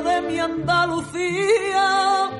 de 0.00 0.22
mi 0.22 0.38
Andalucía. 0.38 2.30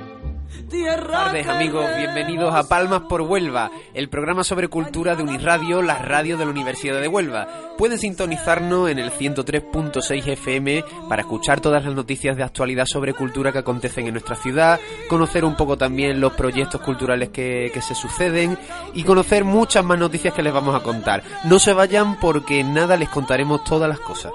Buenas 0.70 1.06
tardes 1.06 1.46
amigos, 1.46 1.86
bienvenidos 1.96 2.52
a 2.52 2.68
Palmas 2.68 3.02
por 3.02 3.22
Huelva, 3.22 3.70
el 3.94 4.08
programa 4.08 4.42
sobre 4.42 4.68
cultura 4.68 5.14
de 5.14 5.22
Unirradio, 5.22 5.82
la 5.82 5.98
radio 5.98 6.36
de 6.36 6.44
la 6.44 6.50
Universidad 6.50 7.00
de 7.00 7.06
Huelva. 7.06 7.46
Pueden 7.78 7.98
sintonizarnos 7.98 8.90
en 8.90 8.98
el 8.98 9.12
103.6 9.12 10.26
FM 10.26 10.84
para 11.08 11.22
escuchar 11.22 11.60
todas 11.60 11.84
las 11.84 11.94
noticias 11.94 12.36
de 12.36 12.42
actualidad 12.42 12.86
sobre 12.86 13.14
cultura 13.14 13.52
que 13.52 13.58
acontecen 13.58 14.06
en 14.06 14.14
nuestra 14.14 14.34
ciudad, 14.34 14.80
conocer 15.08 15.44
un 15.44 15.56
poco 15.56 15.78
también 15.78 16.20
los 16.20 16.32
proyectos 16.32 16.80
culturales 16.80 17.28
que, 17.28 17.70
que 17.72 17.80
se 17.80 17.94
suceden 17.94 18.58
y 18.94 19.04
conocer 19.04 19.44
muchas 19.44 19.84
más 19.84 19.98
noticias 19.98 20.34
que 20.34 20.42
les 20.42 20.52
vamos 20.52 20.74
a 20.74 20.82
contar. 20.82 21.22
No 21.44 21.60
se 21.60 21.72
vayan 21.72 22.18
porque 22.18 22.64
nada 22.64 22.96
les 22.96 23.08
contaremos 23.08 23.62
todas 23.64 23.88
las 23.88 24.00
cosas. 24.00 24.32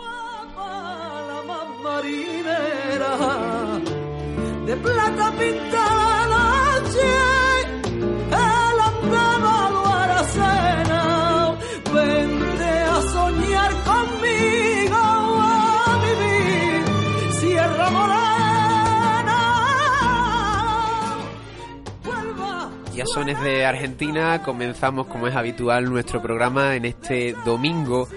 De 4.69 4.75
plata 4.77 5.31
pintada 5.31 6.27
la 6.27 6.77
noche, 6.77 7.09
el 8.27 8.79
andaba 8.89 9.69
lo 9.71 9.87
aracena, 9.87 11.01
vente 11.91 12.69
a 12.69 13.01
soñar 13.01 13.71
conmigo, 13.89 14.95
a 14.95 15.99
vivir, 16.05 16.83
Sierra 17.39 17.89
Morena, 17.89 19.39
vuelva. 22.03 22.69
Ya 22.93 23.05
sones 23.07 23.41
de 23.41 23.65
Argentina, 23.65 24.43
comenzamos 24.43 25.07
como 25.07 25.27
es 25.27 25.35
habitual 25.35 25.89
nuestro 25.89 26.21
programa 26.21 26.75
en 26.75 26.85
este 26.85 27.35
domingo, 27.43 28.07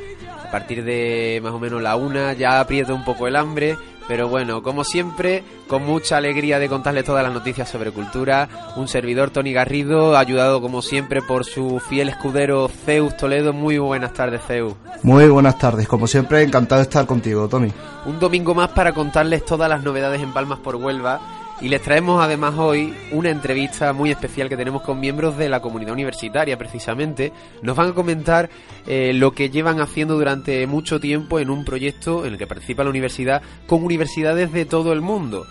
a 0.46 0.50
partir 0.50 0.84
de 0.84 1.40
más 1.42 1.52
o 1.52 1.58
menos 1.58 1.80
la 1.80 1.96
una, 1.96 2.34
ya 2.34 2.60
aprieta 2.60 2.92
un 2.92 3.06
poco 3.06 3.26
el 3.26 3.36
hambre, 3.36 3.78
pero 4.08 4.28
bueno, 4.28 4.62
como 4.62 4.84
siempre, 4.84 5.44
con 5.68 5.84
mucha 5.84 6.16
alegría 6.16 6.58
de 6.58 6.68
contarles 6.68 7.04
todas 7.04 7.22
las 7.22 7.32
noticias 7.32 7.68
sobre 7.68 7.90
cultura, 7.90 8.48
un 8.76 8.88
servidor 8.88 9.30
Tony 9.30 9.52
Garrido, 9.52 10.16
ayudado 10.16 10.60
como 10.60 10.82
siempre 10.82 11.22
por 11.22 11.44
su 11.44 11.80
fiel 11.80 12.08
escudero 12.08 12.68
Zeus 12.68 13.16
Toledo. 13.16 13.52
Muy 13.52 13.78
buenas 13.78 14.12
tardes, 14.12 14.42
Zeus. 14.46 14.74
Muy 15.02 15.28
buenas 15.28 15.58
tardes, 15.58 15.88
como 15.88 16.06
siempre, 16.06 16.42
encantado 16.42 16.80
de 16.80 16.84
estar 16.84 17.06
contigo, 17.06 17.48
Tony. 17.48 17.72
Un 18.06 18.18
domingo 18.18 18.54
más 18.54 18.70
para 18.70 18.92
contarles 18.92 19.44
todas 19.44 19.68
las 19.68 19.82
novedades 19.82 20.22
en 20.22 20.32
Palmas 20.32 20.58
por 20.58 20.76
Huelva. 20.76 21.20
Y 21.62 21.68
les 21.68 21.80
traemos 21.80 22.20
además 22.20 22.54
hoy 22.58 22.92
una 23.12 23.30
entrevista 23.30 23.92
muy 23.92 24.10
especial 24.10 24.48
que 24.48 24.56
tenemos 24.56 24.82
con 24.82 24.98
miembros 24.98 25.38
de 25.38 25.48
la 25.48 25.60
comunidad 25.60 25.92
universitaria, 25.92 26.58
precisamente. 26.58 27.32
Nos 27.62 27.76
van 27.76 27.90
a 27.90 27.94
comentar 27.94 28.50
eh, 28.84 29.12
lo 29.14 29.30
que 29.30 29.48
llevan 29.48 29.80
haciendo 29.80 30.14
durante 30.14 30.66
mucho 30.66 30.98
tiempo 30.98 31.38
en 31.38 31.50
un 31.50 31.64
proyecto 31.64 32.26
en 32.26 32.32
el 32.32 32.38
que 32.38 32.48
participa 32.48 32.82
la 32.82 32.90
universidad 32.90 33.42
con 33.68 33.84
universidades 33.84 34.50
de 34.52 34.64
todo 34.64 34.92
el 34.92 35.02
mundo. 35.02 35.46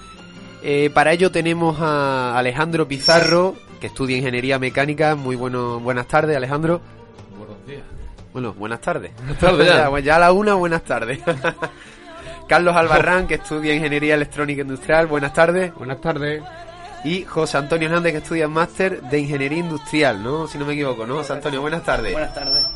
Eh, 0.64 0.90
para 0.94 1.14
ello 1.14 1.32
tenemos 1.32 1.80
a 1.80 2.38
Alejandro 2.38 2.90
Pizarro, 2.90 3.56
que 3.80 3.88
estudia 3.88 4.18
ingeniería 4.18 4.60
mecánica. 4.60 5.16
Muy 5.16 5.38
bueno, 5.38 5.80
buenas 5.80 6.08
tardes, 6.08 6.36
Alejandro. 6.36 6.82
Buenos 7.38 7.66
días. 7.66 7.84
Bueno, 8.34 8.54
buenas 8.54 8.82
tardes. 8.82 9.16
Buenas 9.16 9.40
tardes 9.40 9.66
ya. 9.66 9.90
ya, 9.90 10.00
ya 10.00 10.16
a 10.18 10.20
la 10.20 10.34
una, 10.34 10.56
buenas 10.56 10.84
tardes. 10.84 11.22
Carlos 12.52 12.76
Albarrán, 12.76 13.28
que 13.28 13.36
estudia 13.36 13.74
Ingeniería 13.74 14.14
Electrónica 14.14 14.64
Industrial. 14.64 15.08
Buenas 15.08 15.34
tardes. 15.34 15.74
Buenas 15.74 16.02
tardes. 16.02 16.44
Y 17.06 17.24
José 17.24 17.58
Antonio 17.58 17.88
Hernández, 17.88 18.12
que 18.12 18.18
estudia 18.18 18.50
Máster 18.50 19.02
de 19.04 19.20
Ingeniería 19.20 19.60
Industrial, 19.60 20.22
¿no? 20.22 20.48
Si 20.48 20.58
no 20.58 20.66
me 20.66 20.74
equivoco, 20.74 21.08
¿no? 21.08 21.16
José 21.16 21.32
Antonio, 21.32 21.62
buenas 21.62 21.86
tardes. 21.86 22.12
Buenas 22.12 22.36
tardes. 22.36 22.68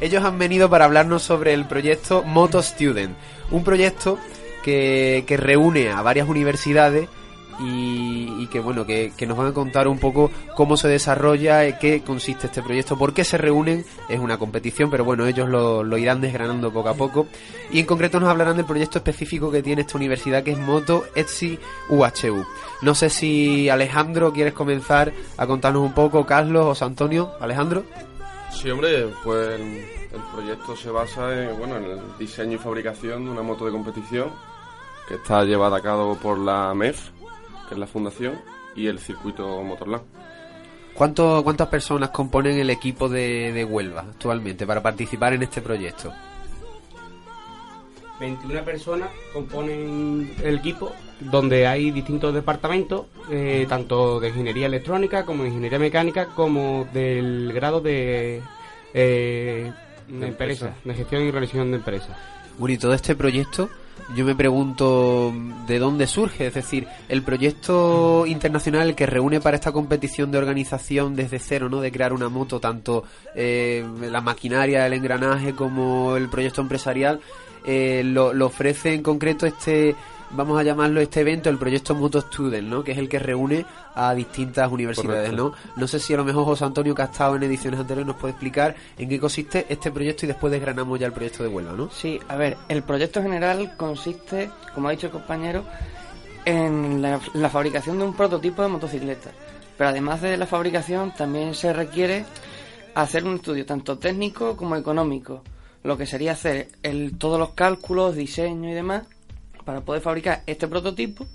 Ellos 0.00 0.24
han 0.24 0.36
venido 0.36 0.68
para 0.68 0.86
hablarnos 0.86 1.22
sobre 1.22 1.54
el 1.54 1.64
proyecto 1.64 2.24
Moto 2.24 2.60
Student, 2.60 3.16
un 3.52 3.62
proyecto 3.62 4.18
que, 4.64 5.22
que 5.28 5.36
reúne 5.36 5.92
a 5.92 6.02
varias 6.02 6.28
universidades 6.28 7.08
y, 7.62 8.46
que 8.48 8.60
bueno 8.60 8.84
que, 8.84 9.12
nos 9.26 9.36
van 9.36 9.48
a 9.48 9.52
contar 9.52 9.86
un 9.86 9.98
poco 9.98 10.30
cómo 10.56 10.76
se 10.76 10.88
desarrolla, 10.88 11.64
eh, 11.64 11.76
qué 11.80 12.02
consiste 12.02 12.46
este 12.46 12.62
proyecto, 12.62 12.98
por 12.98 13.14
qué 13.14 13.22
se 13.22 13.38
reúnen, 13.38 13.84
es 14.08 14.18
una 14.18 14.38
competición, 14.38 14.90
pero 14.90 15.04
bueno, 15.04 15.26
ellos 15.26 15.48
lo, 15.48 15.98
irán 15.98 16.20
desgranando 16.20 16.72
poco 16.72 16.88
a 16.88 16.94
poco. 16.94 17.26
Y 17.70 17.80
en 17.80 17.86
concreto 17.86 18.18
nos 18.18 18.28
hablarán 18.28 18.56
del 18.56 18.66
proyecto 18.66 18.98
específico 18.98 19.50
que 19.50 19.62
tiene 19.62 19.82
esta 19.82 19.96
universidad 19.96 20.42
que 20.42 20.52
es 20.52 20.58
Moto 20.58 21.04
Etsy 21.14 21.58
UHU. 21.88 22.44
No 22.82 22.94
sé 22.94 23.10
si 23.10 23.68
Alejandro 23.68 24.32
quieres 24.32 24.54
comenzar 24.54 25.12
a 25.36 25.46
contarnos 25.46 25.82
un 25.82 25.92
poco, 25.92 26.26
Carlos 26.26 26.66
o 26.66 26.74
San 26.74 26.90
Antonio. 26.90 27.32
Alejandro. 27.40 27.84
Sí, 28.50 28.68
hombre, 28.68 29.06
pues 29.22 29.60
el, 29.60 29.62
el 30.12 30.22
proyecto 30.34 30.74
se 30.74 30.90
basa 30.90 31.32
en, 31.32 31.56
bueno, 31.56 31.76
en 31.76 31.84
el 31.84 32.00
diseño 32.18 32.54
y 32.54 32.58
fabricación 32.58 33.24
de 33.24 33.30
una 33.30 33.42
moto 33.42 33.64
de 33.64 33.70
competición 33.70 34.30
que 35.10 35.16
está 35.16 35.42
llevada 35.42 35.78
a 35.78 35.80
cabo 35.80 36.14
por 36.14 36.38
la 36.38 36.72
MEF, 36.72 37.10
que 37.70 37.74
es 37.76 37.80
la 37.80 37.86
fundación, 37.86 38.34
y 38.74 38.88
el 38.88 38.98
circuito 38.98 39.62
Motorland. 39.62 40.02
¿Cuánto, 40.92 41.42
¿Cuántas 41.42 41.68
personas 41.68 42.10
componen 42.10 42.58
el 42.58 42.68
equipo 42.68 43.08
de, 43.08 43.52
de 43.52 43.64
Huelva 43.64 44.02
actualmente 44.02 44.66
para 44.66 44.82
participar 44.82 45.32
en 45.32 45.44
este 45.44 45.62
proyecto? 45.62 46.12
21 48.20 48.64
personas 48.64 49.08
componen 49.32 50.34
el 50.44 50.56
equipo, 50.56 50.92
donde 51.20 51.66
hay 51.66 51.90
distintos 51.90 52.34
departamentos, 52.34 53.06
eh, 53.30 53.64
tanto 53.68 54.20
de 54.20 54.28
ingeniería 54.28 54.66
electrónica 54.66 55.24
como 55.24 55.42
de 55.42 55.48
ingeniería 55.48 55.78
mecánica, 55.78 56.26
como 56.26 56.86
del 56.92 57.50
grado 57.54 57.80
de, 57.80 58.42
eh, 58.92 59.72
de 60.06 60.26
empresa, 60.26 60.74
de 60.84 60.94
gestión 60.94 61.22
y 61.22 61.30
realización 61.30 61.70
de 61.70 61.78
empresas. 61.78 62.16
Bueno, 62.58 62.74
y 62.74 62.78
todo 62.78 62.92
este 62.92 63.16
proyecto, 63.16 63.70
yo 64.14 64.24
me 64.24 64.34
pregunto 64.34 65.32
de 65.66 65.78
dónde 65.78 66.06
surge, 66.06 66.46
es 66.46 66.54
decir, 66.54 66.86
el 67.08 67.22
proyecto 67.22 68.26
internacional 68.26 68.94
que 68.94 69.06
reúne 69.06 69.40
para 69.40 69.56
esta 69.56 69.72
competición 69.72 70.30
de 70.30 70.38
organización 70.38 71.16
desde 71.16 71.38
cero, 71.38 71.68
¿no? 71.68 71.80
De 71.80 71.92
crear 71.92 72.12
una 72.12 72.28
moto, 72.28 72.60
tanto 72.60 73.04
eh, 73.34 73.86
la 74.10 74.20
maquinaria, 74.20 74.86
el 74.86 74.92
engranaje 74.92 75.54
como 75.54 76.16
el 76.16 76.28
proyecto 76.28 76.60
empresarial, 76.60 77.20
eh, 77.64 78.02
lo, 78.04 78.32
lo 78.32 78.46
ofrece 78.46 78.94
en 78.94 79.02
concreto 79.02 79.46
este, 79.46 79.94
vamos 80.32 80.58
a 80.58 80.62
llamarlo 80.62 81.00
este 81.00 81.20
evento, 81.20 81.50
el 81.50 81.58
proyecto 81.58 81.94
Moto 81.94 82.20
Student, 82.20 82.68
¿no? 82.68 82.84
Que 82.84 82.92
es 82.92 82.98
el 82.98 83.08
que 83.08 83.18
reúne 83.18 83.66
a 83.94 84.14
distintas 84.14 84.70
universidades, 84.70 85.32
¿no? 85.32 85.52
No 85.76 85.88
sé 85.88 85.98
si 85.98 86.14
a 86.14 86.16
lo 86.16 86.24
mejor 86.24 86.44
José 86.44 86.64
Antonio, 86.64 86.94
que 86.94 87.02
ha 87.02 87.06
estado 87.06 87.36
en 87.36 87.42
ediciones 87.42 87.80
anteriores, 87.80 88.06
nos 88.06 88.16
puede 88.16 88.32
explicar 88.32 88.74
en 88.96 89.08
qué 89.08 89.18
consiste 89.18 89.66
este 89.68 89.90
proyecto 89.90 90.26
y 90.26 90.28
después 90.28 90.52
desgranamos 90.52 90.98
ya 90.98 91.06
el 91.06 91.12
proyecto 91.12 91.42
de 91.42 91.48
Huelva, 91.48 91.72
¿no? 91.72 91.90
Sí, 91.90 92.18
a 92.28 92.36
ver, 92.36 92.56
el 92.68 92.82
proyecto 92.82 93.22
general 93.22 93.76
consiste, 93.76 94.50
como 94.74 94.88
ha 94.88 94.92
dicho 94.92 95.06
el 95.06 95.12
compañero, 95.12 95.64
en 96.44 97.02
la, 97.02 97.20
la 97.34 97.50
fabricación 97.50 97.98
de 97.98 98.04
un 98.04 98.14
prototipo 98.14 98.62
de 98.62 98.68
motocicleta. 98.68 99.30
Pero 99.76 99.90
además 99.90 100.20
de 100.20 100.36
la 100.36 100.46
fabricación, 100.46 101.12
también 101.12 101.54
se 101.54 101.72
requiere 101.72 102.24
hacer 102.94 103.24
un 103.24 103.36
estudio 103.36 103.64
tanto 103.64 103.98
técnico 103.98 104.56
como 104.56 104.76
económico. 104.76 105.42
Lo 105.82 105.96
que 105.96 106.04
sería 106.04 106.32
hacer 106.32 106.68
el, 106.82 107.16
todos 107.16 107.38
los 107.38 107.50
cálculos, 107.50 108.14
diseño 108.14 108.68
y 108.68 108.74
demás 108.74 109.04
para 109.64 109.80
poder 109.82 110.02
fabricar 110.02 110.42
este 110.46 110.68
prototipo 110.68 111.26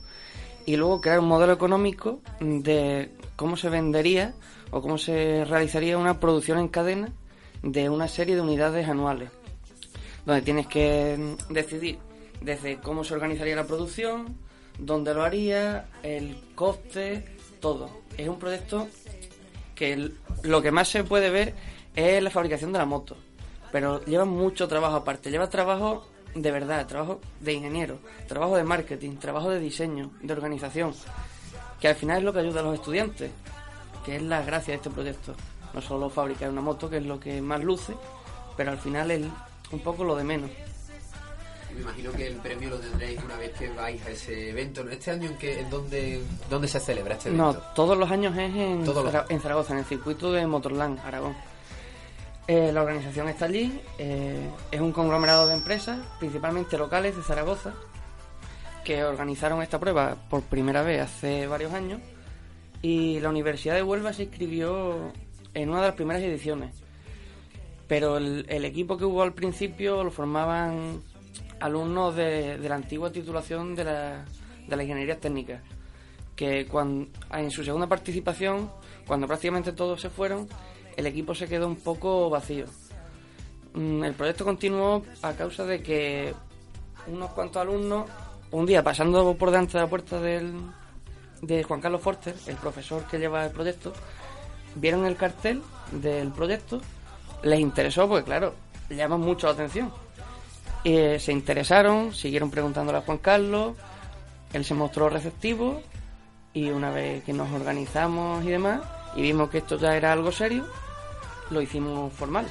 y 0.66 0.76
luego 0.76 1.02
crear 1.02 1.20
un 1.20 1.28
modelo 1.28 1.54
económico 1.54 2.20
de 2.40 3.12
cómo 3.36 3.58
se 3.58 3.70
vendería 3.70 4.34
o 4.72 4.82
cómo 4.82 4.98
se 4.98 5.46
realizaría 5.46 5.98
una 5.98 6.20
producción 6.20 6.60
en 6.60 6.68
cadena 6.68 7.12
de 7.62 7.90
una 7.90 8.08
serie 8.08 8.36
de 8.36 8.42
unidades 8.42 8.88
anuales, 8.88 9.30
donde 10.26 10.42
tienes 10.42 10.68
que 10.68 11.36
decidir 11.50 12.00
desde 12.42 12.78
cómo 12.78 13.04
se 13.04 13.14
organizaría 13.14 13.56
la 13.56 13.68
producción, 13.68 14.38
dónde 14.78 15.14
lo 15.14 15.24
haría, 15.24 15.86
el 16.04 16.38
coste, 16.56 17.26
todo. 17.60 17.90
Es 18.18 18.28
un 18.28 18.40
proyecto 18.40 18.88
que 19.74 20.12
lo 20.44 20.62
que 20.62 20.72
más 20.72 20.88
se 20.88 21.04
puede 21.04 21.30
ver 21.30 21.54
es 21.96 22.22
la 22.22 22.30
fabricación 22.30 22.72
de 22.72 22.80
la 22.80 22.86
moto, 22.86 23.16
pero 23.72 24.04
lleva 24.06 24.26
mucho 24.26 24.68
trabajo 24.68 24.96
aparte, 24.96 25.32
lleva 25.32 25.50
trabajo 25.50 26.06
de 26.36 26.52
verdad, 26.52 26.86
trabajo 26.86 27.20
de 27.40 27.54
ingeniero, 27.54 27.98
trabajo 28.28 28.58
de 28.58 28.64
marketing, 28.64 29.16
trabajo 29.18 29.50
de 29.50 29.60
diseño, 29.60 30.12
de 30.22 30.34
organización, 30.34 30.94
que 31.80 31.88
al 31.88 31.96
final 31.96 32.20
es 32.20 32.24
lo 32.24 32.34
que 32.34 32.40
ayuda 32.40 32.60
a 32.60 32.64
los 32.64 32.76
estudiantes, 32.76 33.32
que 34.06 34.18
es 34.18 34.22
la 34.22 34.42
gracia 34.44 34.74
de 34.74 34.78
este 34.78 34.90
proyecto. 34.90 35.34
No 35.74 35.82
solo 35.82 36.10
fabricar 36.10 36.50
una 36.50 36.62
moto, 36.62 36.90
que 36.90 36.98
es 36.98 37.06
lo 37.06 37.20
que 37.20 37.42
más 37.42 37.64
luce, 37.64 37.94
pero 38.56 38.72
al 38.72 38.78
final 38.78 39.12
es 39.12 39.24
un 39.72 39.80
poco 39.80 40.04
lo 40.04 40.16
de 40.16 40.24
menos. 40.24 40.50
Me 41.74 41.82
imagino 41.82 42.12
que 42.14 42.28
el 42.28 42.36
premio 42.36 42.70
lo 42.70 42.78
tendréis 42.78 43.22
una 43.22 43.36
vez 43.36 43.52
que 43.58 43.68
vais 43.70 44.02
a 44.06 44.10
ese 44.10 44.52
evento. 44.52 44.88
¿Este 44.90 45.12
año 45.12 45.30
en, 45.30 45.38
qué, 45.38 45.60
en 45.60 45.70
dónde, 45.70 46.24
dónde 46.50 46.68
se 46.70 46.80
celebra 46.80 47.16
este 47.16 47.32
No, 47.32 47.50
evento? 47.52 47.68
todos 47.76 47.98
los 47.98 48.10
años 48.10 48.34
es 48.38 48.56
en, 48.56 48.86
los 48.86 48.96
en 49.30 49.42
Zaragoza, 49.42 49.74
en 49.74 49.80
el 49.80 49.86
circuito 49.86 50.32
de 50.32 50.48
Motorland, 50.48 51.00
Aragón. 51.00 51.36
Eh, 52.48 52.72
la 52.72 52.84
organización 52.84 53.28
está 53.28 53.46
allí, 53.46 53.82
eh, 53.98 54.50
es 54.70 54.80
un 54.80 54.92
conglomerado 54.92 55.48
de 55.48 55.56
empresas, 55.56 56.00
principalmente 56.20 56.78
locales 56.78 57.16
de 57.16 57.24
Zaragoza, 57.24 57.74
que 58.84 59.04
organizaron 59.04 59.64
esta 59.64 59.80
prueba 59.80 60.16
por 60.30 60.44
primera 60.44 60.84
vez 60.84 61.02
hace 61.02 61.48
varios 61.48 61.74
años 61.74 62.00
y 62.84 63.20
la 63.20 63.30
Universidad 63.30 63.74
de 63.74 63.82
Huelva 63.82 64.14
se 64.14 64.24
inscribió 64.24 65.12
en 65.56 65.70
una 65.70 65.82
de 65.82 65.88
las 65.88 65.96
primeras 65.96 66.22
ediciones. 66.22 66.76
Pero 67.88 68.18
el, 68.18 68.66
equipo 68.66 68.96
que 68.96 69.06
hubo 69.06 69.24
al 69.24 69.34
principio 69.34 70.04
lo 70.04 70.12
formaban 70.12 71.02
alumnos 71.60 72.16
de, 72.16 72.60
de 72.60 72.70
la 72.70 72.76
antigua 72.76 73.12
titulación 73.12 73.74
de 73.74 73.86
la, 73.86 74.26
de 74.68 74.76
la 74.76 74.84
ingeniería 74.84 75.20
técnica, 75.20 75.62
que 76.36 76.68
cuando, 76.68 77.08
en 77.32 77.50
su 77.50 77.64
segunda 77.64 77.88
participación, 77.88 78.70
cuando 79.08 79.26
prácticamente 79.26 79.72
todos 79.72 80.00
se 80.02 80.12
fueron, 80.12 80.48
el 80.98 81.08
equipo 81.08 81.36
se 81.36 81.48
quedó 81.48 81.68
un 81.68 81.78
poco 81.78 82.30
vacío. 82.30 82.66
Mm, 83.74 84.04
El 84.04 84.14
proyecto 84.14 84.46
continuó 84.46 85.04
a 85.22 85.34
causa 85.34 85.66
de 85.66 85.82
que 85.82 86.34
unos 87.08 87.32
cuantos 87.32 87.62
alumnos, 87.62 88.10
un 88.52 88.66
día 88.66 88.84
pasando 88.84 89.36
por 89.36 89.52
delante 89.52 89.74
de 89.74 89.84
la 89.84 89.90
puerta 89.90 90.20
del, 90.20 90.54
de 91.42 91.64
Juan 91.64 91.82
Carlos 91.82 92.02
Forster, 92.02 92.36
el 92.48 92.56
profesor 92.56 93.06
que 93.06 93.20
lleva 93.20 93.46
el 93.46 93.52
proyecto, 93.52 93.94
vieron 94.76 95.06
el 95.06 95.16
cartel 95.16 95.62
del 95.92 96.32
proyecto, 96.32 96.82
les 97.44 97.60
interesó, 97.60 98.08
porque 98.08 98.26
claro, 98.26 98.54
llama 98.90 99.18
mucho 99.18 99.48
la 99.48 99.54
atención. 99.54 99.92
Eh, 100.84 101.20
se 101.20 101.32
interesaron, 101.32 102.14
siguieron 102.14 102.52
preguntándole 102.52 103.00
a 103.00 103.02
Juan 103.02 103.18
Carlos, 103.18 103.76
él 104.54 104.64
se 104.64 104.74
mostró 104.74 105.10
receptivo 105.10 105.82
y 106.54 106.70
una 106.70 106.92
vez 106.92 107.24
que 107.24 107.34
nos 107.34 107.52
organizamos 107.52 108.46
y 108.46 108.50
demás, 108.50 108.82
y 109.16 109.22
vimos 109.22 109.50
que 109.50 109.58
esto 109.58 109.78
ya 109.78 109.98
era 109.98 110.14
algo 110.14 110.32
serio, 110.32 110.66
lo 111.50 111.62
hicimos 111.62 112.14
formal. 112.14 112.46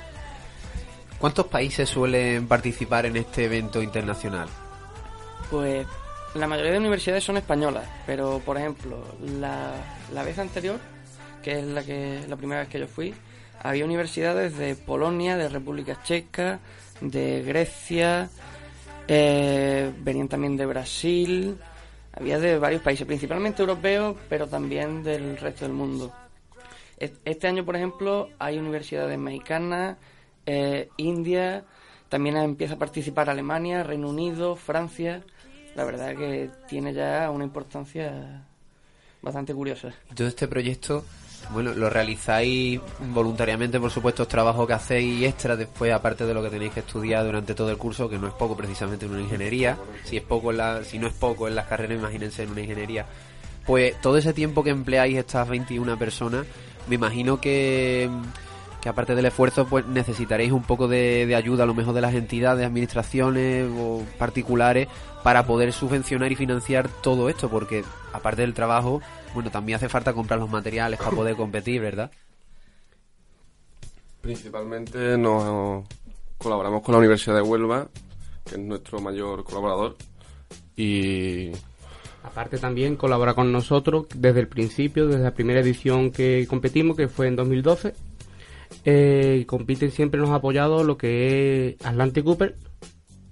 ¿Cuántos 1.18 1.46
países 1.46 1.88
suelen 1.88 2.46
participar 2.46 3.06
en 3.06 3.16
este 3.16 3.44
evento 3.44 3.82
internacional? 3.82 4.48
Pues 5.50 5.86
la 6.34 6.46
mayoría 6.46 6.72
de 6.72 6.78
universidades 6.78 7.24
son 7.24 7.36
españolas, 7.36 7.88
pero 8.06 8.40
por 8.44 8.58
ejemplo, 8.58 9.04
la, 9.40 9.72
la 10.12 10.22
vez 10.22 10.38
anterior, 10.38 10.78
que 11.42 11.60
es 11.60 11.64
la 11.64 11.82
que 11.82 12.24
la 12.28 12.36
primera 12.36 12.60
vez 12.60 12.68
que 12.68 12.80
yo 12.80 12.86
fui, 12.86 13.14
había 13.62 13.84
universidades 13.84 14.56
de 14.58 14.74
Polonia, 14.74 15.36
de 15.36 15.48
República 15.48 16.02
Checa, 16.02 16.58
de 17.00 17.42
Grecia, 17.42 18.28
eh, 19.08 19.92
venían 19.98 20.28
también 20.28 20.56
de 20.56 20.66
Brasil, 20.66 21.58
había 22.12 22.38
de 22.38 22.58
varios 22.58 22.82
países, 22.82 23.06
principalmente 23.06 23.62
europeos, 23.62 24.16
pero 24.28 24.46
también 24.46 25.02
del 25.02 25.36
resto 25.36 25.64
del 25.64 25.74
mundo. 25.74 26.12
Es- 26.98 27.12
Este 27.24 27.46
año, 27.48 27.64
por 27.64 27.76
ejemplo, 27.76 28.28
hay 28.38 28.58
universidades 28.58 29.18
mexicanas, 29.18 29.96
eh, 30.46 30.88
India, 30.96 31.64
también 32.08 32.36
empieza 32.36 32.74
a 32.74 32.78
participar 32.78 33.28
Alemania, 33.30 33.82
Reino 33.82 34.08
Unido, 34.08 34.56
Francia. 34.56 35.22
La 35.74 35.84
verdad 35.84 36.14
que 36.16 36.50
tiene 36.68 36.92
ya 36.92 37.28
una 37.30 37.44
importancia 37.44 38.44
bastante 39.22 39.52
curiosa. 39.54 39.92
Todo 40.14 40.28
este 40.28 40.46
proyecto, 40.46 41.04
bueno, 41.50 41.72
lo 41.74 41.90
realizáis 41.90 42.80
voluntariamente, 43.12 43.80
por 43.80 43.90
supuesto, 43.90 44.22
es 44.22 44.28
trabajo 44.28 44.66
que 44.66 44.74
hacéis 44.74 45.24
extra 45.24 45.56
después, 45.56 45.92
aparte 45.92 46.26
de 46.26 46.34
lo 46.34 46.42
que 46.42 46.50
tenéis 46.50 46.72
que 46.72 46.80
estudiar 46.80 47.24
durante 47.24 47.54
todo 47.54 47.70
el 47.70 47.78
curso, 47.78 48.08
que 48.08 48.18
no 48.18 48.28
es 48.28 48.34
poco 48.34 48.56
precisamente 48.56 49.06
en 49.06 49.12
una 49.12 49.22
ingeniería. 49.22 49.76
Si 50.04 50.16
es 50.16 50.22
poco 50.22 50.52
en 50.52 50.58
la, 50.58 50.84
si 50.84 50.98
no 50.98 51.08
es 51.08 51.14
poco 51.14 51.48
en 51.48 51.54
las 51.56 51.66
carreras, 51.66 51.98
imagínense 51.98 52.44
en 52.44 52.50
una 52.50 52.60
ingeniería. 52.60 53.06
Pues 53.66 53.98
todo 54.02 54.18
ese 54.18 54.34
tiempo 54.34 54.62
que 54.62 54.70
empleáis 54.70 55.16
estas 55.16 55.48
21 55.48 55.96
personas, 55.98 56.46
me 56.88 56.96
imagino 56.96 57.40
que, 57.40 58.10
que 58.80 58.88
aparte 58.88 59.14
del 59.14 59.26
esfuerzo, 59.26 59.66
pues 59.66 59.86
necesitaréis 59.86 60.52
un 60.52 60.62
poco 60.62 60.88
de, 60.88 61.26
de 61.26 61.34
ayuda, 61.34 61.64
a 61.64 61.66
lo 61.66 61.74
mejor 61.74 61.94
de 61.94 62.00
las 62.00 62.14
entidades, 62.14 62.66
administraciones 62.66 63.70
o 63.78 64.02
particulares, 64.18 64.88
para 65.22 65.46
poder 65.46 65.72
subvencionar 65.72 66.30
y 66.32 66.36
financiar 66.36 66.88
todo 67.02 67.28
esto, 67.28 67.48
porque 67.48 67.84
aparte 68.12 68.42
del 68.42 68.54
trabajo, 68.54 69.00
bueno, 69.32 69.50
también 69.50 69.76
hace 69.76 69.88
falta 69.88 70.12
comprar 70.12 70.38
los 70.38 70.50
materiales 70.50 70.98
para 70.98 71.10
poder 71.12 71.34
competir, 71.34 71.80
¿verdad? 71.80 72.10
Principalmente 74.20 75.18
nos 75.18 75.84
colaboramos 76.38 76.82
con 76.82 76.92
la 76.92 76.98
Universidad 76.98 77.36
de 77.36 77.42
Huelva, 77.42 77.88
que 78.44 78.56
es 78.56 78.60
nuestro 78.60 79.00
mayor 79.00 79.44
colaborador. 79.44 79.96
Y 80.76 81.52
Aparte 82.24 82.56
también 82.56 82.96
colabora 82.96 83.34
con 83.34 83.52
nosotros 83.52 84.06
desde 84.16 84.40
el 84.40 84.48
principio, 84.48 85.06
desde 85.06 85.22
la 85.22 85.34
primera 85.34 85.60
edición 85.60 86.10
que 86.10 86.46
competimos, 86.48 86.96
que 86.96 87.06
fue 87.06 87.28
en 87.28 87.36
2012. 87.36 87.92
Eh, 88.86 89.44
compiten 89.46 89.90
siempre 89.90 90.18
nos 90.18 90.30
ha 90.30 90.36
apoyado 90.36 90.84
lo 90.84 90.96
que 90.96 91.76
es 91.78 91.86
Atlantic 91.86 92.24
Cooper, 92.24 92.56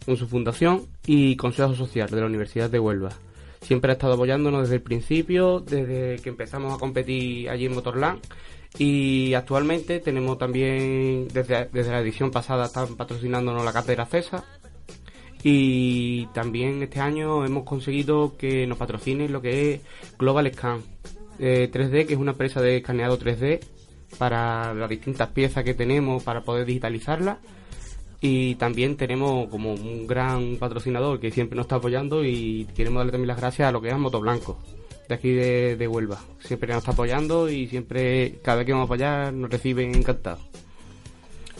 con 0.05 0.19
su 0.19 0.29
fundación, 0.29 0.87
y 1.06 1.37
Consejo 1.37 1.75
Social 1.75 2.11
de 2.11 2.21
la 2.21 2.27
Universidad 2.27 2.69
de 2.69 2.79
Huelva. 2.79 3.09
Siempre 3.62 3.93
ha 3.93 3.94
estado 3.94 4.12
apoyándonos 4.12 4.62
desde 4.62 4.77
el 4.77 4.83
principio, 4.83 5.61
desde 5.61 6.23
que 6.23 6.29
empezamos 6.29 6.75
a 6.75 6.79
competir 6.79 7.49
allí 7.49 7.67
en 7.67 7.75
Motorland. 7.75 8.21
Y 8.79 9.33
actualmente 9.33 10.00
tenemos 10.00 10.37
también, 10.37 11.29
desde, 11.29 11.67
desde 11.73 11.93
la 11.93 12.00
edición 12.00 12.31
pasada, 12.31 12.67
están 12.67 12.95
patrocinándonos 12.97 13.65
la 13.65 13.73
cátedra 13.73 14.05
CESA, 14.05 14.45
y 15.43 16.27
también 16.27 16.83
este 16.83 17.00
año 17.00 17.44
hemos 17.44 17.65
conseguido 17.65 18.37
que 18.37 18.67
nos 18.67 18.79
patrocinen 18.79 19.33
lo 19.33 19.43
que 19.43 19.75
es 19.75 19.81
Global 20.19 20.53
Scan 20.53 20.83
eh, 21.39 21.69
3D, 21.73 22.06
que 22.06 22.15
es 22.15 22.19
una 22.19 22.33
empresa 22.33 22.61
de 22.61 22.77
escaneado 22.77 23.19
3D 23.19 23.61
para 24.19 24.75
las 24.75 24.89
distintas 24.89 25.29
piezas 25.31 25.65
que 25.65 25.75
tenemos 25.75 26.23
para 26.23 26.43
poder 26.43 26.67
digitalizarlas. 26.67 27.39
Y 28.21 28.55
también 28.55 28.97
tenemos 28.97 29.49
como 29.49 29.73
un 29.75 30.06
gran 30.06 30.56
patrocinador 30.56 31.19
que 31.19 31.33
siempre 31.33 31.56
nos 31.56 31.65
está 31.65 31.77
apoyando 31.77 32.25
y 32.25 32.69
queremos 32.77 33.00
darle 33.00 33.11
también 33.11 33.29
las 33.29 33.41
gracias 33.41 33.69
a 33.69 33.73
lo 33.73 33.83
que 33.83 33.88
es 33.88 33.99
Moto 33.99 34.21
Blanco, 34.21 34.61
de 35.09 35.15
aquí 35.17 35.31
de, 35.33 35.77
de 35.77 35.88
Huelva. 35.88 36.21
Siempre 36.38 36.69
nos 36.69 36.79
está 36.79 36.93
apoyando 36.93 37.50
y 37.50 37.67
siempre, 37.67 38.38
cada 38.45 38.59
vez 38.59 38.67
que 38.67 38.73
vamos 38.73 38.85
a 38.85 38.87
apoyar, 38.87 39.33
nos 39.33 39.50
reciben 39.50 39.93
encantados. 39.97 40.51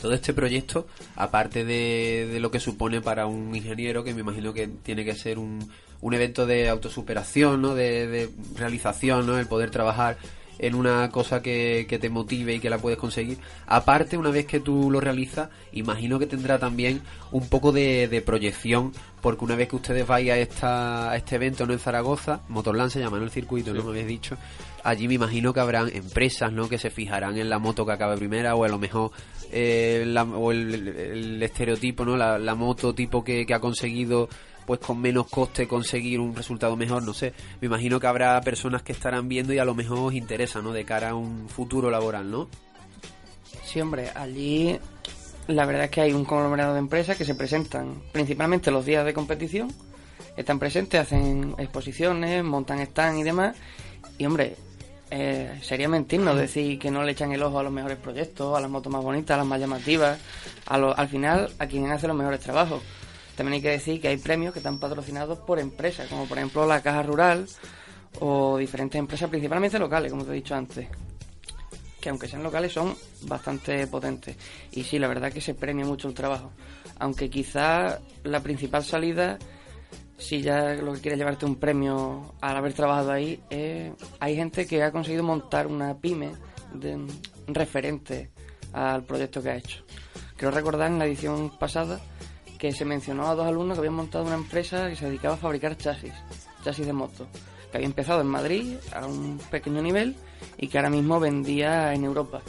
Todo 0.03 0.15
este 0.15 0.35
proyecto, 0.35 0.87
aparte 1.15 1.65
de, 1.65 2.29
de 2.31 2.41
lo 2.41 2.51
que 2.51 2.59
supone 2.59 3.01
para 3.01 3.27
un 3.27 3.55
ingeniero, 3.55 4.03
que 4.03 4.13
me 4.13 4.21
imagino 4.21 4.53
que 4.53 4.67
tiene 4.67 5.05
que 5.05 5.15
ser 5.15 5.39
un, 5.39 5.71
un 6.03 6.15
evento 6.15 6.47
de 6.47 6.69
autosuperación, 6.69 7.63
¿no? 7.63 7.75
De, 7.75 8.29
realización, 8.57 9.27
¿no? 9.27 9.39
El 9.39 9.47
poder 9.47 9.71
trabajar 9.71 10.19
en 10.63 10.75
una 10.75 11.11
cosa 11.11 11.43
que, 11.43 11.85
que 11.87 11.99
te 11.99 12.09
motive 12.09 12.55
y 12.55 12.61
que 12.61 12.71
la 12.71 12.79
puedes 12.79 12.99
conseguir. 12.99 13.37
Aparte, 13.67 14.17
una 14.17 14.31
vez 14.31 14.47
que 14.47 14.61
tú 14.61 14.91
lo 14.91 15.01
realizas, 15.01 15.51
imagino 15.73 16.19
que 16.19 16.27
tendrá 16.27 16.59
también 16.59 17.03
un 17.31 17.47
poco 17.49 17.71
de, 17.73 18.09
de 18.09 18.23
proyección, 18.23 18.93
porque 19.21 19.45
una 19.45 19.55
vez 19.57 19.69
que 19.69 19.77
ustedes 19.77 20.07
vayan 20.07 20.39
a, 20.39 20.41
esta, 20.41 21.11
a 21.11 21.17
este 21.17 21.37
evento 21.37 21.67
¿no? 21.67 21.73
en 21.75 21.79
Zaragoza, 21.79 22.41
Motorland 22.49 22.91
se 22.91 23.01
llama, 23.01 23.19
¿no? 23.19 23.25
El 23.25 23.31
circuito, 23.31 23.75
¿no? 23.75 23.85
Me 23.85 23.91
habéis 23.91 24.07
dicho. 24.07 24.37
Allí 24.85 25.07
me 25.07 25.15
imagino 25.15 25.53
que 25.53 25.61
habrán 25.61 25.91
empresas, 25.95 26.53
¿no? 26.53 26.69
Que 26.69 26.79
se 26.79 26.91
fijarán 26.91 27.37
en 27.39 27.49
la 27.51 27.59
moto 27.59 27.85
que 27.87 27.93
acabe 27.93 28.17
primera 28.17 28.55
o 28.57 28.65
a 28.65 28.69
lo 28.69 28.79
mejor 28.79 29.11
eh, 29.53 30.05
la- 30.07 30.25
o 30.25 30.51
el, 30.51 30.75
el- 30.75 30.89
el 30.89 31.43
estereotipo, 31.43 32.05
¿no? 32.05 32.17
La, 32.17 32.39
la 32.39 32.55
moto 32.55 32.95
tipo 32.95 33.23
que, 33.23 33.45
que 33.47 33.55
ha 33.55 33.61
conseguido 33.61 34.29
pues 34.67 34.81
con 34.81 35.01
menos 35.01 35.29
coste 35.29 35.67
conseguir 35.69 36.21
un 36.21 36.35
resultado 36.35 36.77
mejor, 36.77 37.03
no 37.03 37.13
sé. 37.15 37.33
Me 37.61 37.67
imagino 37.67 37.99
que 38.01 38.07
habrá 38.07 38.41
personas 38.41 38.83
que 38.83 38.93
estarán 38.93 39.29
viendo 39.29 39.53
y 39.53 39.59
a 39.59 39.65
lo 39.65 39.75
mejor 39.75 39.99
os 39.99 40.15
interesa, 40.15 40.61
¿no? 40.63 40.73
De 40.73 40.85
cara 40.85 41.11
a 41.11 41.15
un 41.15 41.49
futuro 41.49 41.91
laboral, 41.91 42.31
¿no? 42.31 42.49
Sí, 43.65 43.81
hombre, 43.81 44.11
allí 44.15 44.79
la 45.49 45.67
verdad 45.67 45.85
es 45.85 45.91
que 45.91 46.01
hay 46.03 46.13
un 46.13 46.25
conglomerado 46.25 46.73
de 46.75 46.79
empresas 46.79 47.17
que 47.17 47.25
se 47.25 47.35
presentan 47.35 48.03
principalmente 48.13 48.71
los 48.71 48.85
días 48.85 49.05
de 49.05 49.13
competición. 49.15 49.69
Están 50.37 50.59
presentes, 50.59 51.01
hacen 51.01 51.55
exposiciones, 51.59 52.43
montan 52.45 52.81
stand 52.81 53.19
y 53.19 53.23
demás. 53.23 53.57
Y 54.19 54.25
hombre, 54.27 54.57
eh, 55.11 55.59
sería 55.63 55.89
mentirnos 55.89 56.39
decir 56.39 56.79
que 56.79 56.91
no 56.91 57.03
le 57.03 57.13
echan 57.13 57.33
el 57.33 57.43
ojo 57.43 57.59
a 57.59 57.63
los 57.63 57.73
mejores 57.73 57.99
proyectos, 57.99 58.57
a 58.57 58.61
las 58.61 58.71
motos 58.71 58.91
más 58.93 59.03
bonitas, 59.03 59.35
a 59.35 59.39
las 59.39 59.47
más 59.47 59.61
llamativas. 59.61 60.19
A 60.67 60.79
lo- 60.79 60.97
al 60.97 61.09
final, 61.09 61.53
a 61.59 61.67
quien 61.67 61.91
hace 61.91 62.07
los 62.09 62.17
mejores 62.17 62.41
trabajos. 62.41 62.81
También 63.37 63.55
hay 63.55 63.63
que 63.63 63.71
decir 63.71 64.01
que 64.01 64.09
hay 64.09 64.19
premios 64.19 64.53
que 64.53 64.59
están 64.59 64.79
patrocinados 64.79 65.39
por 65.41 65.59
empresas, 65.59 66.09
como 66.09 66.27
por 66.27 66.39
ejemplo 66.39 66.67
la 66.67 66.83
Caja 66.83 67.03
Rural 67.03 67.47
o 68.21 68.59
diferentes 68.59 68.99
empresas, 68.99 69.31
principalmente 69.31 69.79
locales, 69.79 70.13
como 70.13 70.25
te 70.25 70.33
he 70.33 70.35
dicho 70.35 70.55
antes 70.55 70.89
que 72.03 72.11
aunque 72.11 72.29
sean 72.29 72.43
locales 72.43 72.73
son 72.73 72.95
bastante 73.23 73.87
potentes. 73.87 74.37
Y 74.73 74.83
sí, 74.83 74.99
la 74.99 75.07
verdad 75.07 75.33
que 75.33 75.41
se 75.41 75.55
premia 75.55 75.87
mucho 75.87 76.09
el 76.09 76.15
trabajo. 76.15 76.51
Aunque 76.99 77.31
quizá 77.31 78.01
la 78.25 78.41
principal 78.41 78.85
salida, 78.85 79.39
si 80.19 80.43
ya 80.43 80.75
lo 80.75 80.93
que 80.93 81.01
quieres 81.01 81.19
llevarte 81.19 81.47
un 81.47 81.57
premio 81.57 82.35
al 82.41 82.57
haber 82.57 82.75
trabajado 82.75 83.13
ahí, 83.13 83.41
es, 83.49 83.93
hay 84.19 84.37
gente 84.37 84.67
que 84.67 84.83
ha 84.83 84.91
conseguido 84.91 85.23
montar 85.23 85.69
una 85.69 85.97
pyme 85.97 86.33
referente 87.47 88.31
al 88.73 89.05
proyecto 89.05 89.41
que 89.43 89.51
ha 89.51 89.57
hecho. 89.57 89.85
Creo 90.37 90.51
recordar 90.51 90.91
en 90.91 90.99
la 90.99 91.07
edición 91.07 91.57
pasada 91.57 92.01
que 92.63 92.71
se 92.71 92.85
mencionó 92.85 93.27
a 93.27 93.35
dos 93.35 93.45
alumnos 93.45 93.75
que 93.75 93.81
habían 93.81 93.95
montado 93.95 94.25
una 94.25 94.37
empresa 94.37 94.89
que 94.89 94.95
se 94.95 95.07
dedicaba 95.07 95.35
a 95.35 95.37
fabricar 95.37 95.77
chasis, 95.77 96.13
chasis 96.63 96.87
de 96.87 96.93
moto, 96.93 97.27
que 97.69 97.77
había 97.77 97.89
empezado 97.89 98.21
en 98.21 98.29
Madrid 98.29 98.77
a 98.95 99.05
un 99.05 99.41
pequeño 99.51 99.83
nivel 99.83 100.15
y 100.59 100.69
que 100.69 100.79
ahora 100.79 100.89
mismo 100.89 101.19
vendía 101.19 101.93
en 101.93 102.05
Europa. 102.05 102.41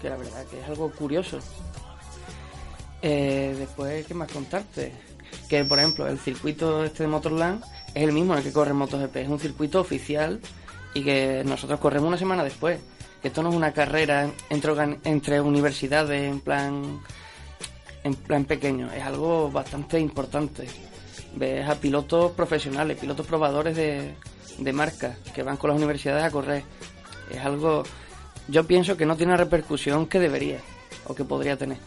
Que 0.00 0.08
la 0.08 0.16
verdad 0.16 0.42
que 0.46 0.58
es 0.58 0.66
algo 0.66 0.90
curioso. 0.90 1.38
Eh, 3.02 3.54
después, 3.58 4.06
¿qué 4.06 4.14
más 4.14 4.32
contarte? 4.32 4.92
Que, 5.50 5.66
por 5.66 5.80
ejemplo, 5.80 6.08
el 6.08 6.18
circuito 6.18 6.82
este 6.82 7.02
de 7.02 7.10
Motorland 7.10 7.62
es 7.92 8.04
el 8.04 8.12
mismo 8.12 8.32
en 8.32 8.38
el 8.38 8.44
que 8.44 8.54
corre 8.54 8.72
MotoGP. 8.72 9.16
Es 9.16 9.28
un 9.28 9.38
circuito 9.38 9.80
oficial 9.80 10.40
y 10.94 11.04
que 11.04 11.42
nosotros 11.44 11.78
corremos 11.78 12.08
una 12.08 12.16
semana 12.16 12.42
después. 12.42 12.80
Que 13.20 13.28
esto 13.28 13.42
no 13.42 13.50
es 13.50 13.54
una 13.54 13.74
carrera 13.74 14.30
entre, 14.48 15.42
universidades 15.42 16.22
en 16.22 16.40
plan 16.40 17.02
en 18.06 18.14
plan 18.14 18.44
pequeño. 18.44 18.90
Es 18.92 19.02
algo 19.02 19.50
bastante 19.50 19.98
importante. 19.98 20.66
Ves 21.34 21.68
a 21.68 21.74
pilotos 21.74 22.32
profesionales, 22.32 22.98
pilotos 22.98 23.26
probadores 23.26 23.76
de, 23.76 24.14
de 24.58 24.72
marcas 24.72 25.18
que 25.34 25.42
van 25.42 25.56
con 25.56 25.70
las 25.70 25.76
universidades 25.76 26.24
a 26.24 26.30
correr. 26.30 26.62
Es 27.30 27.38
algo, 27.38 27.82
yo 28.48 28.64
pienso 28.64 28.96
que 28.96 29.04
no 29.04 29.16
tiene 29.16 29.32
la 29.32 29.38
repercusión 29.38 30.06
que 30.06 30.20
debería 30.20 30.60
o 31.06 31.14
que 31.14 31.24
podría 31.24 31.56
tener. 31.56 31.78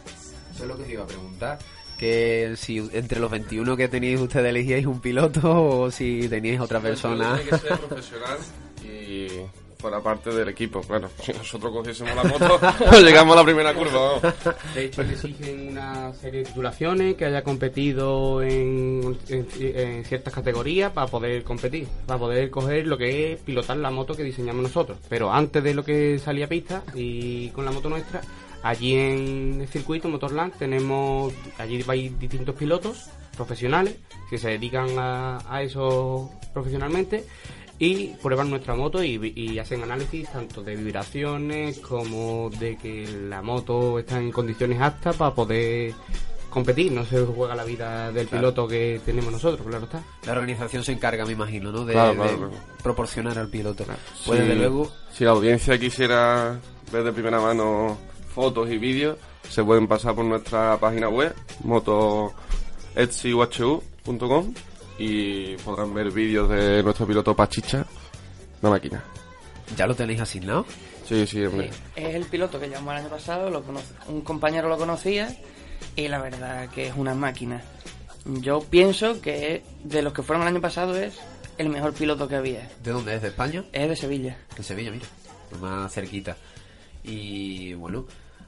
Eso 0.53 0.63
es 0.63 0.67
lo 0.67 0.77
que 0.77 0.83
te 0.83 0.93
iba 0.93 1.03
a 1.03 1.07
preguntar. 1.07 1.59
Que 1.97 2.53
si 2.55 2.77
entre 2.93 3.19
los 3.19 3.31
21 3.31 3.75
que 3.75 3.88
tenéis 3.88 4.19
ustedes 4.19 4.49
elegíais 4.49 4.85
un 4.85 5.01
piloto 5.01 5.79
o 5.81 5.91
si 5.91 6.29
teníais 6.29 6.59
otra 6.59 6.79
persona. 6.79 7.35
Tiene 7.35 7.49
que 7.49 7.57
ser 7.57 7.79
profesional 7.79 8.38
y 8.83 9.27
fuera 9.79 10.01
parte 10.01 10.29
del 10.31 10.50
equipo. 10.50 10.81
Claro, 10.81 11.09
si 11.24 11.31
nosotros 11.31 11.71
cogiésemos 11.71 12.13
la 12.15 12.24
moto, 12.24 12.59
pues 12.89 13.01
llegamos 13.01 13.33
a 13.36 13.39
la 13.39 13.45
primera 13.45 13.74
curva. 13.74 14.19
De 14.75 14.86
hecho, 14.86 15.03
le 15.03 15.13
exigen 15.13 15.69
una 15.69 16.13
serie 16.13 16.41
de 16.41 16.45
titulaciones, 16.48 17.15
que 17.15 17.25
haya 17.25 17.43
competido 17.43 18.41
en, 18.43 19.17
en- 19.29 19.48
en 19.62 20.05
ciertas 20.05 20.33
categorías 20.33 20.91
para 20.91 21.07
poder 21.07 21.43
competir, 21.43 21.88
para 22.05 22.19
poder 22.19 22.50
coger 22.50 22.88
lo 22.88 22.98
que 22.98 23.33
es 23.33 23.41
pilotar 23.41 23.77
la 23.77 23.89
moto 23.89 24.15
que 24.15 24.24
diseñamos 24.24 24.63
nosotros. 24.63 24.98
Pero 25.07 25.31
antes 25.31 25.63
de 25.63 25.74
lo 25.74 25.83
que 25.86 26.19
salía 26.19 26.45
a 26.45 26.50
pista 26.50 26.83
y 26.93 27.48
con 27.51 27.63
la 27.63 27.71
moto 27.71 27.88
nuestra, 27.89 28.19
allí 28.63 28.95
en 28.95 29.62
el 29.62 29.67
circuito 29.69 30.09
Motorland 30.09 30.53
tenemos, 30.57 31.31
allí 31.57 31.83
hay 31.88 32.09
distintos 32.09 32.53
pilotos 32.55 33.05
profesionales 33.38 33.95
que 34.29 34.38
se 34.38 34.50
dedican 34.50 35.00
a, 35.00 35.39
a 35.50 35.63
eso 35.63 36.29
profesionalmente 36.53 37.24
y 37.79 38.07
prueban 38.21 38.50
nuestra 38.50 38.75
moto 38.75 39.01
y, 39.03 39.33
y 39.36 39.57
hacen 39.57 39.81
análisis 39.83 40.29
tanto 40.31 40.62
de 40.62 40.75
vibraciones 40.75 41.79
como 41.79 42.50
de 42.59 42.75
que 42.77 43.07
la 43.29 43.41
moto 43.41 43.98
está 44.00 44.19
en 44.19 44.31
condiciones 44.31 44.81
aptas 44.81 45.15
para 45.15 45.33
poder 45.33 45.93
competir. 46.50 46.91
No 46.91 47.05
se 47.05 47.24
juega 47.25 47.55
la 47.55 47.63
vida 47.63 48.12
del 48.12 48.27
piloto 48.27 48.67
que 48.67 49.00
tenemos 49.05 49.31
nosotros, 49.31 49.65
claro 49.65 49.86
está. 49.86 50.03
La 50.25 50.33
organización 50.33 50.83
se 50.83 50.91
encarga, 50.91 51.25
me 51.25 51.31
imagino, 51.33 51.71
¿no? 51.71 51.86
De, 51.86 51.93
Claro, 51.93 52.09
de 52.09 52.15
claro, 52.17 52.38
claro. 52.38 52.51
proporcionar 52.83 53.38
al 53.39 53.50
piloto. 53.50 53.86
Si- 53.86 53.91
Pues 54.27 54.39
desde 54.39 54.55
luego, 54.55 54.91
Si 55.13 55.24
la 55.24 55.31
audiencia 55.31 55.79
quisiera 55.79 56.59
ver 56.91 57.03
de 57.03 57.13
primera 57.13 57.39
mano 57.39 57.98
fotos 58.36 58.69
y 58.69 58.77
vídeos, 58.77 59.17
se 59.48 59.63
pueden 59.63 59.88
pasar 59.88 60.15
por 60.15 60.25
nuestra 60.25 60.77
página 60.79 61.07
web, 61.07 61.33
motoetsyuhu.com 61.63 64.53
y 65.00 65.56
podrán 65.58 65.94
ver 65.94 66.12
vídeos 66.12 66.50
de 66.50 66.84
nuestro 66.84 67.08
piloto 67.08 67.36
Pachicha, 67.36 67.86
la 68.62 68.70
máquina. 68.70 69.03
ya 69.75 69.88
lo 69.88 69.96
tenéis 69.96 70.20
asignado. 70.22 70.65
Sí, 71.08 71.25
sí, 71.25 71.44
hombre. 71.44 71.72
Es 71.96 72.13
el 72.15 72.25
piloto 72.25 72.60
que 72.60 72.70
llamó 72.70 72.91
el 72.91 73.00
año 73.00 73.10
pasado, 73.10 73.50
lo 73.50 73.63
conoce, 73.63 73.94
un 74.08 74.22
compañero 74.22 74.70
lo 74.70 74.77
conocía 74.77 75.36
y 75.96 76.08
la 76.08 76.20
verdad 76.22 76.70
que 76.70 76.88
es 76.88 76.94
una 76.96 77.15
máquina. 77.15 77.62
Yo 78.25 78.60
pienso 78.62 79.22
que 79.22 79.63
de 79.84 80.01
los 80.01 80.13
que 80.13 80.22
fueron 80.22 80.44
el 80.44 80.50
año 80.50 80.62
pasado 80.62 80.96
es 80.96 81.18
el 81.58 81.70
mejor 81.70 81.94
piloto 81.94 82.27
que 82.27 82.36
había. 82.36 82.70
¿De 82.84 82.91
dónde 82.91 83.15
es? 83.15 83.22
¿De 83.22 83.29
España? 83.29 83.63
Es 83.72 83.89
de 83.89 83.96
Sevilla. 83.96 84.38
En 84.58 84.63
Sevilla, 84.63 84.91
mira. 84.91 85.06
Pues 85.50 85.62
Más 85.62 85.91
cerquita. 85.91 86.36
Y 87.03 87.74
bueno, 87.74 88.06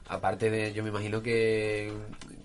aparte 0.08 0.50
de, 0.50 0.72
yo 0.72 0.82
me 0.82 0.90
imagino 0.90 1.22
que, 1.22 1.92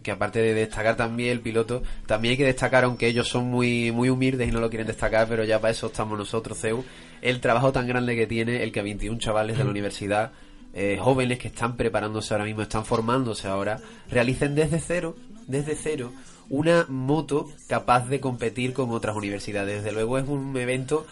que 0.04 0.12
aparte 0.12 0.40
de 0.40 0.54
destacar 0.54 0.96
también 0.96 1.32
el 1.32 1.42
piloto, 1.42 1.84
también 2.06 2.32
hay 2.32 2.38
que 2.38 2.46
destacar, 2.46 2.84
aunque 2.84 3.08
ellos 3.08 3.28
son 3.28 3.46
muy, 3.46 3.92
muy 3.92 4.10
humildes 4.10 4.48
y 4.48 4.52
no 4.52 4.60
lo 4.60 4.70
quieren 4.70 4.88
destacar, 4.88 5.28
pero 5.28 5.44
ya 5.44 5.60
para 5.60 5.72
eso 5.72 5.88
estamos 5.88 6.18
nosotros, 6.18 6.58
CEU, 6.60 6.84
el 7.22 7.42
trabajo 7.42 7.72
tan 7.72 7.88
grande 7.88 8.16
que 8.16 8.28
tiene 8.28 8.64
el 8.64 8.72
que 8.72 8.82
21 8.82 9.20
chavales 9.20 9.58
de 9.58 9.64
la 9.64 9.70
universidad, 9.70 10.32
eh, 10.74 10.98
jóvenes 11.02 11.40
que 11.40 11.48
están 11.48 11.76
preparándose 11.76 12.34
ahora 12.34 12.46
mismo, 12.46 12.62
están 12.62 12.86
formándose 12.86 13.48
ahora, 13.48 13.80
realicen 14.10 14.56
desde 14.56 14.80
cero, 14.80 15.16
desde 15.48 15.76
cero, 15.76 16.12
una 16.50 16.86
moto 16.90 17.50
capaz 17.68 18.08
de 18.08 18.20
competir 18.20 18.74
con 18.74 18.92
otras 18.92 19.16
universidades. 19.16 19.84
Desde 19.84 19.92
luego 19.92 20.18
es 20.18 20.28
un 20.28 20.56
evento, 20.58 21.06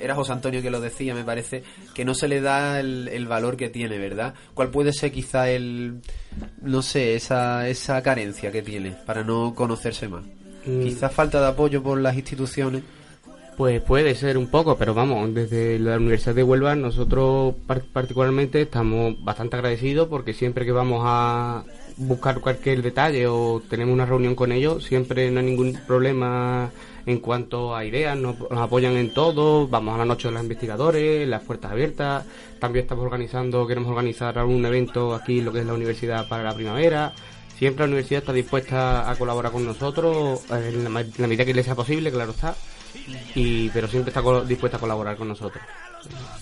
era 0.00 0.14
José 0.14 0.32
Antonio 0.32 0.62
que 0.62 0.70
lo 0.70 0.80
decía, 0.80 1.14
me 1.14 1.24
parece, 1.24 1.62
que 1.94 2.04
no 2.04 2.14
se 2.14 2.28
le 2.28 2.40
da 2.40 2.80
el, 2.80 3.08
el 3.08 3.26
valor 3.26 3.56
que 3.56 3.68
tiene, 3.68 3.98
¿verdad? 3.98 4.34
¿Cuál 4.54 4.70
puede 4.70 4.92
ser 4.92 5.12
quizá 5.12 5.48
el, 5.48 6.00
no 6.60 6.82
sé, 6.82 7.14
esa, 7.14 7.68
esa 7.68 8.02
carencia 8.02 8.50
que 8.50 8.62
tiene 8.62 8.92
para 9.06 9.22
no 9.22 9.54
conocerse 9.54 10.08
más? 10.08 10.24
Mm. 10.66 10.82
Quizás 10.82 11.12
falta 11.12 11.40
de 11.40 11.46
apoyo 11.48 11.82
por 11.82 12.00
las 12.00 12.16
instituciones. 12.16 12.82
Pues 13.56 13.80
puede 13.82 14.16
ser 14.16 14.36
un 14.36 14.48
poco, 14.48 14.76
pero 14.76 14.94
vamos, 14.94 15.32
desde 15.32 15.78
la 15.78 15.96
Universidad 15.96 16.34
de 16.34 16.42
Huelva 16.42 16.74
nosotros 16.74 17.54
par- 17.68 17.84
particularmente 17.84 18.62
estamos 18.62 19.14
bastante 19.22 19.54
agradecidos 19.54 20.08
porque 20.08 20.32
siempre 20.32 20.64
que 20.64 20.72
vamos 20.72 21.02
a 21.04 21.62
buscar 21.96 22.40
cualquier 22.40 22.82
detalle 22.82 23.26
o 23.26 23.62
tenemos 23.68 23.92
una 23.92 24.06
reunión 24.06 24.34
con 24.34 24.52
ellos, 24.52 24.84
siempre 24.84 25.30
no 25.30 25.40
hay 25.40 25.46
ningún 25.46 25.78
problema 25.86 26.70
en 27.06 27.18
cuanto 27.18 27.76
a 27.76 27.84
ideas, 27.84 28.16
nos, 28.16 28.38
nos 28.38 28.58
apoyan 28.58 28.96
en 28.96 29.12
todo, 29.12 29.68
vamos 29.68 29.94
a 29.94 29.98
la 29.98 30.04
noche 30.04 30.28
de 30.28 30.34
los 30.34 30.42
investigadores, 30.42 31.28
las 31.28 31.42
puertas 31.42 31.72
abiertas, 31.72 32.24
también 32.58 32.84
estamos 32.84 33.04
organizando, 33.04 33.66
queremos 33.66 33.90
organizar 33.90 34.38
algún 34.38 34.64
evento 34.64 35.14
aquí 35.14 35.40
lo 35.40 35.52
que 35.52 35.60
es 35.60 35.66
la 35.66 35.74
universidad 35.74 36.26
para 36.28 36.42
la 36.42 36.54
primavera, 36.54 37.12
siempre 37.58 37.84
la 37.84 37.88
universidad 37.88 38.20
está 38.22 38.32
dispuesta 38.32 39.10
a 39.10 39.16
colaborar 39.16 39.52
con 39.52 39.64
nosotros 39.64 40.42
en 40.50 40.84
la, 40.84 41.00
en 41.00 41.12
la 41.18 41.26
medida 41.26 41.44
que 41.44 41.54
le 41.54 41.62
sea 41.62 41.74
posible, 41.74 42.10
claro 42.10 42.30
está 42.30 42.54
y 43.34 43.68
pero 43.70 43.88
siempre 43.88 44.10
está 44.10 44.22
dispuesta 44.44 44.76
a 44.76 44.80
colaborar 44.80 45.16
con 45.16 45.28
nosotros. 45.28 45.62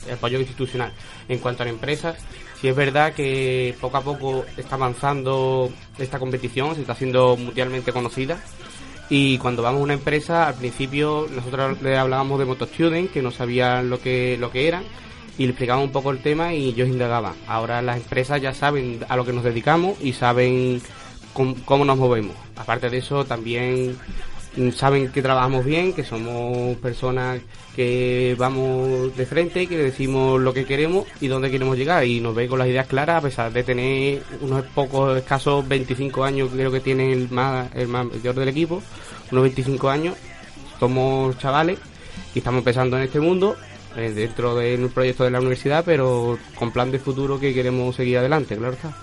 El 0.07 0.15
apoyo 0.15 0.39
institucional. 0.39 0.93
En 1.29 1.39
cuanto 1.39 1.63
a 1.63 1.67
la 1.67 1.73
empresa, 1.73 2.17
sí 2.61 2.69
es 2.69 2.77
verdad 2.77 3.13
que 3.13 3.75
poco 3.81 3.97
a 3.97 4.03
poco 4.03 4.45
está 4.57 4.75
avanzando 4.75 5.71
esta 5.99 6.19
competición, 6.19 6.75
se 6.75 6.83
está 6.83 6.93
haciendo 6.93 7.37
mundialmente 7.37 7.93
conocida. 7.93 8.43
Y 9.09 9.39
cuando 9.39 9.63
vamos 9.63 9.81
a 9.81 9.85
una 9.85 9.95
empresa, 9.95 10.49
al 10.49 10.55
principio 10.55 11.29
nosotros 11.31 11.83
le 11.83 11.97
hablábamos 11.99 12.39
de 12.39 12.47
Motostudent, 12.47 13.11
que 13.11 13.23
no 13.23 13.31
sabían 13.31 13.91
lo 13.91 14.01
que, 14.01 14.37
lo 14.39 14.51
que 14.51 14.69
eran, 14.69 14.85
y 15.39 15.45
le 15.45 15.51
explicábamos 15.51 15.89
un 15.89 15.93
poco 15.93 16.11
el 16.11 16.23
tema 16.23 16.55
y 16.55 16.69
ellos 16.69 16.89
indagaban. 16.89 17.35
Ahora 17.47 17.83
las 17.83 17.99
empresas 17.99 18.41
ya 18.41 18.55
saben 18.55 19.01
a 19.09 19.17
lo 19.17 19.25
que 19.25 19.33
nos 19.33 19.45
dedicamos 19.45 19.99
y 20.01 20.13
saben 20.13 20.81
cómo, 21.33 21.57
cómo 21.65 21.85
nos 21.85 21.99
movemos. 21.99 22.37
Aparte 22.57 22.91
de 22.91 22.99
eso, 22.99 23.25
también 23.25 23.99
saben 24.75 25.11
que 25.11 25.23
trabajamos 25.23 25.65
bien, 25.65 25.93
que 25.93 26.05
somos 26.05 26.77
personas 26.79 27.41
que 27.75 28.37
vamos 28.39 29.17
de 29.17 29.27
frente, 29.27 29.67
que 29.67 29.79
decimos 29.79 30.41
lo 30.41 30.53
que 30.53 30.67
queremos 30.67 31.07
y 31.21 31.29
dónde 31.29 31.51
queremos 31.51 31.77
llegar 31.77 32.05
y 32.05 32.21
nos 32.21 32.35
ven 32.35 32.49
con 32.49 32.59
las 32.59 32.69
ideas 32.69 32.87
claras 32.87 33.19
a 33.19 33.27
pesar 33.27 33.53
de 33.53 33.65
tener 33.65 34.23
unos 34.41 34.65
pocos 34.67 35.17
escasos 35.17 35.67
25 35.67 36.25
años, 36.25 36.51
creo 36.53 36.71
que 36.71 36.81
tiene 36.81 37.13
el 37.13 37.31
más, 37.31 37.75
el 37.75 37.89
mayor 37.89 38.35
del 38.35 38.49
equipo, 38.49 38.83
unos 39.31 39.43
25 39.43 39.89
años, 39.89 40.17
somos 40.79 41.39
chavales 41.39 41.79
y 42.35 42.39
estamos 42.39 42.59
empezando 42.59 42.97
en 42.99 43.05
este 43.05 43.21
mundo 43.21 43.57
eh, 43.97 44.13
dentro 44.15 44.55
del 44.57 44.89
proyecto 44.91 45.25
de 45.25 45.31
la 45.31 45.39
universidad, 45.39 45.83
pero 45.85 46.39
con 46.55 46.73
plan 46.73 46.91
de 46.91 46.99
futuro 46.99 47.41
que 47.41 47.55
queremos 47.55 47.97
seguir 47.97 48.19
adelante, 48.19 48.57
claro 48.57 48.75
está. 48.75 48.95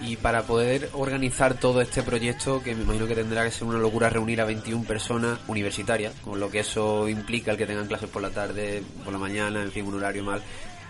Y 0.00 0.16
para 0.16 0.42
poder 0.42 0.90
organizar 0.92 1.54
todo 1.54 1.80
este 1.80 2.02
proyecto, 2.02 2.62
que 2.62 2.74
me 2.74 2.82
imagino 2.82 3.06
que 3.06 3.14
tendrá 3.14 3.44
que 3.44 3.50
ser 3.50 3.66
una 3.66 3.78
locura 3.78 4.10
reunir 4.10 4.40
a 4.40 4.44
21 4.44 4.84
personas 4.84 5.38
universitarias, 5.48 6.12
con 6.22 6.38
lo 6.38 6.50
que 6.50 6.60
eso 6.60 7.08
implica 7.08 7.52
el 7.52 7.56
que 7.56 7.66
tengan 7.66 7.86
clases 7.86 8.10
por 8.10 8.20
la 8.20 8.30
tarde, 8.30 8.82
por 9.02 9.12
la 9.12 9.18
mañana, 9.18 9.62
en 9.62 9.72
fin, 9.72 9.86
un 9.86 9.94
horario 9.94 10.22
mal. 10.22 10.42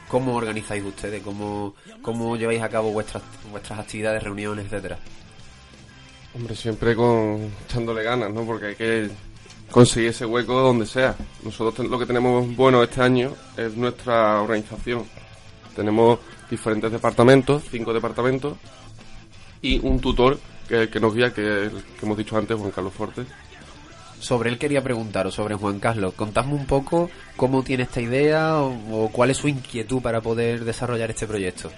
¿Cómo 0.08 0.34
organizáis 0.34 0.84
ustedes? 0.84 1.22
¿Cómo, 1.22 1.74
cómo 2.02 2.36
lleváis 2.36 2.62
a 2.62 2.68
cabo 2.68 2.90
vuestras, 2.90 3.22
vuestras 3.50 3.78
actividades, 3.78 4.22
reuniones, 4.22 4.66
etcétera? 4.66 4.98
Hombre, 6.34 6.54
siempre 6.54 6.94
con 6.94 7.50
echándole 7.64 8.02
ganas, 8.02 8.32
¿no? 8.32 8.44
Porque 8.44 8.66
hay 8.66 8.74
que 8.74 9.10
conseguir 9.70 10.10
ese 10.10 10.26
hueco 10.26 10.54
donde 10.54 10.86
sea. 10.86 11.14
Nosotros 11.42 11.88
lo 11.88 11.98
que 11.98 12.06
tenemos 12.06 12.54
bueno 12.54 12.82
este 12.82 13.00
año 13.00 13.34
es 13.56 13.74
nuestra 13.76 14.42
organización. 14.42 15.04
Tenemos 15.74 16.18
diferentes 16.50 16.92
departamentos, 16.92 17.64
cinco 17.70 17.92
departamentos, 17.92 18.56
y 19.62 19.78
un 19.86 20.00
tutor 20.00 20.38
que, 20.68 20.88
que 20.88 21.00
nos 21.00 21.14
guía, 21.14 21.32
que, 21.32 21.66
es 21.66 21.72
el 21.72 21.82
que 21.98 22.06
hemos 22.06 22.16
dicho 22.18 22.36
antes, 22.36 22.56
Juan 22.58 22.70
Carlos 22.70 22.92
Fortes. 22.94 23.26
Sobre 24.18 24.50
él 24.50 24.58
quería 24.58 24.82
preguntaros, 24.82 25.34
sobre 25.34 25.54
Juan 25.54 25.78
Carlos. 25.78 26.14
Contadme 26.14 26.54
un 26.54 26.66
poco 26.66 27.10
cómo 27.36 27.62
tiene 27.62 27.82
esta 27.84 28.00
idea 28.00 28.56
o, 28.62 29.04
o 29.04 29.08
cuál 29.10 29.30
es 29.30 29.36
su 29.36 29.46
inquietud 29.48 30.00
para 30.00 30.20
poder 30.20 30.64
desarrollar 30.64 31.10
este 31.10 31.26
proyecto. 31.26 31.70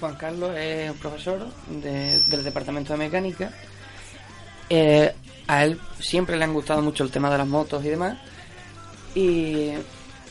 Juan 0.00 0.14
Carlos 0.14 0.52
es 0.56 0.90
un 0.90 0.96
profesor 0.98 1.46
de- 1.82 2.20
del 2.28 2.44
departamento 2.44 2.92
de 2.92 2.98
mecánica. 3.00 3.52
Eh, 4.70 5.12
a 5.48 5.64
él 5.64 5.80
siempre 5.98 6.36
le 6.36 6.44
han 6.44 6.52
gustado 6.54 6.80
mucho 6.82 7.02
el 7.02 7.10
tema 7.10 7.28
de 7.30 7.38
las 7.38 7.46
motos 7.48 7.84
y 7.84 7.88
demás. 7.88 8.16
Y 9.14 9.70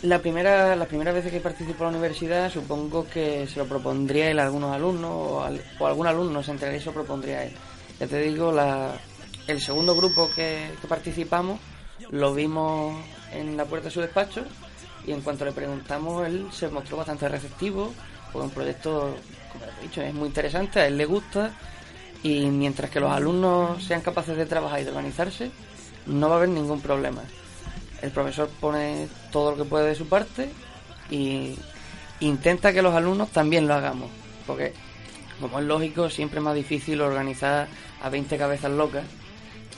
la 0.02 0.20
primera, 0.22 0.76
las 0.76 0.88
primeras 0.88 1.14
veces 1.14 1.32
que 1.32 1.40
participó 1.42 1.86
en 1.86 1.92
la 1.94 1.98
universidad, 1.98 2.52
supongo 2.52 3.08
que 3.08 3.48
se 3.48 3.60
lo 3.60 3.68
propondría 3.68 4.30
él 4.32 4.40
a 4.40 4.44
algunos 4.44 4.74
alumnos 4.76 5.12
o, 5.12 5.42
al- 5.44 5.64
o 5.80 5.88
algún 5.88 6.08
alumno 6.08 6.44
se 6.44 6.52
enteraría 6.52 6.78
y 6.80 6.82
se 6.82 6.88
lo 6.88 6.94
propondría 6.94 7.44
él. 7.44 7.54
Ya 8.00 8.08
te 8.08 8.20
digo, 8.20 8.52
la, 8.52 9.02
el 9.48 9.62
segundo 9.62 9.96
grupo 9.96 10.30
que, 10.34 10.78
que 10.82 10.88
participamos 10.88 11.60
lo 12.10 12.34
vimos 12.34 13.06
en 13.32 13.58
la 13.58 13.66
puerta 13.66 13.86
de 13.88 13.92
su 13.94 14.02
despacho 14.02 14.46
y 15.04 15.12
en 15.12 15.22
cuanto 15.22 15.46
le 15.46 15.52
preguntamos, 15.54 16.26
él 16.28 16.50
se 16.52 16.70
mostró 16.70 16.98
bastante 16.98 17.28
receptivo, 17.30 17.94
porque 18.32 18.46
un 18.48 18.54
proyecto, 18.54 19.24
como 19.50 19.66
he 19.66 19.84
dicho, 19.84 20.02
es 20.02 20.14
muy 20.14 20.28
interesante, 20.28 20.80
a 20.82 20.88
él 20.88 20.98
le 20.98 21.06
gusta 21.06 21.52
Y 22.24 22.50
mientras 22.52 22.90
que 22.92 23.00
los 23.00 23.12
alumnos 23.12 23.84
sean 23.84 24.02
capaces 24.02 24.38
de 24.38 24.46
trabajar 24.46 24.82
y 24.82 24.84
de 24.84 24.90
organizarse, 24.92 25.52
no 26.06 26.30
va 26.30 26.36
a 26.36 26.38
haber 26.40 26.50
ningún 26.50 26.82
problema. 26.82 27.24
El 28.02 28.12
profesor 28.12 28.50
pone 28.60 29.08
todo 29.32 29.52
lo 29.52 29.58
que 29.58 29.70
puede 29.70 29.90
de 29.90 29.96
su 29.96 30.08
parte 30.08 30.50
y 31.10 31.56
intenta 32.20 32.74
que 32.74 32.82
los 32.82 32.94
alumnos 32.94 33.30
también 33.30 33.68
lo 33.68 33.74
hagamos. 33.74 34.10
Porque, 34.46 34.74
como 35.40 35.60
es 35.60 35.66
lógico, 35.66 36.10
siempre 36.10 36.40
es 36.40 36.44
más 36.44 36.56
difícil 36.56 37.02
organizar 37.02 37.68
a 38.02 38.10
20 38.10 38.38
cabezas 38.38 38.72
locas 38.72 39.04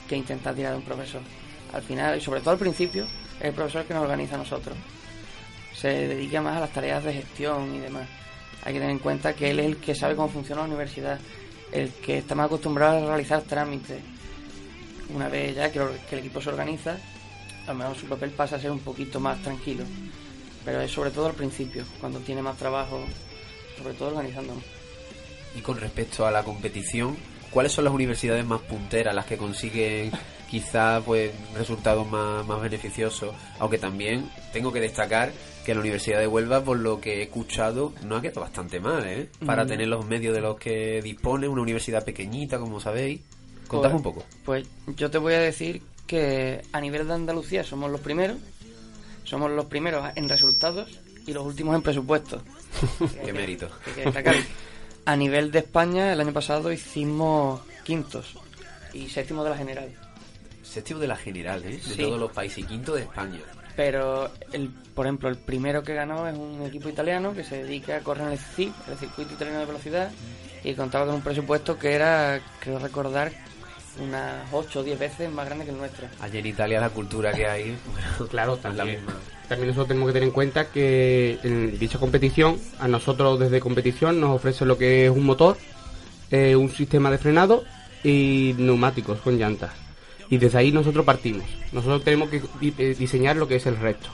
que 0.08 0.18
intentar 0.18 0.56
tirar 0.56 0.74
a 0.74 0.78
un 0.78 0.84
profesor. 0.84 1.22
Al 1.74 1.84
final, 1.84 2.18
y 2.18 2.22
sobre 2.22 2.42
todo 2.42 2.52
al 2.52 2.58
principio, 2.58 3.06
es 3.40 3.46
el 3.46 3.54
profesor 3.54 3.86
que 3.86 3.94
nos 3.94 4.04
organiza 4.04 4.36
a 4.36 4.40
nosotros. 4.40 4.76
Se 5.76 5.88
dedica 5.88 6.42
más 6.42 6.58
a 6.58 6.62
las 6.62 6.74
tareas 6.74 7.04
de 7.04 7.14
gestión 7.14 7.76
y 7.76 7.80
demás. 7.80 8.08
Hay 8.64 8.74
que 8.74 8.80
tener 8.80 8.92
en 8.92 9.00
cuenta 9.00 9.34
que 9.34 9.52
él 9.52 9.60
es 9.60 9.66
el 9.68 9.78
que 9.78 9.96
sabe 9.96 10.16
cómo 10.16 10.28
funciona 10.28 10.62
la 10.62 10.68
universidad, 10.68 11.20
el 11.72 11.92
que 11.94 12.18
está 12.18 12.36
más 12.36 12.48
acostumbrado 12.48 12.98
a 12.98 13.08
realizar 13.08 13.42
trámites. 13.44 14.02
Una 15.14 15.30
vez 15.30 15.56
ya 15.56 15.72
que, 15.72 15.80
el 15.80 16.20
equipo 16.20 16.42
se 16.42 16.50
organiza, 16.50 16.98
a 17.70 17.74
lo 17.74 17.80
mejor 17.80 17.96
su 17.96 18.08
papel 18.08 18.32
pasa 18.32 18.56
a 18.56 18.60
ser 18.60 18.72
un 18.72 18.80
poquito 18.80 19.20
más 19.20 19.42
tranquilo. 19.44 19.84
Pero 20.66 20.82
es 20.82 20.92
sobre 20.92 21.12
todo 21.12 21.28
al 21.28 21.34
principio, 21.34 21.84
cuando 22.00 22.20
tiene 22.20 22.42
más 22.42 22.58
trabajo, 22.58 23.00
sobre 23.78 23.94
todo 23.94 24.10
organizándonos. 24.10 24.64
Y 25.56 25.62
con 25.62 25.80
respecto 25.80 26.26
a 26.26 26.32
la 26.32 26.44
competición, 26.44 27.16
¿cuáles 27.52 27.72
son 27.72 27.86
las 27.86 27.94
universidades 27.94 28.46
más 28.46 28.62
punteras, 28.62 29.14
las 29.16 29.26
que 29.26 29.38
consiguen 29.38 30.12
quizá 30.50 31.02
pues 31.06 31.32
resultados 31.56 32.08
más, 32.10 32.46
más 32.46 32.62
beneficiosos? 32.62 33.34
Aunque 33.60 33.78
también 33.78 34.30
tengo 34.52 34.72
que 34.74 34.82
destacar 34.82 35.32
que 35.66 35.74
la 35.76 35.80
Universidad 35.82 36.20
de 36.20 36.28
Huelva, 36.28 36.64
por 36.64 36.78
lo 36.80 37.00
que 37.00 37.20
he 37.20 37.24
escuchado, 37.24 37.94
no 38.04 38.16
ha 38.18 38.22
quedado 38.22 38.42
bastante 38.42 38.80
mal, 38.80 39.06
¿eh? 39.08 39.30
Para 39.46 39.64
Mm. 39.64 39.68
tener 39.68 39.88
los 39.88 40.06
medios 40.06 40.34
de 40.36 40.42
los 40.42 40.58
que 40.58 41.02
dispone, 41.04 41.48
una 41.48 41.62
universidad 41.62 42.04
pequeñita, 42.04 42.58
como 42.60 42.80
sabéis. 42.80 43.22
Contadme 43.68 43.98
un 43.98 44.04
poco. 44.04 44.24
Pues 44.46 44.68
yo 44.96 45.12
te 45.12 45.20
voy 45.20 45.34
a 45.36 45.40
decir 45.40 45.82
que 46.10 46.63
a 46.74 46.82
nivel 46.82 47.08
de 47.08 47.13
Andalucía 47.13 47.63
somos 47.63 47.92
los 47.92 48.01
primeros, 48.01 48.38
somos 49.25 49.51
los 49.51 49.66
primeros 49.66 50.10
en 50.16 50.28
resultados 50.28 50.89
y 51.28 51.34
los 51.34 51.46
últimos 51.46 51.75
en 51.75 51.84
presupuestos. 51.84 52.42
Qué 53.24 53.32
mérito. 53.32 53.70
que 53.94 54.12
que. 54.12 54.44
A 55.06 55.16
nivel 55.16 55.51
de 55.51 55.60
España, 55.60 56.12
el 56.12 56.20
año 56.20 56.34
pasado 56.34 56.72
hicimos 56.72 57.62
quintos 57.84 58.34
y 58.92 59.08
séptimo 59.08 59.44
de 59.44 59.51
la 59.51 59.58
general. 59.58 59.89
Séptimo 60.63 61.00
de 61.00 61.08
la 61.08 61.16
general, 61.16 61.63
¿eh? 61.63 61.78
De 61.78 61.80
Sí. 61.80 62.01
todos 62.01 62.20
los 62.20 62.32
países 62.32 62.58
y 62.60 62.63
quinto 62.63 62.96
de 62.96 63.01
España. 63.04 63.39
Pero, 63.75 64.32
el, 64.51 64.70
por 64.96 65.06
ejemplo, 65.06 65.30
el 65.30 65.38
primero 65.38 65.84
que 65.84 65.94
ganó 65.94 66.28
es 66.28 66.36
un 66.36 66.63
equipo 66.66 66.89
italiano 66.89 67.34
que 67.34 67.44
se 67.44 67.63
dedica 67.63 67.98
a 67.98 68.00
correr 68.00 68.25
en 68.28 68.32
el 68.34 68.39
CIP, 68.39 68.74
el 68.89 68.98
Circuito 68.98 69.34
Italiano 69.36 69.60
de 69.60 69.66
Velocidad, 69.68 70.12
y 70.63 70.74
contaba 70.74 71.06
con 71.06 71.16
un 71.16 71.22
presupuesto 71.22 71.78
que 71.78 71.94
era, 71.94 72.42
creo 72.60 72.80
recordar, 72.80 73.32
unas 74.01 74.46
8 74.51 74.79
o 74.79 74.84
10 74.84 75.00
veces 75.00 75.32
más 75.32 75.46
grande 75.46 75.65
que 75.65 75.72
el 75.72 75.77
nuestro. 75.77 76.08
Allí 76.22 76.38
en 76.39 76.46
Italia 76.48 76.79
la 76.79 76.89
cultura 76.89 77.32
que 77.32 77.46
hay, 77.46 77.77
Claro, 78.29 78.56
es 78.56 78.63
la 78.63 78.70
también. 78.75 79.00
misma. 79.00 79.13
También 79.48 79.68
nosotros 79.70 79.88
tenemos 79.88 80.08
que 80.10 80.13
tener 80.13 80.27
en 80.27 80.34
cuenta 80.34 80.65
que 80.70 81.39
en 81.44 81.79
dicha 81.79 81.98
competición, 81.98 82.58
a 82.79 82.88
nosotros 82.88 83.39
desde 83.39 83.60
competición 83.60 84.20
nos 84.20 84.36
ofrece 84.36 84.63
lo 84.65 84.77
que 84.77 85.06
es 85.06 85.12
un 85.12 85.24
motor, 85.24 85.58
eh, 86.29 86.56
un 86.56 86.70
sistema 86.70 87.10
de 87.10 87.18
frenado 87.18 87.63
y 88.03 88.53
neumáticos 88.58 89.20
con 89.22 89.38
llantas. 89.38 89.72
Y 90.29 90.38
desde 90.38 90.60
ahí 90.60 90.72
nosotros 90.72 91.03
partimos. 91.03 91.46
Nosotros 91.72 92.03
tenemos 92.03 92.29
que 92.29 92.41
eh, 92.62 92.96
diseñar 92.98 93.36
lo 93.38 93.48
que 93.48 93.56
es 93.56 93.65
el 93.65 93.77
resto. 93.77 94.10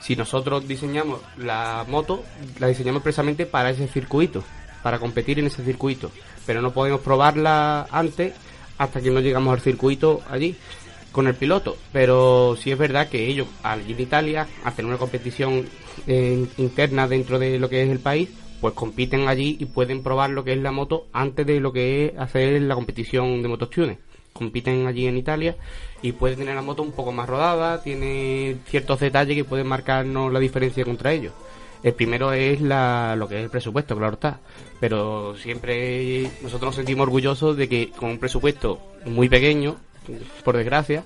Si 0.00 0.16
nosotros 0.16 0.66
diseñamos 0.66 1.20
la 1.36 1.84
moto, 1.88 2.24
la 2.58 2.66
diseñamos 2.66 3.02
precisamente 3.02 3.46
para 3.46 3.70
ese 3.70 3.86
circuito, 3.86 4.42
para 4.82 4.98
competir 4.98 5.38
en 5.38 5.46
ese 5.46 5.64
circuito. 5.64 6.10
Pero 6.46 6.62
no 6.62 6.72
podemos 6.72 7.00
probarla 7.00 7.86
antes 7.92 8.32
hasta 8.78 9.00
que 9.00 9.10
no 9.10 9.20
llegamos 9.20 9.52
al 9.52 9.60
circuito 9.60 10.22
allí 10.30 10.56
con 11.12 11.26
el 11.26 11.34
piloto. 11.34 11.76
Pero 11.92 12.56
sí 12.60 12.70
es 12.70 12.78
verdad 12.78 13.08
que 13.08 13.26
ellos, 13.26 13.48
allí 13.62 13.92
en 13.92 14.00
Italia, 14.00 14.46
hacen 14.64 14.86
una 14.86 14.96
competición 14.96 15.66
eh, 16.06 16.46
interna 16.56 17.08
dentro 17.08 17.38
de 17.38 17.58
lo 17.58 17.68
que 17.68 17.82
es 17.82 17.90
el 17.90 17.98
país, 17.98 18.28
pues 18.60 18.74
compiten 18.74 19.28
allí 19.28 19.56
y 19.60 19.66
pueden 19.66 20.02
probar 20.02 20.30
lo 20.30 20.44
que 20.44 20.52
es 20.52 20.58
la 20.58 20.72
moto 20.72 21.06
antes 21.12 21.46
de 21.46 21.60
lo 21.60 21.72
que 21.72 22.06
es 22.06 22.18
hacer 22.18 22.60
la 22.62 22.74
competición 22.74 23.42
de 23.42 23.48
mototunes. 23.48 23.98
Compiten 24.32 24.86
allí 24.86 25.06
en 25.06 25.16
Italia 25.16 25.56
y 26.02 26.12
pueden 26.12 26.38
tener 26.38 26.54
la 26.54 26.62
moto 26.62 26.82
un 26.82 26.92
poco 26.92 27.10
más 27.10 27.28
rodada, 27.28 27.82
tiene 27.82 28.56
ciertos 28.66 29.00
detalles 29.00 29.36
que 29.36 29.44
pueden 29.44 29.66
marcarnos 29.66 30.32
la 30.32 30.38
diferencia 30.38 30.84
contra 30.84 31.12
ellos. 31.12 31.32
El 31.82 31.94
primero 31.94 32.32
es 32.32 32.60
la, 32.60 33.14
lo 33.16 33.28
que 33.28 33.38
es 33.38 33.44
el 33.44 33.50
presupuesto, 33.50 33.96
claro 33.96 34.14
está. 34.14 34.40
Pero 34.80 35.36
siempre 35.36 36.30
nosotros 36.42 36.68
nos 36.68 36.76
sentimos 36.76 37.04
orgullosos 37.04 37.56
de 37.56 37.68
que 37.68 37.90
con 37.90 38.10
un 38.10 38.18
presupuesto 38.18 38.80
muy 39.04 39.28
pequeño, 39.28 39.76
por 40.44 40.56
desgracia, 40.56 41.04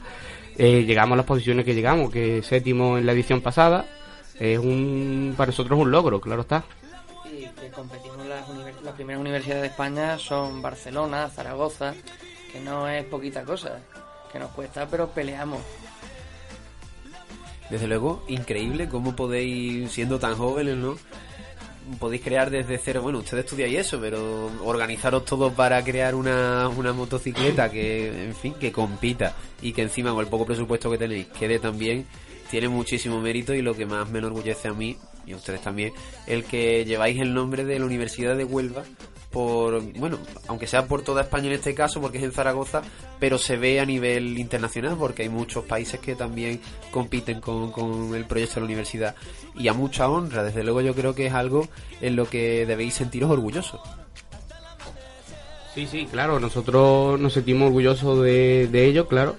eh, 0.56 0.84
llegamos 0.84 1.14
a 1.14 1.16
las 1.16 1.26
posiciones 1.26 1.64
que 1.64 1.74
llegamos, 1.74 2.10
que 2.10 2.42
séptimo 2.42 2.98
en 2.98 3.06
la 3.06 3.12
edición 3.12 3.40
pasada, 3.40 3.86
es 4.38 4.58
un, 4.58 5.34
para 5.36 5.50
nosotros 5.50 5.78
un 5.78 5.90
logro, 5.90 6.20
claro 6.20 6.42
está. 6.42 6.64
Y 7.24 7.46
que 7.46 7.70
competimos 7.70 8.26
las, 8.26 8.46
las 8.82 8.94
primeras 8.94 9.20
universidades 9.20 9.62
de 9.62 9.68
España 9.68 10.18
son 10.18 10.60
Barcelona, 10.60 11.28
Zaragoza, 11.28 11.94
que 12.52 12.60
no 12.60 12.88
es 12.88 13.04
poquita 13.06 13.44
cosa, 13.44 13.80
que 14.30 14.38
nos 14.38 14.50
cuesta, 14.50 14.86
pero 14.86 15.08
peleamos. 15.08 15.60
Desde 17.70 17.86
luego, 17.86 18.22
increíble 18.28 18.88
cómo 18.88 19.16
podéis, 19.16 19.90
siendo 19.92 20.18
tan 20.18 20.36
jóvenes, 20.36 20.76
¿no? 20.76 20.96
Podéis 21.98 22.22
crear 22.22 22.50
desde 22.50 22.78
cero, 22.78 23.02
bueno, 23.02 23.18
ustedes 23.18 23.44
estudiáis 23.44 23.78
eso, 23.78 24.00
pero 24.00 24.50
organizaros 24.64 25.24
todos 25.24 25.52
para 25.52 25.82
crear 25.82 26.14
una, 26.14 26.68
una 26.68 26.92
motocicleta 26.92 27.70
que, 27.70 28.26
en 28.26 28.34
fin, 28.34 28.54
que 28.54 28.70
compita 28.70 29.34
y 29.60 29.72
que 29.72 29.82
encima 29.82 30.10
con 30.10 30.20
el 30.20 30.28
poco 30.28 30.46
presupuesto 30.46 30.90
que 30.90 30.98
tenéis 30.98 31.26
quede 31.26 31.58
también, 31.58 32.06
tiene 32.50 32.68
muchísimo 32.68 33.20
mérito 33.20 33.54
y 33.54 33.62
lo 33.62 33.74
que 33.74 33.86
más 33.86 34.08
me 34.10 34.18
enorgullece 34.18 34.68
a 34.68 34.72
mí, 34.72 34.96
y 35.26 35.32
a 35.32 35.36
ustedes 35.36 35.62
también, 35.62 35.92
el 36.26 36.44
que 36.44 36.84
lleváis 36.84 37.20
el 37.20 37.34
nombre 37.34 37.64
de 37.64 37.78
la 37.78 37.86
Universidad 37.86 38.36
de 38.36 38.44
Huelva 38.44 38.84
por, 39.32 39.80
bueno, 39.94 40.18
aunque 40.46 40.66
sea 40.66 40.86
por 40.86 41.02
toda 41.02 41.22
España 41.22 41.48
en 41.48 41.54
este 41.54 41.74
caso, 41.74 42.00
porque 42.00 42.18
es 42.18 42.24
en 42.24 42.32
Zaragoza, 42.32 42.82
pero 43.18 43.38
se 43.38 43.56
ve 43.56 43.80
a 43.80 43.86
nivel 43.86 44.38
internacional, 44.38 44.96
porque 44.98 45.22
hay 45.22 45.28
muchos 45.28 45.64
países 45.64 45.98
que 45.98 46.14
también 46.14 46.60
compiten 46.90 47.40
con, 47.40 47.72
con 47.72 48.14
el 48.14 48.26
proyecto 48.26 48.56
de 48.56 48.60
la 48.60 48.66
universidad. 48.66 49.16
Y 49.56 49.68
a 49.68 49.72
mucha 49.72 50.08
honra, 50.08 50.44
desde 50.44 50.62
luego 50.62 50.82
yo 50.82 50.94
creo 50.94 51.14
que 51.14 51.26
es 51.26 51.32
algo 51.32 51.66
en 52.00 52.14
lo 52.14 52.28
que 52.28 52.66
debéis 52.66 52.94
sentiros 52.94 53.30
orgullosos. 53.30 53.80
Sí, 55.74 55.86
sí, 55.86 56.06
claro, 56.10 56.38
nosotros 56.38 57.18
nos 57.18 57.32
sentimos 57.32 57.68
orgullosos 57.68 58.22
de, 58.22 58.68
de 58.70 58.84
ello, 58.84 59.08
claro. 59.08 59.36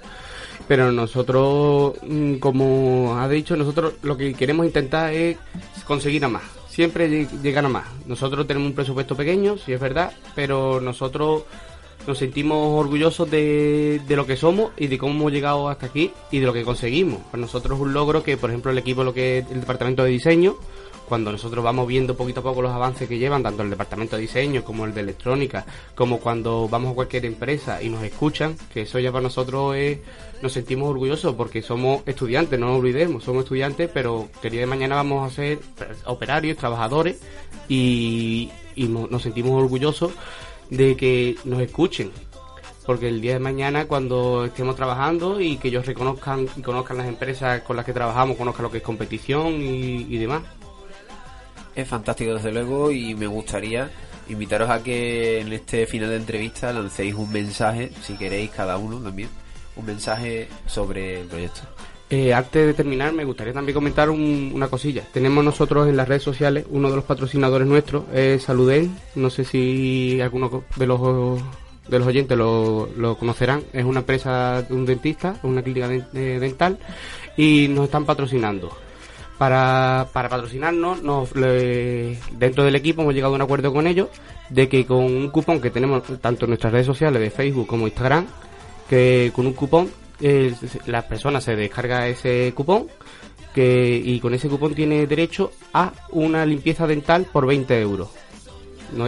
Pero 0.68 0.92
nosotros, 0.92 1.96
mm, 2.02 2.36
como 2.36 3.20
ha 3.20 3.28
dicho, 3.30 3.56
nosotros 3.56 3.94
lo 4.02 4.18
que 4.18 4.34
queremos 4.34 4.66
intentar 4.66 5.14
es 5.14 5.38
conseguir 5.86 6.26
a 6.26 6.30
más. 6.30 6.63
Siempre 6.74 7.08
lleg- 7.08 7.42
llegar 7.44 7.64
a 7.66 7.70
más. 7.70 7.86
Nosotros 8.08 8.48
tenemos 8.48 8.70
un 8.70 8.74
presupuesto 8.76 9.16
pequeño, 9.16 9.58
sí 9.58 9.74
es 9.74 9.80
verdad, 9.80 10.12
pero 10.34 10.82
nosotros 10.82 11.44
nos 12.08 12.18
sentimos 12.18 12.58
orgullosos 12.84 13.30
de, 13.30 14.02
de 14.08 14.16
lo 14.16 14.26
que 14.26 14.36
somos 14.36 14.72
y 14.76 14.88
de 14.88 14.98
cómo 14.98 15.14
hemos 15.14 15.32
llegado 15.32 15.70
hasta 15.70 15.86
aquí 15.86 16.12
y 16.32 16.40
de 16.40 16.46
lo 16.48 16.52
que 16.52 16.64
conseguimos. 16.64 17.20
Para 17.30 17.42
nosotros 17.42 17.78
es 17.78 17.82
un 17.82 17.94
logro 17.94 18.24
que, 18.24 18.38
por 18.38 18.50
ejemplo, 18.50 18.72
el 18.72 18.78
equipo, 18.80 19.04
lo 19.04 19.14
que 19.14 19.38
es 19.38 19.52
el 19.52 19.60
departamento 19.60 20.04
de 20.04 20.10
diseño, 20.10 20.56
cuando 21.14 21.32
nosotros 21.32 21.64
vamos 21.64 21.86
viendo 21.86 22.18
poquito 22.18 22.40
a 22.40 22.44
poco 22.44 22.64
los 22.64 22.72
avances 22.72 23.08
que 23.08 23.20
llevan, 23.20 23.44
tanto 23.44 23.62
el 23.62 23.70
departamento 23.70 24.16
de 24.16 24.24
diseño 24.24 24.64
como 24.64 24.86
el 24.86 24.96
de 24.96 25.02
electrónica, 25.02 25.64
como 25.94 26.20
cuando 26.20 26.68
vamos 26.68 26.92
a 26.92 26.96
cualquier 26.96 27.28
empresa 27.28 27.84
y 27.84 27.90
nos 27.90 28.02
escuchan, 28.02 28.58
que 28.74 28.82
eso 28.82 28.98
ya 28.98 29.12
para 29.12 29.22
nosotros 29.22 29.76
es, 29.76 30.00
nos 30.42 30.54
sentimos 30.54 30.90
orgullosos 30.90 31.36
porque 31.36 31.62
somos 31.62 32.02
estudiantes, 32.08 32.60
no 32.60 32.66
nos 32.66 32.80
olvidemos, 32.80 33.24
somos 33.24 33.44
estudiantes, 33.44 33.92
pero 33.94 34.28
que 34.42 34.48
el 34.48 34.54
día 34.54 34.62
de 34.62 34.66
mañana 34.66 34.96
vamos 34.96 35.32
a 35.32 35.36
ser 35.36 35.60
operarios, 36.06 36.58
trabajadores 36.58 37.22
y, 37.70 38.50
nos 38.76 39.22
sentimos 39.22 39.62
orgullosos 39.62 40.14
de 40.72 40.98
que 40.98 41.36
nos 41.44 41.62
escuchen. 41.62 42.12
Porque 42.88 43.08
el 43.08 43.22
día 43.22 43.34
de 43.34 43.40
mañana, 43.40 43.86
cuando 43.86 44.46
estemos 44.46 44.76
trabajando 44.76 45.40
y 45.40 45.58
que 45.58 45.68
ellos 45.68 45.86
reconozcan 45.86 46.48
y 46.58 46.64
conozcan 46.64 46.98
las 46.98 47.08
empresas 47.08 47.62
con 47.62 47.76
las 47.76 47.86
que 47.86 47.94
trabajamos, 47.94 48.36
conozcan 48.36 48.64
lo 48.64 48.72
que 48.72 48.80
es 48.80 48.84
competición 48.84 49.62
y, 49.62 50.08
y 50.10 50.18
demás. 50.18 50.42
Es 51.76 51.88
fantástico 51.88 52.34
desde 52.36 52.52
luego 52.52 52.92
y 52.92 53.16
me 53.16 53.28
gustaría 53.28 53.90
invitaros 54.30 54.70
a 54.70 54.82
que 54.84 55.40
en 55.42 55.52
este 55.52 55.86
final 55.88 56.10
de 56.10 56.18
entrevista 56.18 56.72
lancéis 56.72 57.14
un 57.16 57.32
mensaje, 57.32 57.92
si 58.02 58.14
queréis 58.16 58.52
cada 58.52 58.78
uno 58.78 58.98
también, 59.00 59.30
un 59.76 59.86
mensaje 59.86 60.48
sobre 60.68 61.22
el 61.22 61.28
proyecto. 61.28 61.62
Eh, 62.10 62.32
antes 62.34 62.68
de 62.68 62.74
terminar, 62.76 63.12
me 63.12 63.26
gustaría 63.26 63.54
también 63.54 63.74
comentar 63.74 64.10
un- 64.12 64.52
una 64.54 64.68
cosilla. 64.68 65.04
Tenemos 65.12 65.44
nosotros 65.44 65.88
en 65.90 65.98
las 65.98 66.08
redes 66.08 66.22
sociales, 66.22 66.66
uno 66.70 66.90
de 66.92 66.96
los 66.98 67.06
patrocinadores 67.06 67.68
nuestros 67.68 68.04
es 68.14 68.44
Saluden. 68.44 68.96
No 69.16 69.30
sé 69.32 69.44
si 69.46 70.22
alguno 70.22 70.64
de 70.76 70.86
los 70.88 71.42
de 71.88 72.00
los 72.00 72.08
oyentes 72.08 72.38
lo, 72.38 72.88
lo 72.96 73.18
conocerán. 73.18 73.64
Es 73.74 73.84
una 73.84 74.00
empresa 74.02 74.62
de 74.62 74.74
un 74.74 74.86
dentista, 74.86 75.36
una 75.44 75.62
clínica 75.62 75.90
de- 75.90 76.40
dental, 76.40 76.78
y 77.36 77.68
nos 77.68 77.86
están 77.86 78.06
patrocinando. 78.06 78.72
Para, 79.44 80.08
para 80.14 80.30
patrocinarnos, 80.30 81.02
dentro 82.32 82.64
del 82.64 82.76
equipo 82.78 83.02
hemos 83.02 83.14
llegado 83.14 83.34
a 83.34 83.36
un 83.36 83.42
acuerdo 83.42 83.74
con 83.74 83.88
ellos 83.88 84.08
de 84.48 84.70
que 84.70 84.86
con 84.86 85.00
un 85.04 85.30
cupón 85.32 85.60
que 85.60 85.70
tenemos 85.70 86.02
tanto 86.22 86.46
en 86.46 86.52
nuestras 86.52 86.72
redes 86.72 86.86
sociales 86.86 87.22
de 87.22 87.30
Facebook 87.30 87.68
como 87.68 87.86
Instagram, 87.86 88.26
que 88.90 89.34
con 89.36 89.46
un 89.46 89.52
cupón 89.52 89.92
eh, 90.22 90.56
la 90.86 91.02
persona 91.10 91.42
se 91.42 91.58
descarga 91.58 92.08
ese 92.08 92.54
cupón 92.56 92.88
y 93.54 94.18
con 94.22 94.34
ese 94.34 94.48
cupón 94.48 94.76
tiene 94.76 95.06
derecho 95.08 95.52
a 95.74 95.92
una 96.12 96.46
limpieza 96.46 96.88
dental 96.88 97.26
por 97.26 97.46
20 97.46 97.82
euros. 97.82 98.12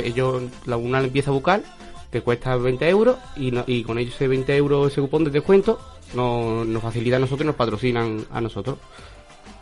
Ellos, 0.04 0.44
una 0.68 1.00
limpieza 1.00 1.32
bucal 1.32 1.64
que 2.12 2.20
cuesta 2.20 2.58
20 2.58 2.90
euros 2.90 3.16
y, 3.38 3.84
con 3.84 4.00
ese 4.00 4.28
20 4.28 4.54
euros, 4.58 4.92
ese 4.92 5.00
cupón 5.00 5.24
de 5.24 5.30
descuento, 5.30 5.80
nos, 6.14 6.68
nos 6.68 6.84
facilita 6.84 7.16
a 7.16 7.20
nosotros 7.20 7.46
y 7.46 7.48
nos 7.48 7.56
patrocinan 7.56 8.26
a 8.30 8.42
nosotros. 8.42 8.80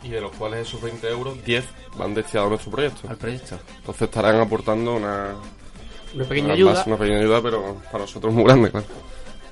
Y 0.04 0.08
de 0.10 0.20
los 0.20 0.32
cuales 0.32 0.68
esos 0.68 0.80
20 0.82 1.08
euros, 1.08 1.42
10 1.44 1.64
van 1.96 2.14
destinados 2.14 2.46
a 2.46 2.50
nuestro 2.50 2.70
proyecto. 2.70 3.08
Al 3.08 3.16
proyecto. 3.16 3.58
Entonces 3.78 4.02
estarán 4.02 4.38
aportando 4.40 4.94
una, 4.94 5.34
Una 6.14 6.24
pequeña 6.24 6.44
una 6.46 6.54
ayuda. 6.54 6.84
una 6.86 6.96
pequeña 6.98 7.18
ayuda, 7.20 7.42
pero 7.42 7.76
para 7.90 8.00
nosotros 8.04 8.32
muy 8.34 8.44
grande, 8.44 8.70
claro. 8.70 8.86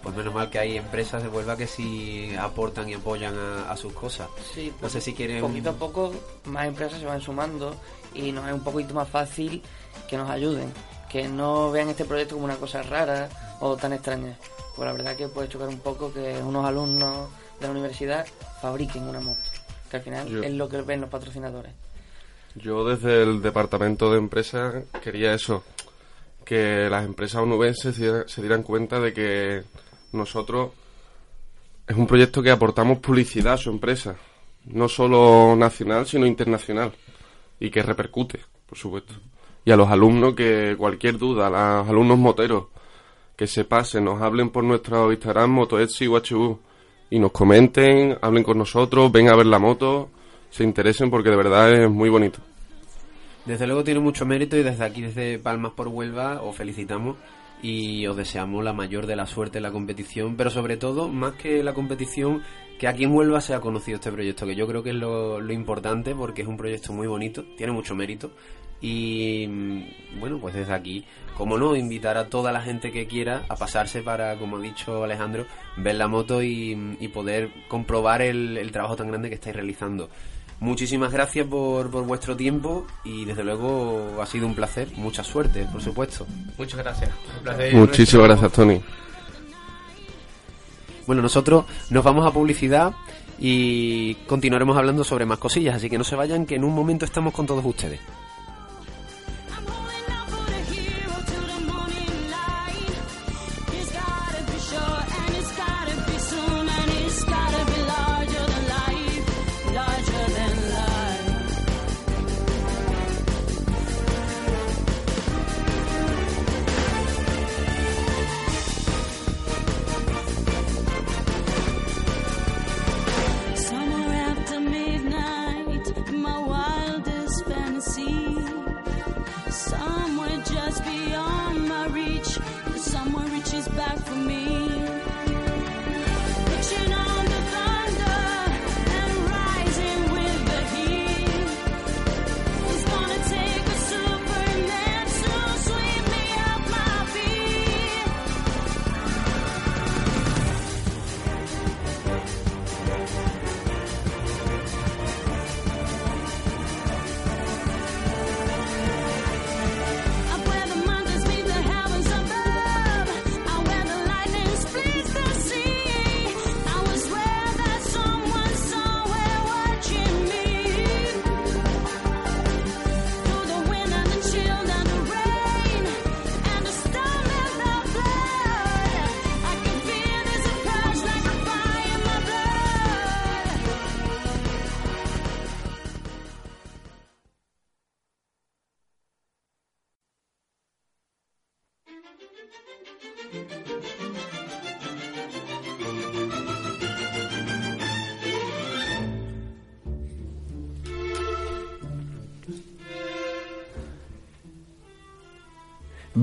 Pues 0.02 0.16
menos 0.16 0.34
mal 0.34 0.50
que 0.50 0.58
hay 0.58 0.76
empresas 0.76 1.22
de 1.22 1.28
Huelva 1.28 1.56
que 1.56 1.66
sí 1.68 2.34
aportan 2.38 2.88
y 2.88 2.94
apoyan 2.94 3.34
a, 3.38 3.70
a 3.70 3.76
sus 3.76 3.92
cosas. 3.92 4.28
Sí, 4.52 4.72
No 4.82 4.88
sé 4.88 5.00
si 5.00 5.14
quieren... 5.14 5.40
poquito 5.40 5.70
a 5.70 5.74
poco 5.74 6.12
más 6.46 6.66
empresas 6.66 6.98
se 6.98 7.06
van 7.06 7.20
sumando 7.20 7.74
y 8.12 8.32
nos 8.32 8.46
es 8.48 8.52
un 8.52 8.64
poquito 8.64 8.94
más 8.94 9.08
fácil 9.08 9.62
que 10.08 10.16
nos 10.16 10.28
ayuden, 10.28 10.72
que 11.08 11.28
no 11.28 11.70
vean 11.70 11.88
este 11.88 12.04
proyecto 12.04 12.34
como 12.34 12.46
una 12.46 12.56
cosa 12.56 12.82
rara 12.82 13.28
o 13.60 13.76
tan 13.76 13.92
extraña. 13.92 14.36
Pues 14.74 14.84
la 14.86 14.92
verdad 14.92 15.14
que 15.16 15.28
puede 15.28 15.48
chocar 15.48 15.68
un 15.68 15.78
poco 15.78 16.12
que 16.12 16.36
unos 16.44 16.64
alumnos 16.66 17.28
de 17.60 17.66
la 17.66 17.70
universidad 17.72 18.26
fabriquen 18.60 19.04
una 19.04 19.20
moto, 19.20 19.38
que 19.92 19.96
al 19.98 20.02
final 20.02 20.28
Yo- 20.28 20.42
es 20.42 20.52
lo 20.52 20.68
que 20.68 20.82
ven 20.82 21.00
los 21.02 21.10
patrocinadores. 21.10 21.72
Yo 22.54 22.84
desde 22.84 23.22
el 23.22 23.40
departamento 23.40 24.10
de 24.10 24.18
empresas 24.18 24.84
quería 25.02 25.32
eso, 25.34 25.62
que 26.44 26.88
las 26.90 27.04
empresas 27.04 27.42
onubenses 27.42 27.94
se 28.26 28.40
dieran 28.40 28.62
cuenta 28.62 28.98
de 29.00 29.12
que 29.12 29.62
nosotros 30.12 30.70
es 31.86 31.96
un 31.96 32.06
proyecto 32.06 32.42
que 32.42 32.50
aportamos 32.50 32.98
publicidad 32.98 33.54
a 33.54 33.58
su 33.58 33.70
empresa, 33.70 34.16
no 34.66 34.88
solo 34.88 35.54
nacional, 35.56 36.06
sino 36.06 36.26
internacional, 36.26 36.92
y 37.60 37.70
que 37.70 37.82
repercute, 37.82 38.40
por 38.66 38.76
supuesto. 38.78 39.14
Y 39.64 39.70
a 39.70 39.76
los 39.76 39.88
alumnos 39.88 40.34
que 40.34 40.74
cualquier 40.76 41.18
duda, 41.18 41.46
a 41.46 41.78
los 41.80 41.88
alumnos 41.88 42.18
moteros, 42.18 42.66
que 43.36 43.46
se 43.46 43.64
pasen, 43.64 44.04
nos 44.04 44.20
hablen 44.20 44.50
por 44.50 44.62
nuestro 44.64 45.10
Instagram, 45.12 45.50
MotoEtsi 45.50 46.06
UHU, 46.06 46.58
y 47.12 47.18
nos 47.18 47.30
comenten, 47.30 48.16
hablen 48.22 48.42
con 48.42 48.56
nosotros, 48.56 49.12
ven 49.12 49.28
a 49.28 49.36
ver 49.36 49.44
la 49.44 49.58
moto, 49.58 50.08
se 50.48 50.64
interesen 50.64 51.10
porque 51.10 51.28
de 51.28 51.36
verdad 51.36 51.70
es 51.70 51.90
muy 51.90 52.08
bonito. 52.08 52.38
Desde 53.44 53.66
luego 53.66 53.84
tiene 53.84 54.00
mucho 54.00 54.24
mérito 54.24 54.56
y 54.56 54.62
desde 54.62 54.82
aquí, 54.82 55.02
desde 55.02 55.38
Palmas 55.38 55.72
por 55.72 55.88
Huelva, 55.88 56.40
os 56.40 56.56
felicitamos 56.56 57.18
y 57.60 58.06
os 58.06 58.16
deseamos 58.16 58.64
la 58.64 58.72
mayor 58.72 59.06
de 59.06 59.16
la 59.16 59.26
suerte 59.26 59.58
en 59.58 59.64
la 59.64 59.72
competición, 59.72 60.36
pero 60.38 60.48
sobre 60.48 60.78
todo, 60.78 61.08
más 61.08 61.34
que 61.34 61.62
la 61.62 61.74
competición, 61.74 62.42
que 62.78 62.88
aquí 62.88 63.04
en 63.04 63.14
Huelva 63.14 63.42
se 63.42 63.52
ha 63.52 63.60
conocido 63.60 63.96
este 63.96 64.10
proyecto, 64.10 64.46
que 64.46 64.56
yo 64.56 64.66
creo 64.66 64.82
que 64.82 64.90
es 64.90 64.96
lo, 64.96 65.38
lo 65.38 65.52
importante 65.52 66.14
porque 66.14 66.40
es 66.40 66.48
un 66.48 66.56
proyecto 66.56 66.94
muy 66.94 67.08
bonito, 67.08 67.44
tiene 67.58 67.74
mucho 67.74 67.94
mérito 67.94 68.30
y 68.82 69.46
mm, 69.48 70.20
bueno, 70.20 70.38
pues 70.38 70.54
desde 70.54 70.74
aquí, 70.74 71.04
como 71.36 71.56
no, 71.56 71.76
invitar 71.76 72.18
a 72.18 72.26
toda 72.26 72.52
la 72.52 72.60
gente 72.60 72.90
que 72.92 73.06
quiera 73.06 73.44
a 73.48 73.56
pasarse 73.56 74.02
para, 74.02 74.36
como 74.36 74.56
ha 74.56 74.60
dicho 74.60 75.04
Alejandro, 75.04 75.46
ver 75.76 75.94
la 75.94 76.08
moto 76.08 76.42
y, 76.42 76.96
y 77.00 77.08
poder 77.08 77.50
comprobar 77.68 78.20
el, 78.20 78.58
el 78.58 78.72
trabajo 78.72 78.96
tan 78.96 79.08
grande 79.08 79.28
que 79.28 79.36
estáis 79.36 79.56
realizando. 79.56 80.10
Muchísimas 80.60 81.12
gracias 81.12 81.46
por, 81.46 81.90
por 81.90 82.04
vuestro 82.04 82.36
tiempo 82.36 82.86
y 83.04 83.24
desde 83.24 83.42
luego 83.42 84.20
ha 84.20 84.26
sido 84.26 84.46
un 84.46 84.54
placer. 84.54 84.88
Mucha 84.96 85.24
suerte, 85.24 85.64
por 85.64 85.82
supuesto. 85.82 86.24
Muchas 86.56 86.78
gracias. 86.78 87.10
Un 87.38 87.42
placer 87.42 87.74
Muchísimas 87.74 88.26
gracias, 88.28 88.52
Tony. 88.52 88.80
Bueno, 91.06 91.20
nosotros 91.20 91.64
nos 91.90 92.04
vamos 92.04 92.24
a 92.26 92.30
publicidad 92.30 92.92
y 93.40 94.14
continuaremos 94.26 94.76
hablando 94.76 95.02
sobre 95.02 95.26
más 95.26 95.38
cosillas, 95.38 95.74
así 95.74 95.90
que 95.90 95.98
no 95.98 96.04
se 96.04 96.14
vayan 96.14 96.46
que 96.46 96.54
en 96.54 96.62
un 96.62 96.72
momento 96.72 97.04
estamos 97.04 97.34
con 97.34 97.44
todos 97.44 97.64
ustedes. 97.64 97.98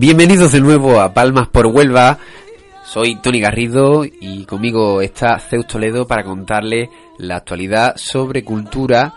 Bienvenidos 0.09 0.53
de 0.53 0.59
nuevo 0.59 0.99
a 0.99 1.13
Palmas 1.13 1.49
por 1.49 1.67
Huelva. 1.67 2.17
Soy 2.83 3.17
Tony 3.21 3.39
Garrido 3.39 4.03
y 4.03 4.43
conmigo 4.45 5.03
está 5.03 5.37
Zeus 5.37 5.67
Toledo 5.67 6.07
para 6.07 6.23
contarle 6.23 6.89
la 7.19 7.35
actualidad 7.35 7.93
sobre 7.95 8.43
cultura 8.43 9.13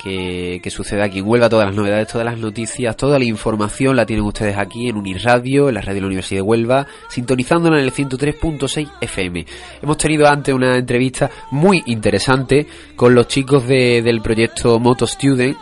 que, 0.00 0.62
sucede 0.70 1.02
aquí 1.02 1.18
en 1.18 1.26
Huelva, 1.26 1.48
todas 1.48 1.66
las 1.66 1.74
novedades, 1.74 2.06
todas 2.06 2.24
las 2.24 2.38
noticias, 2.38 2.96
toda 2.96 3.18
la 3.18 3.24
información 3.24 3.96
la 3.96 4.06
tienen 4.06 4.24
ustedes 4.24 4.56
aquí 4.56 4.88
en 4.88 4.96
Unirradio, 4.98 5.68
en 5.68 5.74
la 5.74 5.80
radio 5.80 5.94
de 5.96 6.00
la 6.02 6.06
Universidad 6.06 6.38
de 6.38 6.42
Huelva, 6.42 6.86
sintonizándola 7.08 7.80
en 7.80 7.84
el 7.86 7.92
103.6 7.92 8.88
FM. 9.00 9.44
Hemos 9.82 9.96
tenido 9.96 10.28
antes 10.28 10.54
una 10.54 10.76
entrevista 10.76 11.28
muy 11.50 11.82
interesante 11.86 12.68
con 12.94 13.16
los 13.16 13.26
chicos 13.26 13.66
de- 13.66 14.00
del 14.00 14.20
proyecto 14.22 14.78
Moto 14.78 15.08
Student 15.08 15.56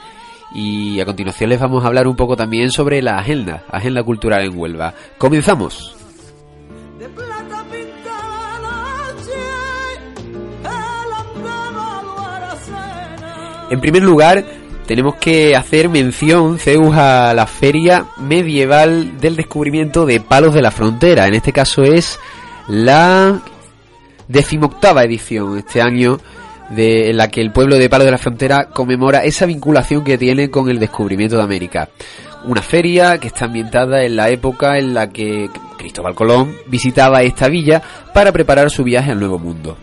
y 0.55 1.01
a 1.01 1.05
continuación 1.05 1.51
les 1.51 1.61
vamos 1.61 1.85
a 1.85 1.89
hablar 1.89 2.07
un 2.07 2.17
poco 2.17 2.37
también 2.37 2.71
sobre 2.71 3.03
la 3.03 3.19
agenda, 3.19 3.65
agenda 3.71 4.03
cultural 4.03 4.45
en 4.45 4.59
Huelva. 4.59 4.95
Comenzamos. 5.19 5.95
En 13.71 13.81
primer 13.81 14.03
lugar, 14.03 14.45
tenemos 14.87 15.17
que 15.17 15.55
hacer 15.55 15.91
mención, 15.91 16.59
Zeus, 16.59 16.97
a 16.97 17.35
la 17.35 17.47
Feria 17.47 18.07
Medieval 18.17 19.21
del 19.21 19.37
Descubrimiento 19.37 20.07
de 20.07 20.21
Palos 20.21 20.55
de 20.55 20.63
la 20.63 20.71
Frontera. 20.71 21.27
En 21.27 21.35
este 21.35 21.53
caso 21.53 21.83
es 21.83 22.19
la 22.67 23.43
decimoctava 24.27 25.05
edición. 25.05 25.59
Este 25.59 25.83
año 25.83 26.19
de, 26.71 27.11
en 27.11 27.17
la 27.17 27.29
que 27.29 27.41
el 27.41 27.53
pueblo 27.53 27.77
de 27.77 27.89
Palos 27.89 28.05
de 28.05 28.11
la 28.11 28.19
Frontera 28.19 28.69
conmemora 28.73 29.25
esa 29.25 29.47
vinculación 29.47 30.05
que 30.05 30.19
tiene 30.19 30.51
con 30.51 30.69
el 30.69 30.79
descubrimiento 30.79 31.37
de 31.37 31.43
América. 31.43 31.89
Una 32.45 32.63
feria 32.63 33.19
que 33.19 33.29
está 33.29 33.47
ambientada 33.47 34.05
en 34.05 34.17
la 34.17 34.31
época 34.31 34.79
en 34.79 34.95
la 34.95 35.11
que 35.11 35.51
Cristóbal 35.77 36.15
Colón 36.15 36.55
visitaba 36.67 37.23
esta 37.23 37.49
villa 37.49 37.83
para 38.15 38.33
preparar 38.33 38.71
su 38.71 38.85
viaje 38.85 39.11
al 39.11 39.21
Nuevo 39.21 39.39
Mundo. 39.39 39.77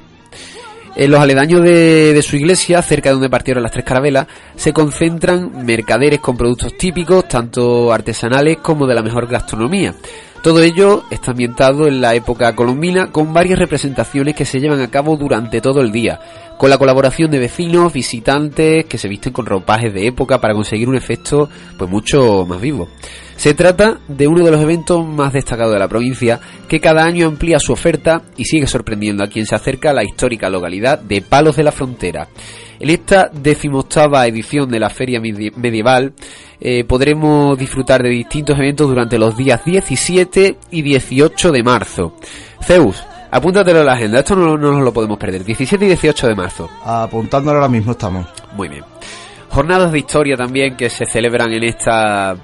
En 0.95 1.11
los 1.11 1.19
aledaños 1.19 1.61
de 1.61 2.21
su 2.23 2.37
iglesia, 2.37 2.81
cerca 2.81 3.09
de 3.09 3.15
donde 3.15 3.29
partieron 3.29 3.61
las 3.61 3.73
tres 3.73 3.83
carabelas, 3.83 4.27
se 4.55 4.71
concentran 4.71 5.65
mercaderes 5.65 6.21
con 6.21 6.37
productos 6.37 6.77
típicos, 6.77 7.27
tanto 7.27 7.91
artesanales 7.91 8.59
como 8.59 8.87
de 8.87 8.95
la 8.95 9.03
mejor 9.03 9.27
gastronomía. 9.27 9.93
Todo 10.45 10.61
ello 10.61 11.05
está 11.09 11.31
ambientado 11.31 11.87
en 11.87 12.01
la 12.01 12.13
época 12.13 12.55
colombina 12.55 13.11
con 13.11 13.33
varias 13.33 13.57
representaciones 13.57 14.35
que 14.35 14.45
se 14.45 14.59
llevan 14.59 14.79
a 14.79 14.91
cabo 14.91 15.17
durante 15.17 15.59
todo 15.59 15.81
el 15.81 15.91
día, 15.91 16.19
con 16.59 16.69
la 16.69 16.77
colaboración 16.77 17.31
de 17.31 17.39
vecinos, 17.39 17.91
visitantes 17.91 18.85
que 18.85 18.99
se 18.99 19.07
visten 19.07 19.33
con 19.33 19.47
ropajes 19.47 19.91
de 19.91 20.05
época 20.05 20.39
para 20.39 20.53
conseguir 20.53 20.87
un 20.87 20.97
efecto 20.97 21.49
pues 21.79 21.89
mucho 21.89 22.45
más 22.45 22.61
vivo. 22.61 22.89
Se 23.37 23.55
trata 23.55 23.97
de 24.07 24.27
uno 24.27 24.45
de 24.45 24.51
los 24.51 24.61
eventos 24.61 25.03
más 25.03 25.33
destacados 25.33 25.73
de 25.73 25.79
la 25.79 25.87
provincia, 25.87 26.39
que 26.67 26.79
cada 26.79 27.03
año 27.03 27.25
amplía 27.25 27.57
su 27.57 27.73
oferta 27.73 28.21
y 28.37 28.45
sigue 28.45 28.67
sorprendiendo 28.67 29.23
a 29.23 29.27
quien 29.29 29.47
se 29.47 29.55
acerca 29.55 29.89
a 29.89 29.93
la 29.93 30.03
histórica 30.03 30.51
localidad 30.51 30.99
de 30.99 31.23
Palos 31.23 31.55
de 31.55 31.63
la 31.63 31.71
Frontera. 31.71 32.27
En 32.79 32.89
esta 32.89 33.29
decimoctava 33.31 34.25
edición 34.27 34.69
de 34.69 34.79
la 34.79 34.89
Feria 34.89 35.19
Medi- 35.19 35.53
Medieval 35.55 36.13
eh, 36.59 36.83
podremos 36.83 37.57
disfrutar 37.57 38.01
de 38.03 38.09
distintos 38.09 38.57
eventos 38.57 38.87
durante 38.87 39.17
los 39.17 39.35
días 39.37 39.63
17 39.65 40.57
y 40.71 40.81
18 40.81 41.51
de 41.51 41.63
marzo. 41.63 42.15
Zeus, 42.63 43.03
apúntatelo 43.31 43.79
en 43.81 43.85
la 43.85 43.93
agenda, 43.93 44.19
esto 44.19 44.35
no, 44.35 44.57
no 44.57 44.71
nos 44.73 44.81
lo 44.83 44.93
podemos 44.93 45.17
perder. 45.17 45.43
17 45.43 45.85
y 45.85 45.87
18 45.89 46.27
de 46.27 46.35
marzo. 46.35 46.69
Apuntándolo 46.83 47.57
ahora 47.59 47.69
mismo 47.69 47.91
estamos. 47.93 48.27
Muy 48.55 48.67
bien. 48.69 48.83
Jornadas 49.49 49.91
de 49.91 49.99
historia 49.99 50.35
también 50.35 50.75
que 50.75 50.89
se 50.89 51.05
celebran 51.05 51.51
en 51.53 51.63
esta 51.63 52.35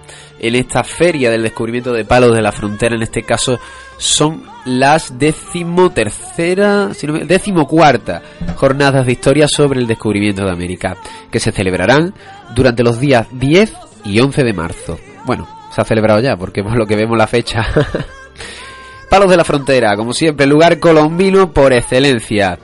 en 0.44 0.56
esta 0.56 0.84
feria 0.84 1.30
del 1.30 1.44
descubrimiento 1.44 1.92
de 1.94 2.04
palos 2.06 2.34
de 2.36 2.42
la 2.42 2.52
frontera, 2.52 2.96
en 2.96 3.04
este 3.04 3.22
caso 3.24 3.60
son 3.98 4.44
las 4.66 5.18
decimotercera, 5.18 6.94
si 6.94 7.08
no 7.08 7.14
decimocuarta 7.20 8.22
jornadas 8.56 9.06
de 9.06 9.12
historia 9.12 9.48
sobre 9.48 9.80
el 9.80 9.88
descubrimiento 9.88 10.44
de 10.44 10.52
América, 10.52 10.98
que 11.32 11.40
se 11.40 11.52
celebrarán 11.52 12.14
durante 12.56 12.84
los 12.84 13.00
días 13.00 13.28
10 13.32 13.74
y 14.06 14.20
11 14.20 14.44
de 14.44 14.54
marzo. 14.54 15.00
Bueno, 15.26 15.48
se 15.74 15.82
ha 15.82 15.86
celebrado 15.86 16.20
ya, 16.20 16.36
porque 16.36 16.64
por 16.64 16.78
lo 16.78 16.86
que 16.86 16.96
vemos 16.96 17.18
la 17.18 17.28
fecha. 17.28 17.66
Palos 19.10 19.30
de 19.30 19.38
la 19.38 19.44
Frontera, 19.44 19.96
como 19.96 20.14
siempre, 20.14 20.46
lugar 20.46 20.80
colombino 20.80 21.52
por 21.52 21.74
excelencia. 21.74 22.60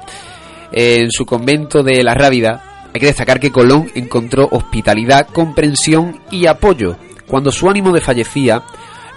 En 0.72 1.12
su 1.12 1.26
convento 1.26 1.84
de 1.84 2.04
la 2.04 2.14
Rábida, 2.14 2.88
hay 2.94 3.00
que 3.00 3.08
destacar 3.08 3.40
que 3.40 3.52
Colón 3.52 3.92
encontró 3.96 4.48
hospitalidad, 4.52 5.28
comprensión 5.28 6.22
y 6.32 6.46
apoyo. 6.46 6.96
Cuando 7.28 7.52
su 7.52 7.70
ánimo 7.70 7.92
desfallecía, 7.92 8.64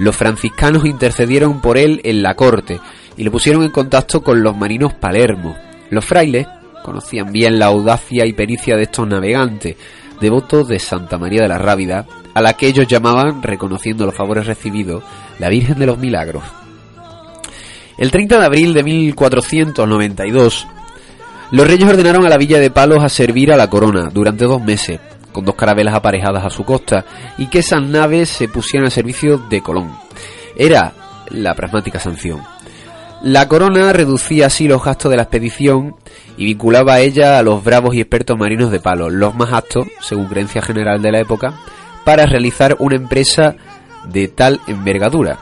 los 0.00 0.16
franciscanos 0.16 0.86
intercedieron 0.86 1.60
por 1.60 1.76
él 1.76 2.00
en 2.04 2.22
la 2.22 2.34
corte 2.34 2.80
y 3.18 3.22
le 3.22 3.30
pusieron 3.30 3.64
en 3.64 3.70
contacto 3.70 4.22
con 4.22 4.42
los 4.42 4.56
marinos 4.56 4.94
Palermo. 4.94 5.54
Los 5.90 6.06
frailes 6.06 6.46
conocían 6.82 7.30
bien 7.30 7.58
la 7.58 7.66
audacia 7.66 8.24
y 8.24 8.32
pericia 8.32 8.76
de 8.76 8.84
estos 8.84 9.06
navegantes, 9.06 9.76
devotos 10.18 10.68
de 10.68 10.78
Santa 10.78 11.18
María 11.18 11.42
de 11.42 11.48
la 11.48 11.58
Rábida, 11.58 12.06
a 12.32 12.40
la 12.40 12.54
que 12.54 12.66
ellos 12.66 12.88
llamaban, 12.88 13.42
reconociendo 13.42 14.06
los 14.06 14.14
favores 14.14 14.46
recibidos, 14.46 15.04
la 15.38 15.50
Virgen 15.50 15.78
de 15.78 15.84
los 15.84 15.98
Milagros. 15.98 16.44
El 17.98 18.10
30 18.10 18.38
de 18.38 18.46
abril 18.46 18.72
de 18.72 18.82
1492, 18.82 20.66
los 21.50 21.66
reyes 21.66 21.86
ordenaron 21.86 22.24
a 22.24 22.30
la 22.30 22.38
villa 22.38 22.58
de 22.58 22.70
Palos 22.70 23.04
a 23.04 23.10
servir 23.10 23.52
a 23.52 23.56
la 23.58 23.68
corona 23.68 24.08
durante 24.10 24.46
dos 24.46 24.62
meses, 24.62 24.98
con 25.32 25.44
dos 25.44 25.54
carabelas 25.54 25.94
aparejadas 25.94 26.44
a 26.44 26.50
su 26.50 26.64
costa, 26.64 27.04
y 27.38 27.46
que 27.46 27.60
esas 27.60 27.82
naves 27.82 28.28
se 28.28 28.48
pusieran 28.48 28.86
al 28.86 28.92
servicio 28.92 29.38
de 29.38 29.62
Colón. 29.62 29.92
Era 30.56 30.92
la 31.30 31.54
pragmática 31.54 31.98
sanción. 31.98 32.42
La 33.22 33.48
corona 33.48 33.92
reducía 33.92 34.46
así 34.46 34.66
los 34.66 34.82
gastos 34.82 35.10
de 35.10 35.16
la 35.16 35.24
expedición 35.24 35.94
y 36.38 36.46
vinculaba 36.46 36.94
a 36.94 37.00
ella 37.00 37.38
a 37.38 37.42
los 37.42 37.62
bravos 37.62 37.94
y 37.94 38.00
expertos 38.00 38.38
marinos 38.38 38.70
de 38.70 38.80
Palos, 38.80 39.12
los 39.12 39.34
más 39.34 39.52
aptos, 39.52 39.86
según 40.00 40.26
creencia 40.26 40.62
general 40.62 41.02
de 41.02 41.12
la 41.12 41.20
época, 41.20 41.60
para 42.04 42.24
realizar 42.24 42.76
una 42.78 42.96
empresa 42.96 43.56
de 44.06 44.28
tal 44.28 44.60
envergadura. 44.66 45.38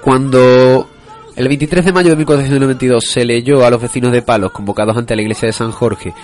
Cuando 0.00 0.88
el 1.34 1.48
23 1.48 1.84
de 1.84 1.92
mayo 1.92 2.10
de 2.10 2.16
1492 2.16 3.04
se 3.04 3.24
leyó 3.24 3.66
a 3.66 3.70
los 3.70 3.82
vecinos 3.82 4.12
de 4.12 4.22
Palos 4.22 4.52
convocados 4.52 4.96
ante 4.96 5.16
la 5.16 5.22
iglesia 5.22 5.46
de 5.46 5.52
San 5.52 5.72
Jorge 5.72 6.14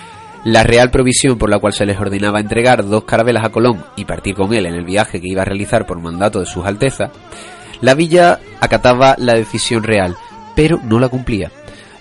la 0.45 0.63
real 0.63 0.91
provisión 0.91 1.37
por 1.37 1.49
la 1.49 1.59
cual 1.59 1.73
se 1.73 1.85
les 1.85 1.97
ordenaba 1.99 2.39
entregar 2.39 2.85
dos 2.85 3.05
carabelas 3.05 3.45
a 3.45 3.49
Colón 3.49 3.83
y 3.95 4.05
partir 4.05 4.35
con 4.35 4.53
él 4.53 4.65
en 4.65 4.75
el 4.75 4.83
viaje 4.85 5.21
que 5.21 5.27
iba 5.29 5.41
a 5.41 5.45
realizar 5.45 5.85
por 5.85 5.99
mandato 6.01 6.39
de 6.39 6.45
sus 6.45 6.65
altezas, 6.65 7.11
la 7.81 7.93
villa 7.93 8.39
acataba 8.59 9.15
la 9.17 9.33
decisión 9.35 9.83
real, 9.83 10.15
pero 10.55 10.79
no 10.83 10.99
la 10.99 11.09
cumplía. 11.09 11.51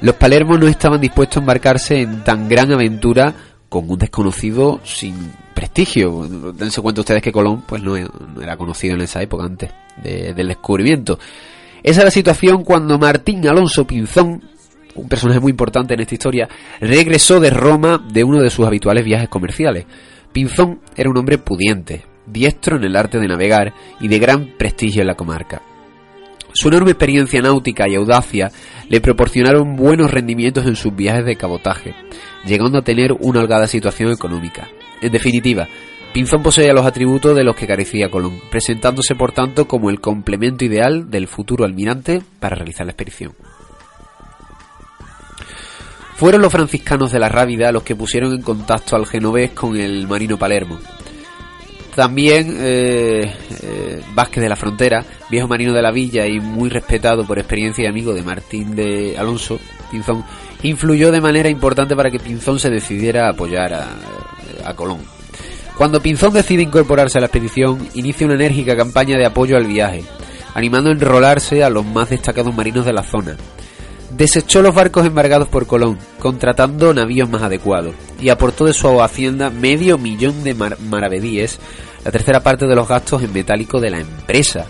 Los 0.00 0.16
palermos 0.16 0.59
no 0.59 0.66
estaban 0.66 1.00
dispuestos 1.00 1.37
a 1.37 1.40
embarcarse 1.40 2.00
en 2.00 2.24
tan 2.24 2.48
gran 2.48 2.72
aventura 2.72 3.33
con 3.68 3.88
un 3.88 3.98
desconocido 3.98 4.81
sin 4.85 5.14
prestigio. 5.55 6.26
Dense 6.55 6.81
cuenta 6.83 7.00
ustedes 7.02 7.22
que 7.22 7.33
Colón 7.33 7.62
pues 7.66 7.83
no, 7.83 7.96
era 7.96 8.57
conocido 8.57 8.94
en 8.96 9.02
esa 9.02 9.22
época 9.22 9.44
antes 9.44 9.70
de- 10.02 10.35
del 10.35 10.48
descubrimiento. 10.48 11.18
Esa 11.83 12.00
es 12.00 12.05
la 12.05 12.11
situación 12.11 12.64
cuando 12.64 12.98
Martín 12.98 13.46
Alonso 13.48 13.87
Pinzón, 13.87 14.42
un 14.94 15.09
personaje 15.09 15.40
muy 15.40 15.50
importante 15.50 15.94
en 15.94 16.00
esta 16.00 16.14
historia, 16.14 16.48
regresó 16.81 17.40
de 17.40 17.50
Roma 17.50 18.05
de 18.12 18.24
uno 18.24 18.40
de 18.40 18.50
sus 18.50 18.66
habituales 18.66 19.05
viajes 19.05 19.28
comerciales. 19.28 19.87
Pinzón 20.33 20.81
era 20.96 21.11
un 21.11 21.16
hombre 21.16 21.38
pudiente, 21.38 22.05
diestro 22.26 22.76
en 22.76 22.85
el 22.85 22.96
arte 22.96 23.18
de 23.18 23.28
navegar 23.28 23.74
y 24.00 24.09
de 24.09 24.18
gran 24.18 24.57
prestigio 24.59 25.02
en 25.02 25.09
la 25.09 25.14
comarca. 25.14 25.62
Su 26.55 26.68
enorme 26.68 26.90
experiencia 26.90 27.40
náutica 27.40 27.88
y 27.88 27.94
audacia 27.94 28.50
le 28.88 29.00
proporcionaron 29.00 29.74
buenos 29.74 30.11
rendimientos 30.11 30.66
en 30.66 30.76
sus 30.76 30.94
viajes 30.94 31.24
de 31.24 31.37
cabotaje, 31.37 31.94
llegando 32.44 32.78
a 32.78 32.83
tener 32.83 33.12
una 33.20 33.40
holgada 33.40 33.66
situación 33.66 34.12
económica. 34.12 34.68
En 35.00 35.12
definitiva, 35.12 35.66
Pinzón 36.12 36.42
poseía 36.42 36.74
los 36.74 36.85
atributos 36.85 37.35
de 37.35 37.42
los 37.42 37.57
que 37.57 37.66
carecía 37.66 38.11
Colón, 38.11 38.38
presentándose 38.50 39.14
por 39.14 39.33
tanto 39.33 39.66
como 39.66 39.88
el 39.88 40.00
complemento 40.00 40.62
ideal 40.62 41.11
del 41.11 41.26
futuro 41.26 41.64
almirante 41.64 42.22
para 42.38 42.55
realizar 42.55 42.85
la 42.85 42.92
expedición. 42.92 43.33
Fueron 46.23 46.41
los 46.41 46.53
franciscanos 46.53 47.11
de 47.11 47.19
la 47.19 47.29
Rábida 47.29 47.73
los 47.73 47.83
que 47.83 47.97
pusieron 47.97 48.33
en 48.33 48.43
contacto 48.43 48.95
al 48.95 49.07
genovés 49.07 49.51
con 49.51 49.77
el 49.77 50.07
marino 50.07 50.39
Palermo. 50.39 50.79
También 51.97 52.59
eh, 52.61 53.35
eh, 53.61 54.01
Vázquez 54.15 54.41
de 54.41 54.49
la 54.49 54.55
Frontera, 54.55 55.05
viejo 55.29 55.49
marino 55.49 55.73
de 55.73 55.83
la 55.83 55.91
villa 55.91 56.25
y 56.29 56.39
muy 56.39 56.71
respetado 56.71 57.27
por 57.27 57.41
experiencia 57.41 57.83
y 57.83 57.89
amigo 57.89 58.15
de 58.15 58.23
Martín 58.23 58.77
de 58.77 59.17
Alonso 59.19 59.59
Pinzón, 59.91 60.25
influyó 60.63 61.11
de 61.11 61.21
manera 61.21 61.49
importante 61.49 61.97
para 61.97 62.09
que 62.09 62.21
Pinzón 62.21 62.61
se 62.61 62.71
decidiera 62.71 63.27
a 63.27 63.31
apoyar 63.31 63.75
a, 63.75 63.89
a 64.65 64.75
Colón. 64.75 65.01
Cuando 65.77 66.01
Pinzón 66.01 66.35
decide 66.35 66.63
incorporarse 66.63 67.19
a 67.19 67.21
la 67.21 67.27
expedición, 67.27 67.89
inicia 67.95 68.29
una 68.29 68.37
enérgica 68.37 68.77
campaña 68.77 69.19
de 69.19 69.27
apoyo 69.27 69.57
al 69.57 69.67
viaje, 69.67 70.05
animando 70.55 70.91
a 70.91 70.93
enrolarse 70.93 71.65
a 71.65 71.69
los 71.69 71.85
más 71.85 72.11
destacados 72.11 72.55
marinos 72.55 72.87
de 72.87 72.93
la 72.93 73.03
zona. 73.03 73.37
Desechó 74.23 74.63
los 74.63 74.73
barcos 74.73 75.05
embargados 75.05 75.49
por 75.49 75.67
Colón, 75.67 75.99
contratando 76.21 76.95
navíos 76.95 77.29
más 77.29 77.43
adecuados, 77.43 77.97
y 78.21 78.29
aportó 78.29 78.65
de 78.65 78.73
su 78.73 79.03
hacienda 79.03 79.51
medio 79.51 79.99
millón 79.99 80.45
de 80.45 80.55
mar- 80.55 80.79
maravedíes, 80.79 81.59
la 82.05 82.13
tercera 82.13 82.39
parte 82.39 82.69
de 82.69 82.77
los 82.77 82.87
gastos 82.87 83.21
en 83.25 83.33
metálico 83.33 83.81
de 83.81 83.91
la 83.91 83.99
empresa. 83.99 84.67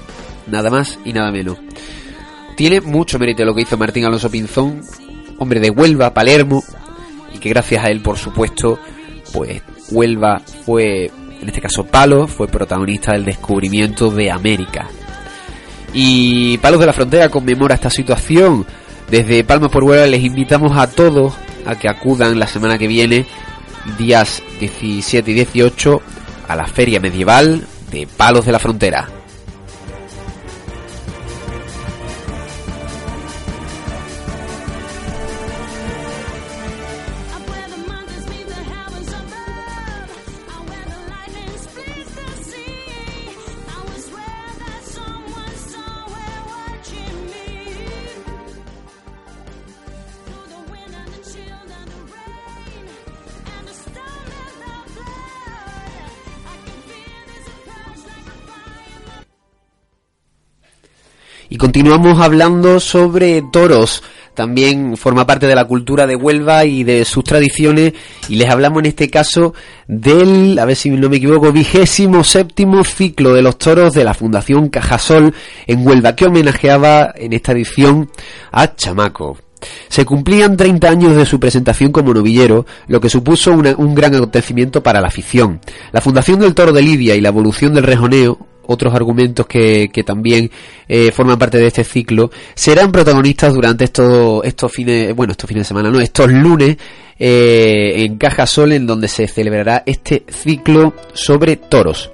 Nada 0.47 0.71
más 0.71 0.99
y 1.05 1.13
nada 1.13 1.31
menos. 1.31 1.59
Tiene 2.57 2.81
mucho 2.81 3.19
mérito 3.19 3.45
lo 3.45 3.55
que 3.55 3.61
hizo 3.61 3.77
Martín 3.77 4.07
Alonso 4.07 4.31
Pinzón, 4.31 4.81
hombre 5.37 5.61
de 5.61 5.69
Huelva, 5.69 6.15
Palermo, 6.15 6.65
y 7.35 7.39
que 7.39 7.51
gracias 7.51 7.85
a 7.85 7.89
él, 7.89 8.01
por 8.01 8.17
supuesto, 8.17 8.79
pues 9.35 9.61
Huelva 9.91 10.41
fue, 10.65 11.11
en 11.43 11.47
este 11.47 11.61
caso 11.61 11.85
Palos, 11.85 12.31
fue 12.31 12.49
protagonista 12.49 13.13
del 13.13 13.27
descubrimiento 13.27 14.11
de 14.11 14.31
América. 14.31 14.89
Y 15.93 16.57
Palos 16.57 16.81
de 16.81 16.87
la 16.87 16.95
Frontera 16.95 17.29
conmemora 17.29 17.75
esta 17.75 17.91
situación. 17.91 18.65
Desde 19.13 19.45
Palmas 19.45 19.71
por 19.71 19.85
Huelva 19.85 20.07
les 20.07 20.25
invitamos 20.25 20.75
a 20.75 20.87
todos 20.87 21.35
a 21.67 21.79
que 21.79 21.87
acudan 21.87 22.39
la 22.39 22.47
semana 22.47 22.79
que 22.79 22.87
viene, 22.87 23.27
días 23.99 24.43
17 24.59 25.31
y 25.31 25.35
18, 25.35 26.01
a 26.49 26.57
la 26.57 26.67
Feria 26.67 26.99
Medieval 26.99 27.63
de 27.91 28.07
Palos 28.07 28.47
de 28.47 28.53
la 28.53 28.59
Frontera. 28.59 29.07
Continuamos 61.73 62.21
hablando 62.21 62.81
sobre 62.81 63.41
toros. 63.51 64.03
También 64.35 64.95
forma 64.99 65.27
parte 65.27 65.47
de 65.47 65.55
la 65.55 65.65
cultura 65.65 66.07
de 66.07 66.17
Huelva 66.17 66.67
y 66.67 66.85
de 66.85 67.07
sus 67.07 67.25
tradiciones. 67.25 67.95
Y 68.29 68.37
les 68.37 68.51
hablamos 68.51 68.81
en 68.81 68.87
este 68.87 69.09
caso 69.09 69.55
del, 69.89 70.59
a 70.59 70.67
ver 70.67 70.77
si 70.77 70.91
no 70.91 71.09
me 71.09 71.17
equivoco, 71.17 71.51
vigésimo 71.51 72.25
séptimo 72.25 72.85
ciclo 72.85 73.33
de 73.33 73.41
los 73.41 73.57
toros 73.57 73.95
de 73.95 74.05
la 74.05 74.13
Fundación 74.13 74.69
Cajasol 74.69 75.33
en 75.67 75.87
Huelva, 75.87 76.15
que 76.15 76.27
homenajeaba 76.27 77.15
en 77.17 77.33
esta 77.33 77.53
edición 77.53 78.11
a 78.51 78.77
Chamaco. 78.77 79.39
Se 79.89 80.05
cumplían 80.05 80.59
30 80.59 80.91
años 80.91 81.17
de 81.17 81.25
su 81.25 81.41
presentación 81.41 81.91
como 81.91 82.13
novillero, 82.13 82.67
lo 82.87 83.01
que 83.01 83.09
supuso 83.09 83.51
un 83.51 83.95
gran 83.95 84.15
acontecimiento 84.15 84.83
para 84.83 85.01
la 85.01 85.09
afición. 85.09 85.59
La 85.91 86.03
fundación 86.03 86.39
del 86.39 86.53
toro 86.53 86.73
de 86.73 86.83
Lidia 86.83 87.15
y 87.15 87.23
la 87.23 87.29
evolución 87.29 87.73
del 87.73 87.85
rejoneo, 87.85 88.52
otros 88.73 88.95
argumentos 88.95 89.47
que, 89.47 89.89
también 90.05 90.51
eh, 90.89 91.13
forman 91.13 91.39
parte 91.39 91.59
de 91.59 91.67
este 91.67 91.85
ciclo, 91.85 92.31
serán 92.55 92.91
protagonistas 92.91 93.55
durante 93.55 93.85
estos, 93.85 94.45
estos 94.45 94.73
fines, 94.73 95.15
bueno, 95.15 95.33
estos 95.33 95.49
fines 95.49 95.63
de 95.63 95.69
semana, 95.69 95.91
no, 95.91 96.01
estos 96.01 96.31
lunes 96.33 96.77
eh, 97.19 98.05
en 98.05 98.17
Caja 98.17 98.47
Sol, 98.47 98.73
en 98.73 98.87
donde 98.87 99.09
se 99.09 99.29
celebrará 99.29 99.83
este 99.87 100.25
ciclo 100.29 100.95
sobre 101.13 101.57
toros. 101.57 102.11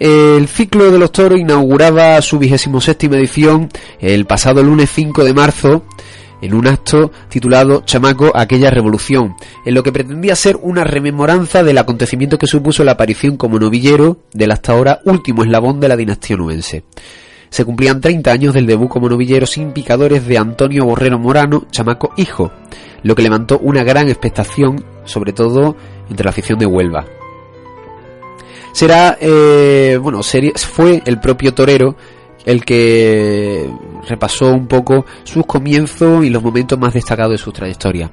El 0.00 0.48
ciclo 0.48 0.90
de 0.90 0.98
los 0.98 1.12
toros 1.12 1.38
inauguraba 1.38 2.20
su 2.22 2.38
vigésimo 2.38 2.80
séptima 2.80 3.16
edición 3.16 3.68
el 4.00 4.24
pasado 4.24 4.62
lunes 4.62 4.90
5 4.94 5.24
de 5.24 5.34
marzo 5.34 5.84
en 6.40 6.54
un 6.54 6.66
acto 6.66 7.10
titulado 7.28 7.82
Chamaco 7.84 8.32
Aquella 8.34 8.70
Revolución, 8.70 9.34
en 9.64 9.74
lo 9.74 9.82
que 9.82 9.92
pretendía 9.92 10.34
ser 10.36 10.56
una 10.62 10.84
rememoranza 10.84 11.62
del 11.62 11.78
acontecimiento 11.78 12.38
que 12.38 12.46
supuso 12.46 12.84
la 12.84 12.92
aparición 12.92 13.36
como 13.36 13.58
novillero 13.58 14.18
del 14.32 14.52
hasta 14.52 14.72
ahora 14.72 15.00
último 15.04 15.44
eslabón 15.44 15.80
de 15.80 15.88
la 15.88 15.96
dinastía 15.96 16.36
nubense. 16.36 16.84
Se 17.48 17.64
cumplían 17.64 18.00
30 18.00 18.30
años 18.30 18.54
del 18.54 18.66
debut 18.66 18.88
como 18.88 19.08
novillero 19.08 19.46
sin 19.46 19.72
picadores 19.72 20.26
de 20.26 20.38
Antonio 20.38 20.84
Borrero 20.84 21.18
Morano, 21.18 21.66
Chamaco 21.70 22.12
Hijo, 22.16 22.52
lo 23.02 23.14
que 23.14 23.22
levantó 23.22 23.58
una 23.58 23.82
gran 23.82 24.08
expectación, 24.08 24.84
sobre 25.04 25.32
todo 25.32 25.76
entre 26.08 26.24
la 26.24 26.30
afición 26.30 26.58
de 26.58 26.66
Huelva 26.66 27.06
será 28.72 29.18
eh, 29.20 29.98
bueno 30.00 30.20
fue 30.22 31.02
el 31.04 31.20
propio 31.20 31.54
torero 31.54 31.96
el 32.44 32.64
que 32.64 33.68
repasó 34.08 34.52
un 34.52 34.66
poco 34.66 35.04
sus 35.24 35.46
comienzos 35.46 36.24
y 36.24 36.30
los 36.30 36.42
momentos 36.42 36.78
más 36.78 36.94
destacados 36.94 37.32
de 37.32 37.38
su 37.38 37.52
trayectoria 37.52 38.10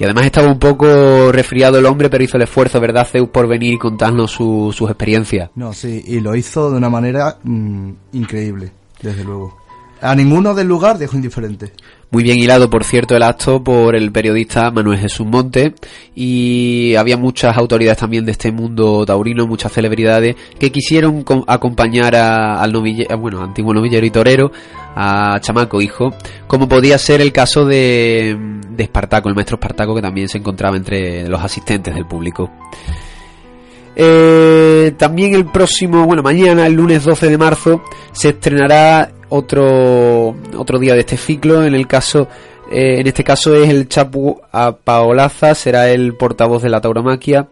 y 0.00 0.04
además 0.04 0.26
estaba 0.26 0.46
un 0.48 0.58
poco 0.60 1.32
resfriado 1.32 1.78
el 1.78 1.86
hombre 1.86 2.08
pero 2.08 2.22
hizo 2.24 2.36
el 2.36 2.44
esfuerzo 2.44 2.80
verdad 2.80 3.06
Zeus 3.06 3.28
por 3.30 3.48
venir 3.48 3.74
y 3.74 3.78
contarnos 3.78 4.30
su- 4.30 4.72
sus 4.76 4.88
experiencias 4.88 5.50
No, 5.56 5.72
sí, 5.72 6.02
y 6.06 6.20
lo 6.20 6.34
hizo 6.36 6.70
de 6.70 6.76
una 6.76 6.88
manera 6.90 7.38
mm, 7.42 7.90
increíble, 8.12 8.70
desde 9.02 9.24
luego. 9.24 9.56
A 10.00 10.14
ninguno 10.14 10.54
del 10.54 10.68
lugar 10.68 10.96
dejó 10.96 11.16
indiferente. 11.16 11.72
Muy 12.10 12.22
bien 12.22 12.38
hilado, 12.38 12.70
por 12.70 12.84
cierto, 12.84 13.14
el 13.16 13.22
acto 13.22 13.62
por 13.62 13.94
el 13.94 14.10
periodista 14.10 14.70
Manuel 14.70 14.98
Jesús 14.98 15.26
Monte 15.26 15.74
y 16.14 16.94
había 16.94 17.18
muchas 17.18 17.54
autoridades 17.58 17.98
también 17.98 18.24
de 18.24 18.32
este 18.32 18.50
mundo 18.50 19.04
taurino, 19.04 19.46
muchas 19.46 19.72
celebridades 19.72 20.34
que 20.58 20.72
quisieron 20.72 21.22
com- 21.22 21.44
acompañar 21.46 22.16
a- 22.16 22.62
al 22.62 22.72
noville- 22.72 23.06
a, 23.10 23.14
bueno, 23.16 23.42
antiguo 23.42 23.74
novillero 23.74 24.06
y 24.06 24.10
torero, 24.10 24.50
a 24.96 25.38
Chamaco 25.42 25.82
Hijo, 25.82 26.14
como 26.46 26.66
podía 26.66 26.96
ser 26.96 27.20
el 27.20 27.30
caso 27.30 27.66
de, 27.66 28.34
de 28.70 28.82
Espartaco, 28.84 29.28
el 29.28 29.34
maestro 29.34 29.56
Espartaco 29.56 29.94
que 29.94 30.00
también 30.02 30.30
se 30.30 30.38
encontraba 30.38 30.78
entre 30.78 31.28
los 31.28 31.42
asistentes 31.42 31.94
del 31.94 32.06
público. 32.06 32.50
Eh, 33.96 34.94
también 34.96 35.34
el 35.34 35.44
próximo, 35.46 36.06
bueno, 36.06 36.22
mañana, 36.22 36.66
el 36.66 36.72
lunes 36.72 37.04
12 37.04 37.28
de 37.28 37.36
marzo, 37.36 37.82
se 38.12 38.30
estrenará 38.30 39.10
otro, 39.28 40.34
otro 40.56 40.78
día 40.78 40.94
de 40.94 41.00
este 41.00 41.16
ciclo. 41.16 41.64
En 41.64 41.74
el 41.74 41.86
caso, 41.86 42.28
eh, 42.70 43.00
en 43.00 43.06
este 43.06 43.24
caso 43.24 43.54
es 43.54 43.68
el 43.68 43.88
Chapu 43.88 44.40
a 44.52 44.72
Paolaza, 44.72 45.54
será 45.54 45.88
el 45.90 46.14
portavoz 46.14 46.62
de 46.62 46.68
la 46.70 46.80
tauromaquia, 46.80 47.48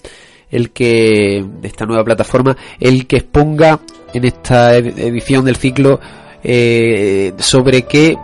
el 0.51 0.71
que, 0.71 1.45
de 1.61 1.69
esta 1.69 1.87
nueva 1.87 2.05
plataforma, 2.05 2.57
el 2.81 3.07
que 3.07 3.17
exponga 3.17 3.81
en 4.15 4.25
esta 4.25 4.77
ed- 4.77 4.99
edición 4.99 5.45
del 5.45 5.57
ciclo 5.57 6.01
eh, 6.43 7.33
sobre 7.39 7.83
qué 7.83 8.17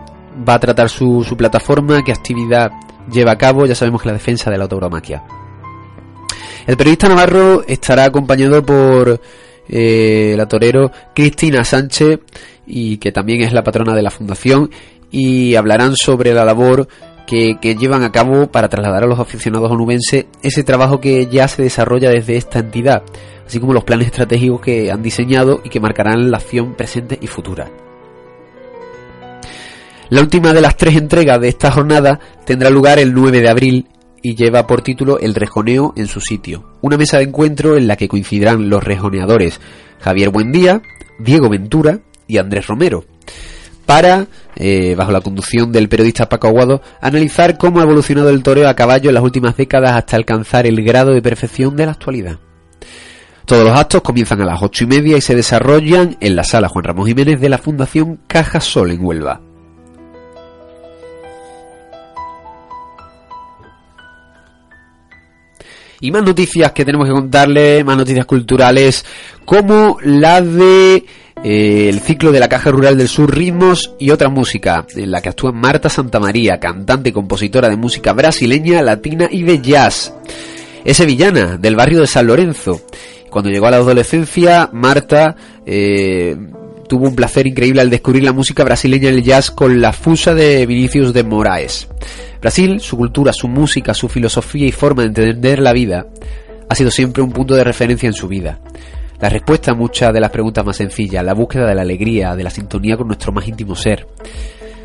va 0.48 0.54
a 0.54 0.60
tratar 0.60 0.88
su, 0.88 1.24
su 1.24 1.36
plataforma, 1.36 2.02
qué 2.04 2.12
actividad 2.12 2.70
lleva 3.12 3.32
a 3.32 3.38
cabo. 3.38 3.66
Ya 3.66 3.74
sabemos 3.74 4.00
que 4.00 4.08
la 4.08 4.14
defensa 4.14 4.50
de 4.50 4.58
la 4.58 4.68
tauromaquia. 4.68 5.22
El 6.64 6.76
periodista 6.76 7.08
Navarro 7.08 7.64
estará 7.66 8.04
acompañado 8.04 8.64
por 8.64 9.20
eh, 9.74 10.34
la 10.36 10.46
torero 10.46 10.92
Cristina 11.14 11.64
Sánchez 11.64 12.20
y 12.66 12.98
que 12.98 13.10
también 13.10 13.40
es 13.40 13.54
la 13.54 13.64
patrona 13.64 13.94
de 13.94 14.02
la 14.02 14.10
fundación 14.10 14.70
y 15.10 15.54
hablarán 15.54 15.96
sobre 15.96 16.34
la 16.34 16.44
labor 16.44 16.86
que, 17.26 17.56
que 17.58 17.74
llevan 17.74 18.02
a 18.02 18.12
cabo 18.12 18.48
para 18.48 18.68
trasladar 18.68 19.04
a 19.04 19.06
los 19.06 19.18
aficionados 19.18 19.70
onubenses 19.70 20.26
ese 20.42 20.62
trabajo 20.62 21.00
que 21.00 21.26
ya 21.26 21.48
se 21.48 21.62
desarrolla 21.62 22.10
desde 22.10 22.36
esta 22.36 22.58
entidad, 22.58 23.02
así 23.46 23.60
como 23.60 23.72
los 23.72 23.84
planes 23.84 24.08
estratégicos 24.08 24.60
que 24.60 24.90
han 24.90 25.02
diseñado 25.02 25.62
y 25.64 25.70
que 25.70 25.80
marcarán 25.80 26.30
la 26.30 26.36
acción 26.36 26.74
presente 26.74 27.18
y 27.18 27.26
futura. 27.26 27.70
La 30.10 30.20
última 30.20 30.52
de 30.52 30.60
las 30.60 30.76
tres 30.76 30.96
entregas 30.96 31.40
de 31.40 31.48
esta 31.48 31.70
jornada 31.70 32.20
tendrá 32.44 32.68
lugar 32.68 32.98
el 32.98 33.14
9 33.14 33.40
de 33.40 33.48
abril 33.48 33.86
y 34.22 34.36
lleva 34.36 34.66
por 34.66 34.82
título 34.82 35.18
El 35.18 35.34
rejoneo 35.34 35.92
en 35.96 36.06
su 36.06 36.20
sitio, 36.20 36.64
una 36.80 36.96
mesa 36.96 37.18
de 37.18 37.24
encuentro 37.24 37.76
en 37.76 37.86
la 37.86 37.96
que 37.96 38.08
coincidirán 38.08 38.70
los 38.70 38.82
rejoneadores 38.82 39.60
Javier 40.00 40.30
Buendía, 40.30 40.82
Diego 41.18 41.48
Ventura 41.48 42.00
y 42.26 42.38
Andrés 42.38 42.66
Romero, 42.66 43.04
para, 43.84 44.26
eh, 44.56 44.94
bajo 44.96 45.12
la 45.12 45.20
conducción 45.20 45.72
del 45.72 45.88
periodista 45.88 46.28
Paco 46.28 46.46
Aguado, 46.48 46.80
analizar 47.00 47.58
cómo 47.58 47.80
ha 47.80 47.84
evolucionado 47.84 48.30
el 48.30 48.42
toreo 48.42 48.68
a 48.68 48.76
caballo 48.76 49.10
en 49.10 49.14
las 49.14 49.24
últimas 49.24 49.56
décadas 49.56 49.92
hasta 49.92 50.16
alcanzar 50.16 50.66
el 50.66 50.82
grado 50.82 51.12
de 51.12 51.22
perfección 51.22 51.76
de 51.76 51.86
la 51.86 51.92
actualidad. 51.92 52.38
Todos 53.44 53.64
los 53.64 53.76
actos 53.76 54.02
comienzan 54.02 54.40
a 54.40 54.44
las 54.44 54.62
ocho 54.62 54.84
y 54.84 54.86
media 54.86 55.16
y 55.16 55.20
se 55.20 55.34
desarrollan 55.34 56.16
en 56.20 56.36
la 56.36 56.44
sala 56.44 56.68
Juan 56.68 56.84
Ramón 56.84 57.08
Jiménez 57.08 57.40
de 57.40 57.48
la 57.48 57.58
Fundación 57.58 58.20
Caja 58.28 58.60
Sol 58.60 58.92
en 58.92 59.04
Huelva. 59.04 59.51
Y 66.02 66.10
más 66.10 66.24
noticias 66.24 66.72
que 66.72 66.84
tenemos 66.84 67.06
que 67.06 67.14
contarle, 67.14 67.84
más 67.84 67.96
noticias 67.96 68.26
culturales, 68.26 69.04
como 69.44 69.98
la 70.02 70.42
de 70.42 71.04
eh, 71.44 71.88
el 71.88 72.00
ciclo 72.00 72.32
de 72.32 72.40
la 72.40 72.48
Caja 72.48 72.72
Rural 72.72 72.98
del 72.98 73.06
Sur 73.06 73.32
Ritmos 73.32 73.94
y 74.00 74.10
otra 74.10 74.28
música, 74.28 74.84
en 74.96 75.12
la 75.12 75.20
que 75.22 75.28
actúa 75.28 75.52
Marta 75.52 75.88
Santamaría, 75.88 76.58
cantante 76.58 77.10
y 77.10 77.12
compositora 77.12 77.68
de 77.68 77.76
música 77.76 78.12
brasileña, 78.14 78.82
latina 78.82 79.28
y 79.30 79.44
de 79.44 79.60
jazz. 79.60 80.12
Es 80.84 80.96
sevillana, 80.96 81.56
del 81.56 81.76
barrio 81.76 82.00
de 82.00 82.08
San 82.08 82.26
Lorenzo. 82.26 82.80
Cuando 83.30 83.50
llegó 83.50 83.68
a 83.68 83.70
la 83.70 83.76
adolescencia, 83.76 84.70
Marta 84.72 85.36
eh, 85.64 86.36
tuvo 86.92 87.08
un 87.08 87.16
placer 87.16 87.46
increíble 87.46 87.80
al 87.80 87.88
descubrir 87.88 88.22
la 88.22 88.34
música 88.34 88.64
brasileña 88.64 89.04
y 89.04 89.14
el 89.14 89.22
jazz 89.22 89.50
con 89.50 89.80
la 89.80 89.94
fusa 89.94 90.34
de 90.34 90.66
Vinicius 90.66 91.14
de 91.14 91.24
Moraes. 91.24 91.88
Brasil, 92.38 92.80
su 92.80 92.98
cultura, 92.98 93.32
su 93.32 93.48
música, 93.48 93.94
su 93.94 94.10
filosofía 94.10 94.66
y 94.66 94.72
forma 94.72 95.00
de 95.00 95.08
entender 95.08 95.58
la 95.58 95.72
vida 95.72 96.04
ha 96.68 96.74
sido 96.74 96.90
siempre 96.90 97.22
un 97.22 97.32
punto 97.32 97.54
de 97.54 97.64
referencia 97.64 98.06
en 98.06 98.12
su 98.12 98.28
vida. 98.28 98.60
La 99.22 99.30
respuesta 99.30 99.70
a 99.70 99.74
muchas 99.74 100.12
de 100.12 100.20
las 100.20 100.30
preguntas 100.30 100.66
más 100.66 100.76
sencillas, 100.76 101.24
la 101.24 101.32
búsqueda 101.32 101.66
de 101.66 101.74
la 101.74 101.80
alegría, 101.80 102.36
de 102.36 102.44
la 102.44 102.50
sintonía 102.50 102.98
con 102.98 103.06
nuestro 103.06 103.32
más 103.32 103.48
íntimo 103.48 103.74
ser. 103.74 104.06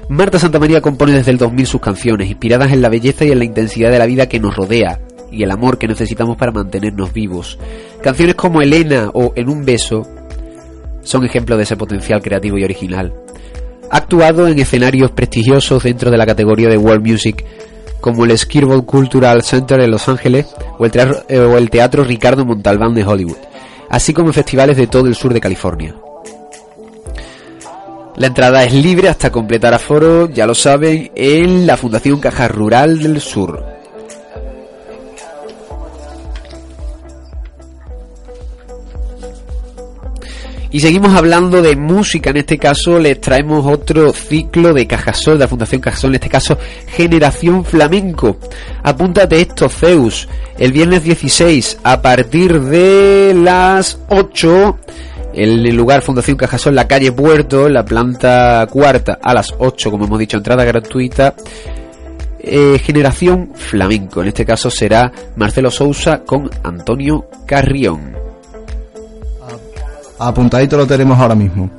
Marta 0.07 0.39
Santamaría 0.39 0.79
compone 0.79 1.11
desde 1.11 1.31
el 1.31 1.37
2000 1.37 1.67
sus 1.67 1.81
canciones, 1.81 2.29
inspiradas 2.29 2.71
en 2.71 2.81
la 2.81 2.87
belleza 2.87 3.25
y 3.25 3.31
en 3.31 3.39
la 3.39 3.45
intensidad 3.45 3.91
de 3.91 3.99
la 3.99 4.05
vida 4.05 4.29
que 4.29 4.39
nos 4.39 4.55
rodea 4.55 5.01
y 5.29 5.43
el 5.43 5.51
amor 5.51 5.77
que 5.77 5.89
necesitamos 5.89 6.37
para 6.37 6.53
mantenernos 6.53 7.11
vivos. 7.11 7.59
Canciones 8.01 8.35
como 8.35 8.61
Elena 8.61 9.11
o 9.13 9.33
En 9.35 9.49
un 9.49 9.65
beso 9.65 10.07
son 11.07 11.25
ejemplos 11.25 11.57
de 11.57 11.63
ese 11.63 11.77
potencial 11.77 12.21
creativo 12.21 12.57
y 12.57 12.63
original. 12.63 13.13
Ha 13.89 13.97
actuado 13.97 14.47
en 14.47 14.59
escenarios 14.59 15.11
prestigiosos 15.11 15.83
dentro 15.83 16.11
de 16.11 16.17
la 16.17 16.25
categoría 16.25 16.67
de 16.67 16.77
World 16.77 17.07
Music, 17.07 17.45
como 18.01 18.25
el 18.25 18.37
Skirball 18.37 18.85
Cultural 18.85 19.41
Center 19.41 19.79
en 19.79 19.91
Los 19.91 20.07
Ángeles 20.09 20.47
o 20.77 20.85
el, 20.85 20.91
teatro, 20.91 21.23
eh, 21.29 21.39
o 21.39 21.57
el 21.57 21.69
Teatro 21.69 22.03
Ricardo 22.03 22.45
Montalbán 22.45 22.93
de 22.93 23.05
Hollywood, 23.05 23.37
así 23.89 24.13
como 24.13 24.27
en 24.27 24.33
festivales 24.33 24.75
de 24.75 24.87
todo 24.87 25.07
el 25.07 25.15
sur 25.15 25.33
de 25.33 25.41
California. 25.41 25.95
La 28.17 28.27
entrada 28.27 28.63
es 28.63 28.73
libre 28.73 29.09
hasta 29.09 29.31
completar 29.31 29.73
aforo, 29.73 30.29
ya 30.29 30.45
lo 30.45 30.55
saben, 30.55 31.11
en 31.15 31.65
la 31.65 31.77
Fundación 31.77 32.19
Caja 32.19 32.47
Rural 32.47 32.99
del 32.99 33.21
Sur. 33.21 33.76
Y 40.77 40.79
seguimos 40.79 41.15
hablando 41.15 41.63
de 41.63 41.75
música, 41.75 42.29
en 42.29 42.37
este 42.37 42.59
caso 42.59 42.99
les 42.99 43.19
traemos 43.19 43.65
otro 43.65 44.13
ciclo 44.13 44.75
de 44.75 44.85
Cajasol, 44.85 45.33
de 45.33 45.45
la 45.45 45.47
Fundación 45.47 45.81
Cajasol, 45.81 46.11
en 46.11 46.15
este 46.17 46.29
caso 46.29 46.55
Generación 46.89 47.65
Flamenco. 47.65 48.37
Apúntate 48.83 49.41
esto, 49.41 49.69
Zeus, 49.69 50.29
el 50.59 50.71
viernes 50.71 51.01
16 51.01 51.79
a 51.81 51.99
partir 51.99 52.61
de 52.61 53.33
las 53.35 53.97
8 54.09 54.77
El 55.33 55.75
lugar 55.75 56.03
Fundación 56.03 56.37
Cajasol, 56.37 56.75
la 56.75 56.87
calle 56.87 57.11
Puerto, 57.11 57.67
la 57.69 57.83
planta 57.83 58.67
cuarta 58.69 59.17
a 59.19 59.33
las 59.33 59.55
8, 59.57 59.89
como 59.89 60.05
hemos 60.05 60.19
dicho, 60.19 60.37
entrada 60.37 60.63
gratuita. 60.63 61.33
Eh, 62.37 62.77
generación 62.77 63.49
Flamenco, 63.55 64.21
en 64.21 64.27
este 64.27 64.45
caso 64.45 64.69
será 64.69 65.11
Marcelo 65.37 65.71
Sousa 65.71 66.19
con 66.19 66.51
Antonio 66.61 67.25
Carrión. 67.47 68.16
Apuntadito 70.19 70.77
lo 70.77 70.87
tenemos 70.87 71.19
ahora 71.19 71.35
mismo. 71.35 71.69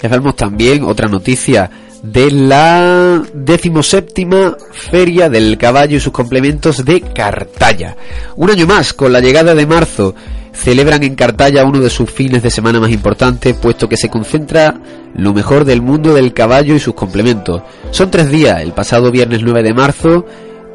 Les 0.00 0.10
damos 0.10 0.36
también 0.36 0.84
otra 0.84 1.08
noticia 1.08 1.70
de 2.02 2.30
la 2.30 3.22
decimoséptima 3.34 4.56
Feria 4.70 5.28
del 5.28 5.58
Caballo 5.58 5.96
y 5.96 6.00
sus 6.00 6.12
complementos 6.12 6.84
de 6.84 7.00
Cartaya. 7.00 7.96
Un 8.36 8.50
año 8.50 8.66
más, 8.66 8.92
con 8.94 9.12
la 9.12 9.20
llegada 9.20 9.54
de 9.54 9.66
marzo, 9.66 10.14
celebran 10.52 11.02
en 11.02 11.16
Cartaya 11.16 11.64
uno 11.64 11.80
de 11.80 11.90
sus 11.90 12.10
fines 12.10 12.42
de 12.42 12.50
semana 12.50 12.80
más 12.80 12.90
importantes, 12.90 13.56
puesto 13.56 13.88
que 13.88 13.96
se 13.96 14.08
concentra 14.08 14.80
lo 15.14 15.34
mejor 15.34 15.64
del 15.64 15.82
mundo 15.82 16.14
del 16.14 16.32
caballo 16.32 16.74
y 16.74 16.80
sus 16.80 16.94
complementos. 16.94 17.62
Son 17.90 18.10
tres 18.10 18.30
días, 18.30 18.60
el 18.62 18.72
pasado 18.72 19.10
viernes 19.10 19.42
9 19.42 19.62
de 19.62 19.74
marzo, 19.74 20.24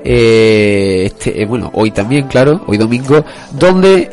eh, 0.03 1.03
este, 1.05 1.41
eh, 1.41 1.45
bueno, 1.45 1.71
hoy 1.73 1.91
también, 1.91 2.27
claro, 2.27 2.63
hoy 2.67 2.77
domingo, 2.77 3.23
donde 3.51 4.09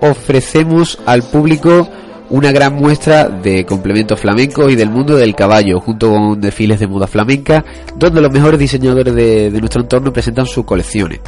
ofrecemos 0.00 0.98
al 1.06 1.22
público 1.22 1.88
una 2.30 2.52
gran 2.52 2.74
muestra 2.74 3.28
de 3.28 3.64
complementos 3.64 4.20
flamencos 4.20 4.70
y 4.70 4.76
del 4.76 4.90
mundo 4.90 5.16
del 5.16 5.34
caballo, 5.34 5.80
junto 5.80 6.10
con 6.10 6.40
desfiles 6.40 6.78
de 6.78 6.86
moda 6.86 7.06
flamenca, 7.06 7.64
donde 7.96 8.20
los 8.20 8.30
mejores 8.30 8.60
diseñadores 8.60 9.14
de, 9.14 9.50
nuestro 9.58 9.82
entorno 9.82 10.12
presentan 10.12 10.46
sus 10.46 10.64
colecciones. 10.64 11.20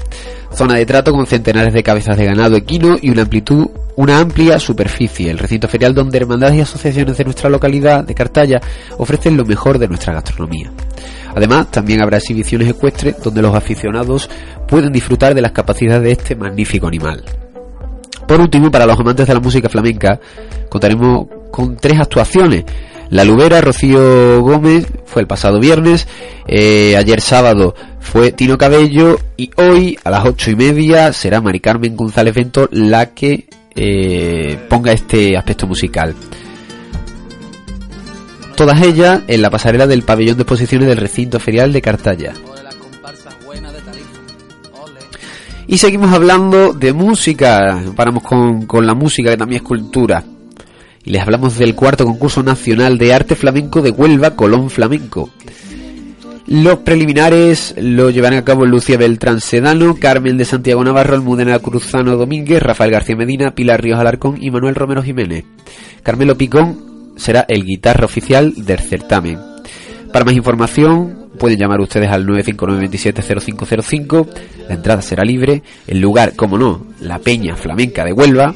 Zona 0.53 0.75
de 0.75 0.87
trato 0.87 1.13
con 1.13 1.27
centenares 1.27 1.73
de 1.73 1.83
cabezas 1.83 2.17
de 2.17 2.27
ganado 2.27 2.57
equino 2.57 2.97
y 3.01 3.11
una 3.11 3.23
amplitud, 3.23 3.69
una 3.97 4.19
amplia 4.19 4.59
superficie. 4.59 5.31
El 5.31 5.39
recinto 5.39 5.69
ferial 5.69 5.95
donde 5.95 6.19
hermandades 6.19 6.57
y 6.57 6.61
asociaciones 6.61 7.17
de 7.17 7.25
nuestra 7.25 7.49
localidad 7.49 8.05
de 8.05 8.15
Cartaya 8.15 8.61
ofrecen 8.99 9.37
lo 9.37 9.45
mejor 9.45 9.79
de 9.79 9.89
nuestra 9.89 10.13
gastronomía. 10.13 10.71
Además, 11.35 11.71
también 11.71 12.03
habrá 12.03 12.19
exhibiciones 12.19 12.69
ecuestres 12.69 13.23
donde 13.23 13.41
los 13.41 13.55
aficionados 13.55 14.29
pueden 14.67 14.93
disfrutar 14.93 15.35
de 15.35 15.41
las 15.41 15.53
capacidades 15.53 16.03
de 16.03 16.13
este 16.13 16.35
magnífico 16.35 16.89
animal. 16.89 17.23
Por 18.31 18.41
último, 18.41 18.71
para 18.71 18.87
los 18.87 18.97
amantes 18.97 19.27
de 19.27 19.35
la 19.35 19.41
música 19.41 19.69
flamenca, 19.69 20.21
contaremos 20.69 21.27
con 21.51 21.77
tres 21.77 21.99
actuaciones. 21.99 22.65
La 23.09 23.25
Lubera, 23.25 23.61
Rocío 23.61 24.41
Gómez, 24.41 24.87
fue 25.05 25.23
el 25.23 25.27
pasado 25.27 25.59
viernes, 25.59 26.07
eh, 26.47 26.95
ayer 26.97 27.21
sábado 27.21 27.75
fue 27.99 28.31
Tino 28.31 28.57
Cabello 28.57 29.19
y 29.37 29.51
hoy 29.57 29.99
a 30.05 30.11
las 30.11 30.25
ocho 30.27 30.53
y 30.53 30.55
media 30.55 31.13
será 31.13 31.41
Mari 31.41 31.59
Carmen 31.59 31.97
González 31.97 32.33
Vento 32.33 32.69
la 32.71 33.07
que 33.07 33.49
eh, 33.75 34.61
ponga 34.69 34.93
este 34.93 35.37
aspecto 35.37 35.67
musical. 35.67 36.15
Todas 38.55 38.81
ellas 38.81 39.23
en 39.27 39.43
la 39.43 39.51
pasarela 39.51 39.89
del 39.89 40.05
pabellón 40.05 40.37
de 40.37 40.43
exposiciones 40.43 40.87
del 40.87 40.99
recinto 40.99 41.41
ferial 41.41 41.73
de 41.73 41.83
Cartaya. 41.83 42.33
Y 45.71 45.79
seguimos 45.79 46.13
hablando 46.13 46.73
de 46.73 46.93
música. 46.93 47.81
Paramos 47.95 48.25
con, 48.25 48.67
con 48.67 48.85
la 48.85 48.95
música, 48.95 49.31
que 49.31 49.37
también 49.37 49.63
es 49.63 49.69
cultura. 49.69 50.25
Y 51.05 51.11
les 51.11 51.23
hablamos 51.23 51.59
del 51.59 51.77
cuarto 51.77 52.05
concurso 52.05 52.43
nacional 52.43 52.99
de 52.99 53.15
arte 53.15 53.37
flamenco 53.37 53.81
de 53.81 53.93
Huelva, 53.93 54.35
Colón 54.35 54.69
Flamenco. 54.69 55.31
Los 56.49 56.81
preliminares 56.81 57.77
lo 57.79 58.11
llevarán 58.11 58.41
a 58.41 58.45
cabo 58.45 58.67
Lucia 58.67 58.99
Beltrán 58.99 59.41
Sedano, 59.41 59.95
Carmen 59.95 60.37
de 60.39 60.45
Santiago 60.45 60.83
Navarro, 60.83 61.15
Almudena 61.15 61.57
Cruzano 61.61 62.17
Domínguez, 62.17 62.61
Rafael 62.61 62.91
García 62.91 63.15
Medina, 63.15 63.55
Pilar 63.55 63.81
Ríos 63.81 64.01
Alarcón 64.01 64.43
y 64.43 64.51
Manuel 64.51 64.75
Romero 64.75 65.05
Jiménez. 65.05 65.45
Carmelo 66.03 66.37
Picón 66.37 67.13
será 67.15 67.45
el 67.47 67.65
guitarra 67.65 68.07
oficial 68.07 68.55
del 68.57 68.81
certamen. 68.81 69.39
Para 70.13 70.25
más 70.25 70.35
información 70.35 71.30
pueden 71.41 71.59
llamar 71.59 71.81
ustedes 71.81 72.09
al 72.11 72.25
959-270505. 72.27 74.29
La 74.69 74.75
entrada 74.75 75.03
será 75.03 75.25
libre. 75.25 75.63
El 75.87 76.01
lugar, 76.01 76.35
como 76.37 76.59
no, 76.59 76.87
la 77.01 77.19
Peña 77.19 77.57
Flamenca 77.57 78.05
de 78.05 78.13
Huelva. 78.13 78.55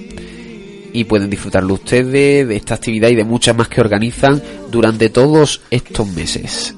Y 0.92 1.04
pueden 1.04 1.30
disfrutarlo 1.30 1.72
ustedes 1.74 2.46
de 2.46 2.54
esta 2.54 2.74
actividad 2.74 3.08
y 3.08 3.16
de 3.16 3.24
muchas 3.24 3.56
más 3.56 3.68
que 3.68 3.80
organizan 3.80 4.40
durante 4.70 5.08
todos 5.08 5.62
estos 5.70 6.06
meses. 6.12 6.76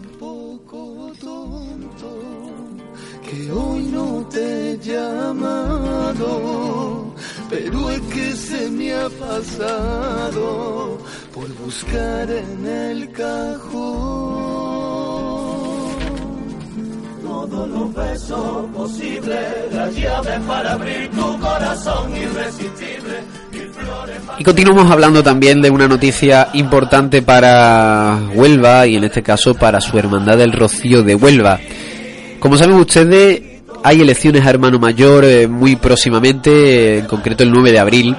que 3.29 3.51
hoy 3.51 3.83
no 3.87 4.25
te 4.31 4.79
llamado, 4.79 6.23
pero 7.51 7.91
es 7.91 8.01
que 8.03 8.37
se 8.37 8.71
me 8.71 8.95
ha 8.95 9.09
pasado 9.09 10.99
por 11.35 11.53
buscar 11.57 12.31
en 12.31 12.65
el 12.65 13.11
cajón. 13.11 14.56
Todos 17.37 17.69
los 17.69 17.95
besos 17.95 18.67
posibles, 18.75 19.39
las 19.71 19.95
llaves 19.95 20.41
para 20.49 20.73
abrir 20.73 21.11
tu 21.11 21.39
corazón 21.39 22.17
irresistible. 22.17 23.25
Y 24.39 24.43
continuamos 24.43 24.91
hablando 24.91 25.23
también 25.23 25.61
de 25.61 25.69
una 25.69 25.87
noticia 25.87 26.49
importante 26.55 27.21
para 27.21 28.19
Huelva 28.35 28.87
y 28.87 28.97
en 28.97 29.05
este 29.05 29.23
caso 29.23 29.53
para 29.55 29.83
su 29.83 29.99
hermandad 29.99 30.39
del 30.39 30.53
Rocío 30.53 31.03
de 31.03 31.15
Huelva. 31.15 31.61
Como 32.41 32.57
saben 32.57 32.77
ustedes, 32.77 33.43
hay 33.85 34.01
elecciones 34.01 34.47
a 34.47 34.51
hermano 34.51 34.79
mayor 34.79 35.27
eh, 35.27 35.47
muy 35.47 35.77
próximamente, 35.77 37.01
en 37.01 37.05
concreto 37.05 37.43
el 37.45 37.53
9 37.53 37.71
de 37.71 37.79
abril, 37.79 38.17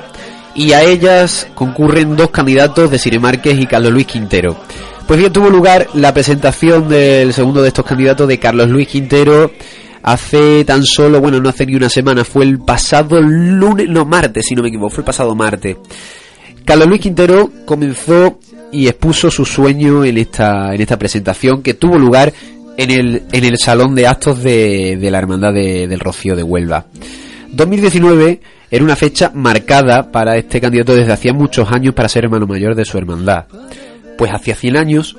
y 0.53 0.73
a 0.73 0.83
ellas 0.83 1.47
concurren 1.55 2.15
dos 2.15 2.29
candidatos 2.29 2.91
de 2.91 2.99
Sire 2.99 3.19
Márquez 3.19 3.59
y 3.59 3.65
Carlos 3.65 3.91
Luis 3.91 4.05
Quintero. 4.05 4.55
Pues 5.07 5.19
bien, 5.19 5.31
tuvo 5.31 5.49
lugar 5.49 5.87
la 5.93 6.13
presentación 6.13 6.89
del 6.89 7.33
segundo 7.33 7.61
de 7.61 7.69
estos 7.69 7.85
candidatos 7.85 8.27
de 8.27 8.39
Carlos 8.39 8.67
Luis 8.69 8.87
Quintero 8.89 9.51
hace 10.03 10.65
tan 10.65 10.83
solo, 10.83 11.21
bueno, 11.21 11.39
no 11.39 11.47
hace 11.49 11.65
ni 11.65 11.75
una 11.75 11.89
semana, 11.89 12.23
fue 12.25 12.43
el 12.43 12.59
pasado 12.59 13.21
lunes, 13.21 13.87
no, 13.89 14.03
martes, 14.05 14.45
si 14.47 14.55
no 14.55 14.63
me 14.63 14.67
equivoco, 14.69 14.89
fue 14.89 15.01
el 15.01 15.05
pasado 15.05 15.33
martes. 15.33 15.77
Carlos 16.65 16.87
Luis 16.89 17.01
Quintero 17.01 17.49
comenzó 17.65 18.39
y 18.71 18.87
expuso 18.87 19.31
su 19.31 19.45
sueño 19.45 20.03
en 20.03 20.17
esta, 20.17 20.75
en 20.75 20.81
esta 20.81 20.99
presentación 20.99 21.61
que 21.63 21.73
tuvo 21.73 21.97
lugar 21.97 22.33
en 22.77 22.91
el, 22.91 23.23
en 23.31 23.45
el 23.45 23.57
salón 23.57 23.95
de 23.95 24.07
actos 24.07 24.43
de, 24.43 24.97
de 24.99 25.11
la 25.11 25.19
Hermandad 25.19 25.53
de- 25.53 25.87
del 25.87 26.01
Rocío 26.01 26.35
de 26.35 26.43
Huelva. 26.43 26.85
2019 27.49 28.41
era 28.69 28.83
una 28.83 28.97
fecha 28.97 29.31
marcada 29.33 30.11
para 30.11 30.35
este 30.37 30.59
candidato 30.59 30.93
desde 30.93 31.13
hacía 31.13 31.31
muchos 31.33 31.71
años 31.71 31.93
para 31.93 32.09
ser 32.09 32.25
hermano 32.25 32.45
mayor 32.45 32.75
de 32.75 32.83
su 32.83 32.97
hermandad. 32.97 33.45
Pues 34.17 34.31
hacía 34.33 34.55
100 34.55 34.77
años, 34.77 35.15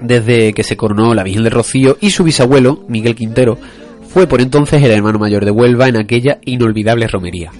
desde 0.00 0.52
que 0.52 0.62
se 0.62 0.76
coronó 0.76 1.14
la 1.14 1.24
Virgen 1.24 1.44
del 1.44 1.52
Rocío 1.52 1.96
y 2.00 2.10
su 2.10 2.24
bisabuelo, 2.24 2.84
Miguel 2.88 3.14
Quintero, 3.14 3.58
fue 4.08 4.26
por 4.26 4.40
entonces 4.40 4.82
el 4.82 4.90
hermano 4.90 5.18
mayor 5.18 5.44
de 5.44 5.50
Huelva 5.50 5.88
en 5.88 5.96
aquella 5.96 6.38
inolvidable 6.44 7.06
romería. 7.06 7.50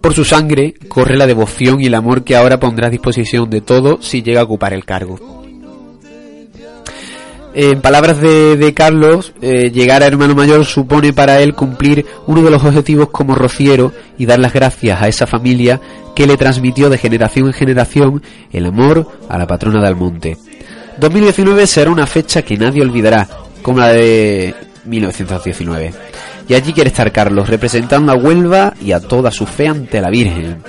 Por 0.00 0.14
su 0.14 0.24
sangre 0.24 0.74
corre 0.88 1.16
la 1.16 1.28
devoción 1.28 1.80
y 1.80 1.86
el 1.86 1.94
amor 1.94 2.24
que 2.24 2.34
ahora 2.34 2.58
pondrá 2.58 2.88
a 2.88 2.90
disposición 2.90 3.48
de 3.48 3.60
todo 3.60 4.02
si 4.02 4.22
llega 4.22 4.40
a 4.40 4.44
ocupar 4.44 4.72
el 4.72 4.84
cargo. 4.84 5.41
En 7.54 7.82
palabras 7.82 8.18
de, 8.20 8.72
Carlos, 8.74 9.34
eh, 9.42 9.70
llegar 9.70 10.02
a 10.02 10.06
hermano 10.06 10.34
mayor 10.34 10.64
supone 10.64 11.12
para 11.12 11.40
él 11.42 11.54
cumplir 11.54 12.06
uno 12.26 12.42
de 12.42 12.50
los 12.50 12.64
objetivos 12.64 13.10
como 13.10 13.34
rociero 13.34 13.92
y 14.16 14.24
dar 14.24 14.38
las 14.38 14.54
gracias 14.54 15.02
a 15.02 15.08
esa 15.08 15.26
familia 15.26 15.78
que 16.16 16.26
le 16.26 16.38
transmitió 16.38 16.88
de 16.88 16.96
generación 16.96 17.48
en 17.48 17.52
generación 17.52 18.22
el 18.52 18.66
amor 18.66 19.06
a 19.28 19.36
la 19.36 19.46
patrona 19.46 19.82
de 19.82 19.88
Almonte. 19.88 20.38
2019 20.98 21.66
será 21.66 21.90
una 21.90 22.06
fecha 22.06 22.42
que 22.42 22.56
nadie 22.56 22.82
olvidará, 22.82 23.28
como 23.60 23.80
la 23.80 23.88
de 23.88 24.54
1919. 24.86 25.92
Y 26.48 26.54
allí 26.54 26.72
quiere 26.72 26.88
estar 26.88 27.12
Carlos, 27.12 27.48
representando 27.48 28.12
a 28.12 28.16
Huelva 28.16 28.74
y 28.80 28.92
a 28.92 29.00
toda 29.00 29.30
su 29.30 29.46
fe 29.46 29.68
ante 29.68 30.00
la 30.00 30.10
Virgen. 30.10 30.62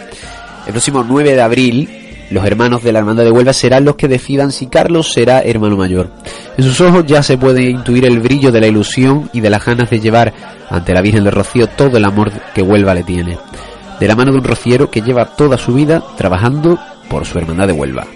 El 0.66 0.72
próximo 0.72 1.04
9 1.08 1.34
de 1.34 1.42
abril, 1.42 1.90
los 2.34 2.46
hermanos 2.46 2.82
de 2.82 2.92
la 2.92 3.00
Hermandad 3.00 3.24
de 3.24 3.32
Huelva 3.32 3.54
serán 3.54 3.86
los 3.86 3.96
que 3.96 4.08
decidan 4.08 4.52
si 4.52 4.66
Carlos 4.66 5.14
será 5.14 5.42
hermano 5.42 5.78
mayor. 5.78 6.10
En 6.58 6.64
sus 6.64 6.82
ojos 6.82 7.06
ya 7.06 7.22
se 7.22 7.38
puede 7.38 7.70
intuir 7.70 8.06
el 8.06 8.20
brillo 8.20 8.52
de 8.52 8.60
la 8.60 8.68
ilusión 8.68 9.30
y 9.34 9.40
de 9.40 9.52
las 9.52 9.64
ganas 9.64 9.92
de 9.92 10.00
llevar 10.00 10.34
ante 10.68 10.94
la 10.94 11.02
Virgen 11.02 11.24
de 11.24 11.32
Rocío 11.32 11.68
todo 11.68 11.98
el 11.98 12.06
amor 12.06 12.32
que 12.56 12.64
Huelva 12.64 12.96
le 12.96 13.04
tiene. 13.04 13.38
De 14.00 14.08
la 14.08 14.16
mano 14.16 14.32
de 14.32 14.40
un 14.40 14.44
rociero 14.44 14.90
que 14.90 15.02
lleva 15.02 15.26
toda 15.36 15.60
su 15.60 15.76
vida 15.76 16.04
trabajando 16.18 16.80
por 17.08 17.24
su 17.26 17.38
Hermandad 17.38 17.68
de 17.68 17.74
Huelva. 17.74 18.08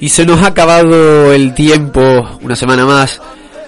Y 0.00 0.08
se 0.10 0.24
nos 0.24 0.42
ha 0.42 0.48
acabado 0.48 1.32
el 1.32 1.54
tiempo, 1.54 2.00
una 2.42 2.54
semana 2.54 2.84
más, 2.86 3.20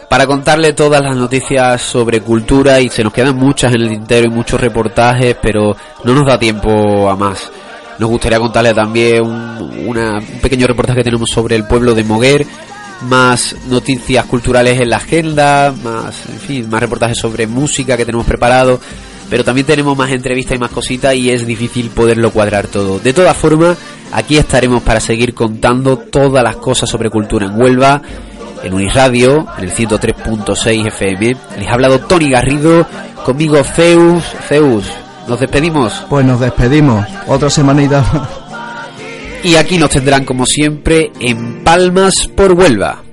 para 0.09 0.27
contarle 0.27 0.73
todas 0.73 1.03
las 1.03 1.17
noticias 1.17 1.81
sobre 1.83 2.21
cultura 2.21 2.81
y 2.81 2.89
se 2.89 3.03
nos 3.03 3.13
quedan 3.13 3.37
muchas 3.37 3.75
en 3.75 3.83
el 3.83 3.89
tintero 3.91 4.27
y 4.27 4.31
muchos 4.31 4.61
reportajes, 4.61 5.37
pero 5.43 5.77
no 6.05 6.15
nos 6.15 6.27
da 6.27 6.39
tiempo 6.39 7.11
a 7.11 7.17
más. 7.17 7.51
Nos 7.99 8.09
gustaría 8.09 8.39
contarles 8.39 8.75
también 8.75 9.23
un, 9.23 9.85
una- 9.87 10.19
un 10.19 10.41
pequeño 10.41 10.67
reportaje 10.67 10.99
que 10.99 11.05
tenemos 11.05 11.29
sobre 11.33 11.57
el 11.57 11.65
pueblo 11.67 11.95
de 11.95 12.05
Moguer, 12.05 12.47
más 13.03 13.57
noticias 13.69 14.25
culturales 14.27 14.81
en 14.81 14.91
la 14.91 14.97
agenda, 14.99 15.75
más, 15.83 16.27
en 16.29 16.39
fin, 16.39 16.71
más 16.71 16.81
reportajes 16.81 17.19
sobre 17.19 17.47
música 17.47 17.97
que 17.97 18.05
tenemos 18.05 18.27
preparado, 18.27 18.81
pero 19.29 19.45
también 19.45 19.67
tenemos 19.67 19.97
más 19.97 20.11
entrevistas 20.11 20.57
y 20.57 20.59
más 20.61 20.71
cositas 20.71 21.15
y 21.15 21.31
es 21.31 21.47
difícil 21.47 21.91
poderlo 21.91 22.31
cuadrar 22.31 22.67
todo. 22.69 22.99
De 22.99 23.13
todas 23.13 23.37
formas, 23.37 23.77
aquí 24.13 24.37
estaremos 24.37 24.83
para 24.83 25.01
seguir 25.01 25.35
contando 25.35 25.97
todas 25.97 26.43
las 26.43 26.57
cosas 26.57 26.89
sobre 26.89 27.11
cultura 27.11 27.47
en 27.47 27.61
Huelva, 27.61 28.03
en 28.63 28.73
Uniradio, 28.73 29.47
en 29.59 29.65
el 29.65 29.73
103.6 29.73 30.87
FM. 30.89 31.37
Les 31.59 31.69
ha 31.69 31.73
hablado 31.73 32.01
Tony 32.01 32.31
Garrido, 32.31 32.87
conmigo 33.25 33.63
Zeus. 33.65 34.25
Zeus, 34.49 34.87
nos 35.29 35.41
despedimos. 35.41 36.05
Pues 36.09 36.25
nos 36.25 36.41
despedimos. 36.41 37.07
Otra 37.27 37.51
semanita. 37.51 38.05
Y 39.43 39.57
aquí 39.57 39.79
nos 39.79 39.91
tendrán 39.91 40.25
como 40.25 40.45
siempre 40.45 41.11
en 41.19 41.65
Palmas 41.65 42.29
por 42.37 42.53
Huelva. 42.53 43.10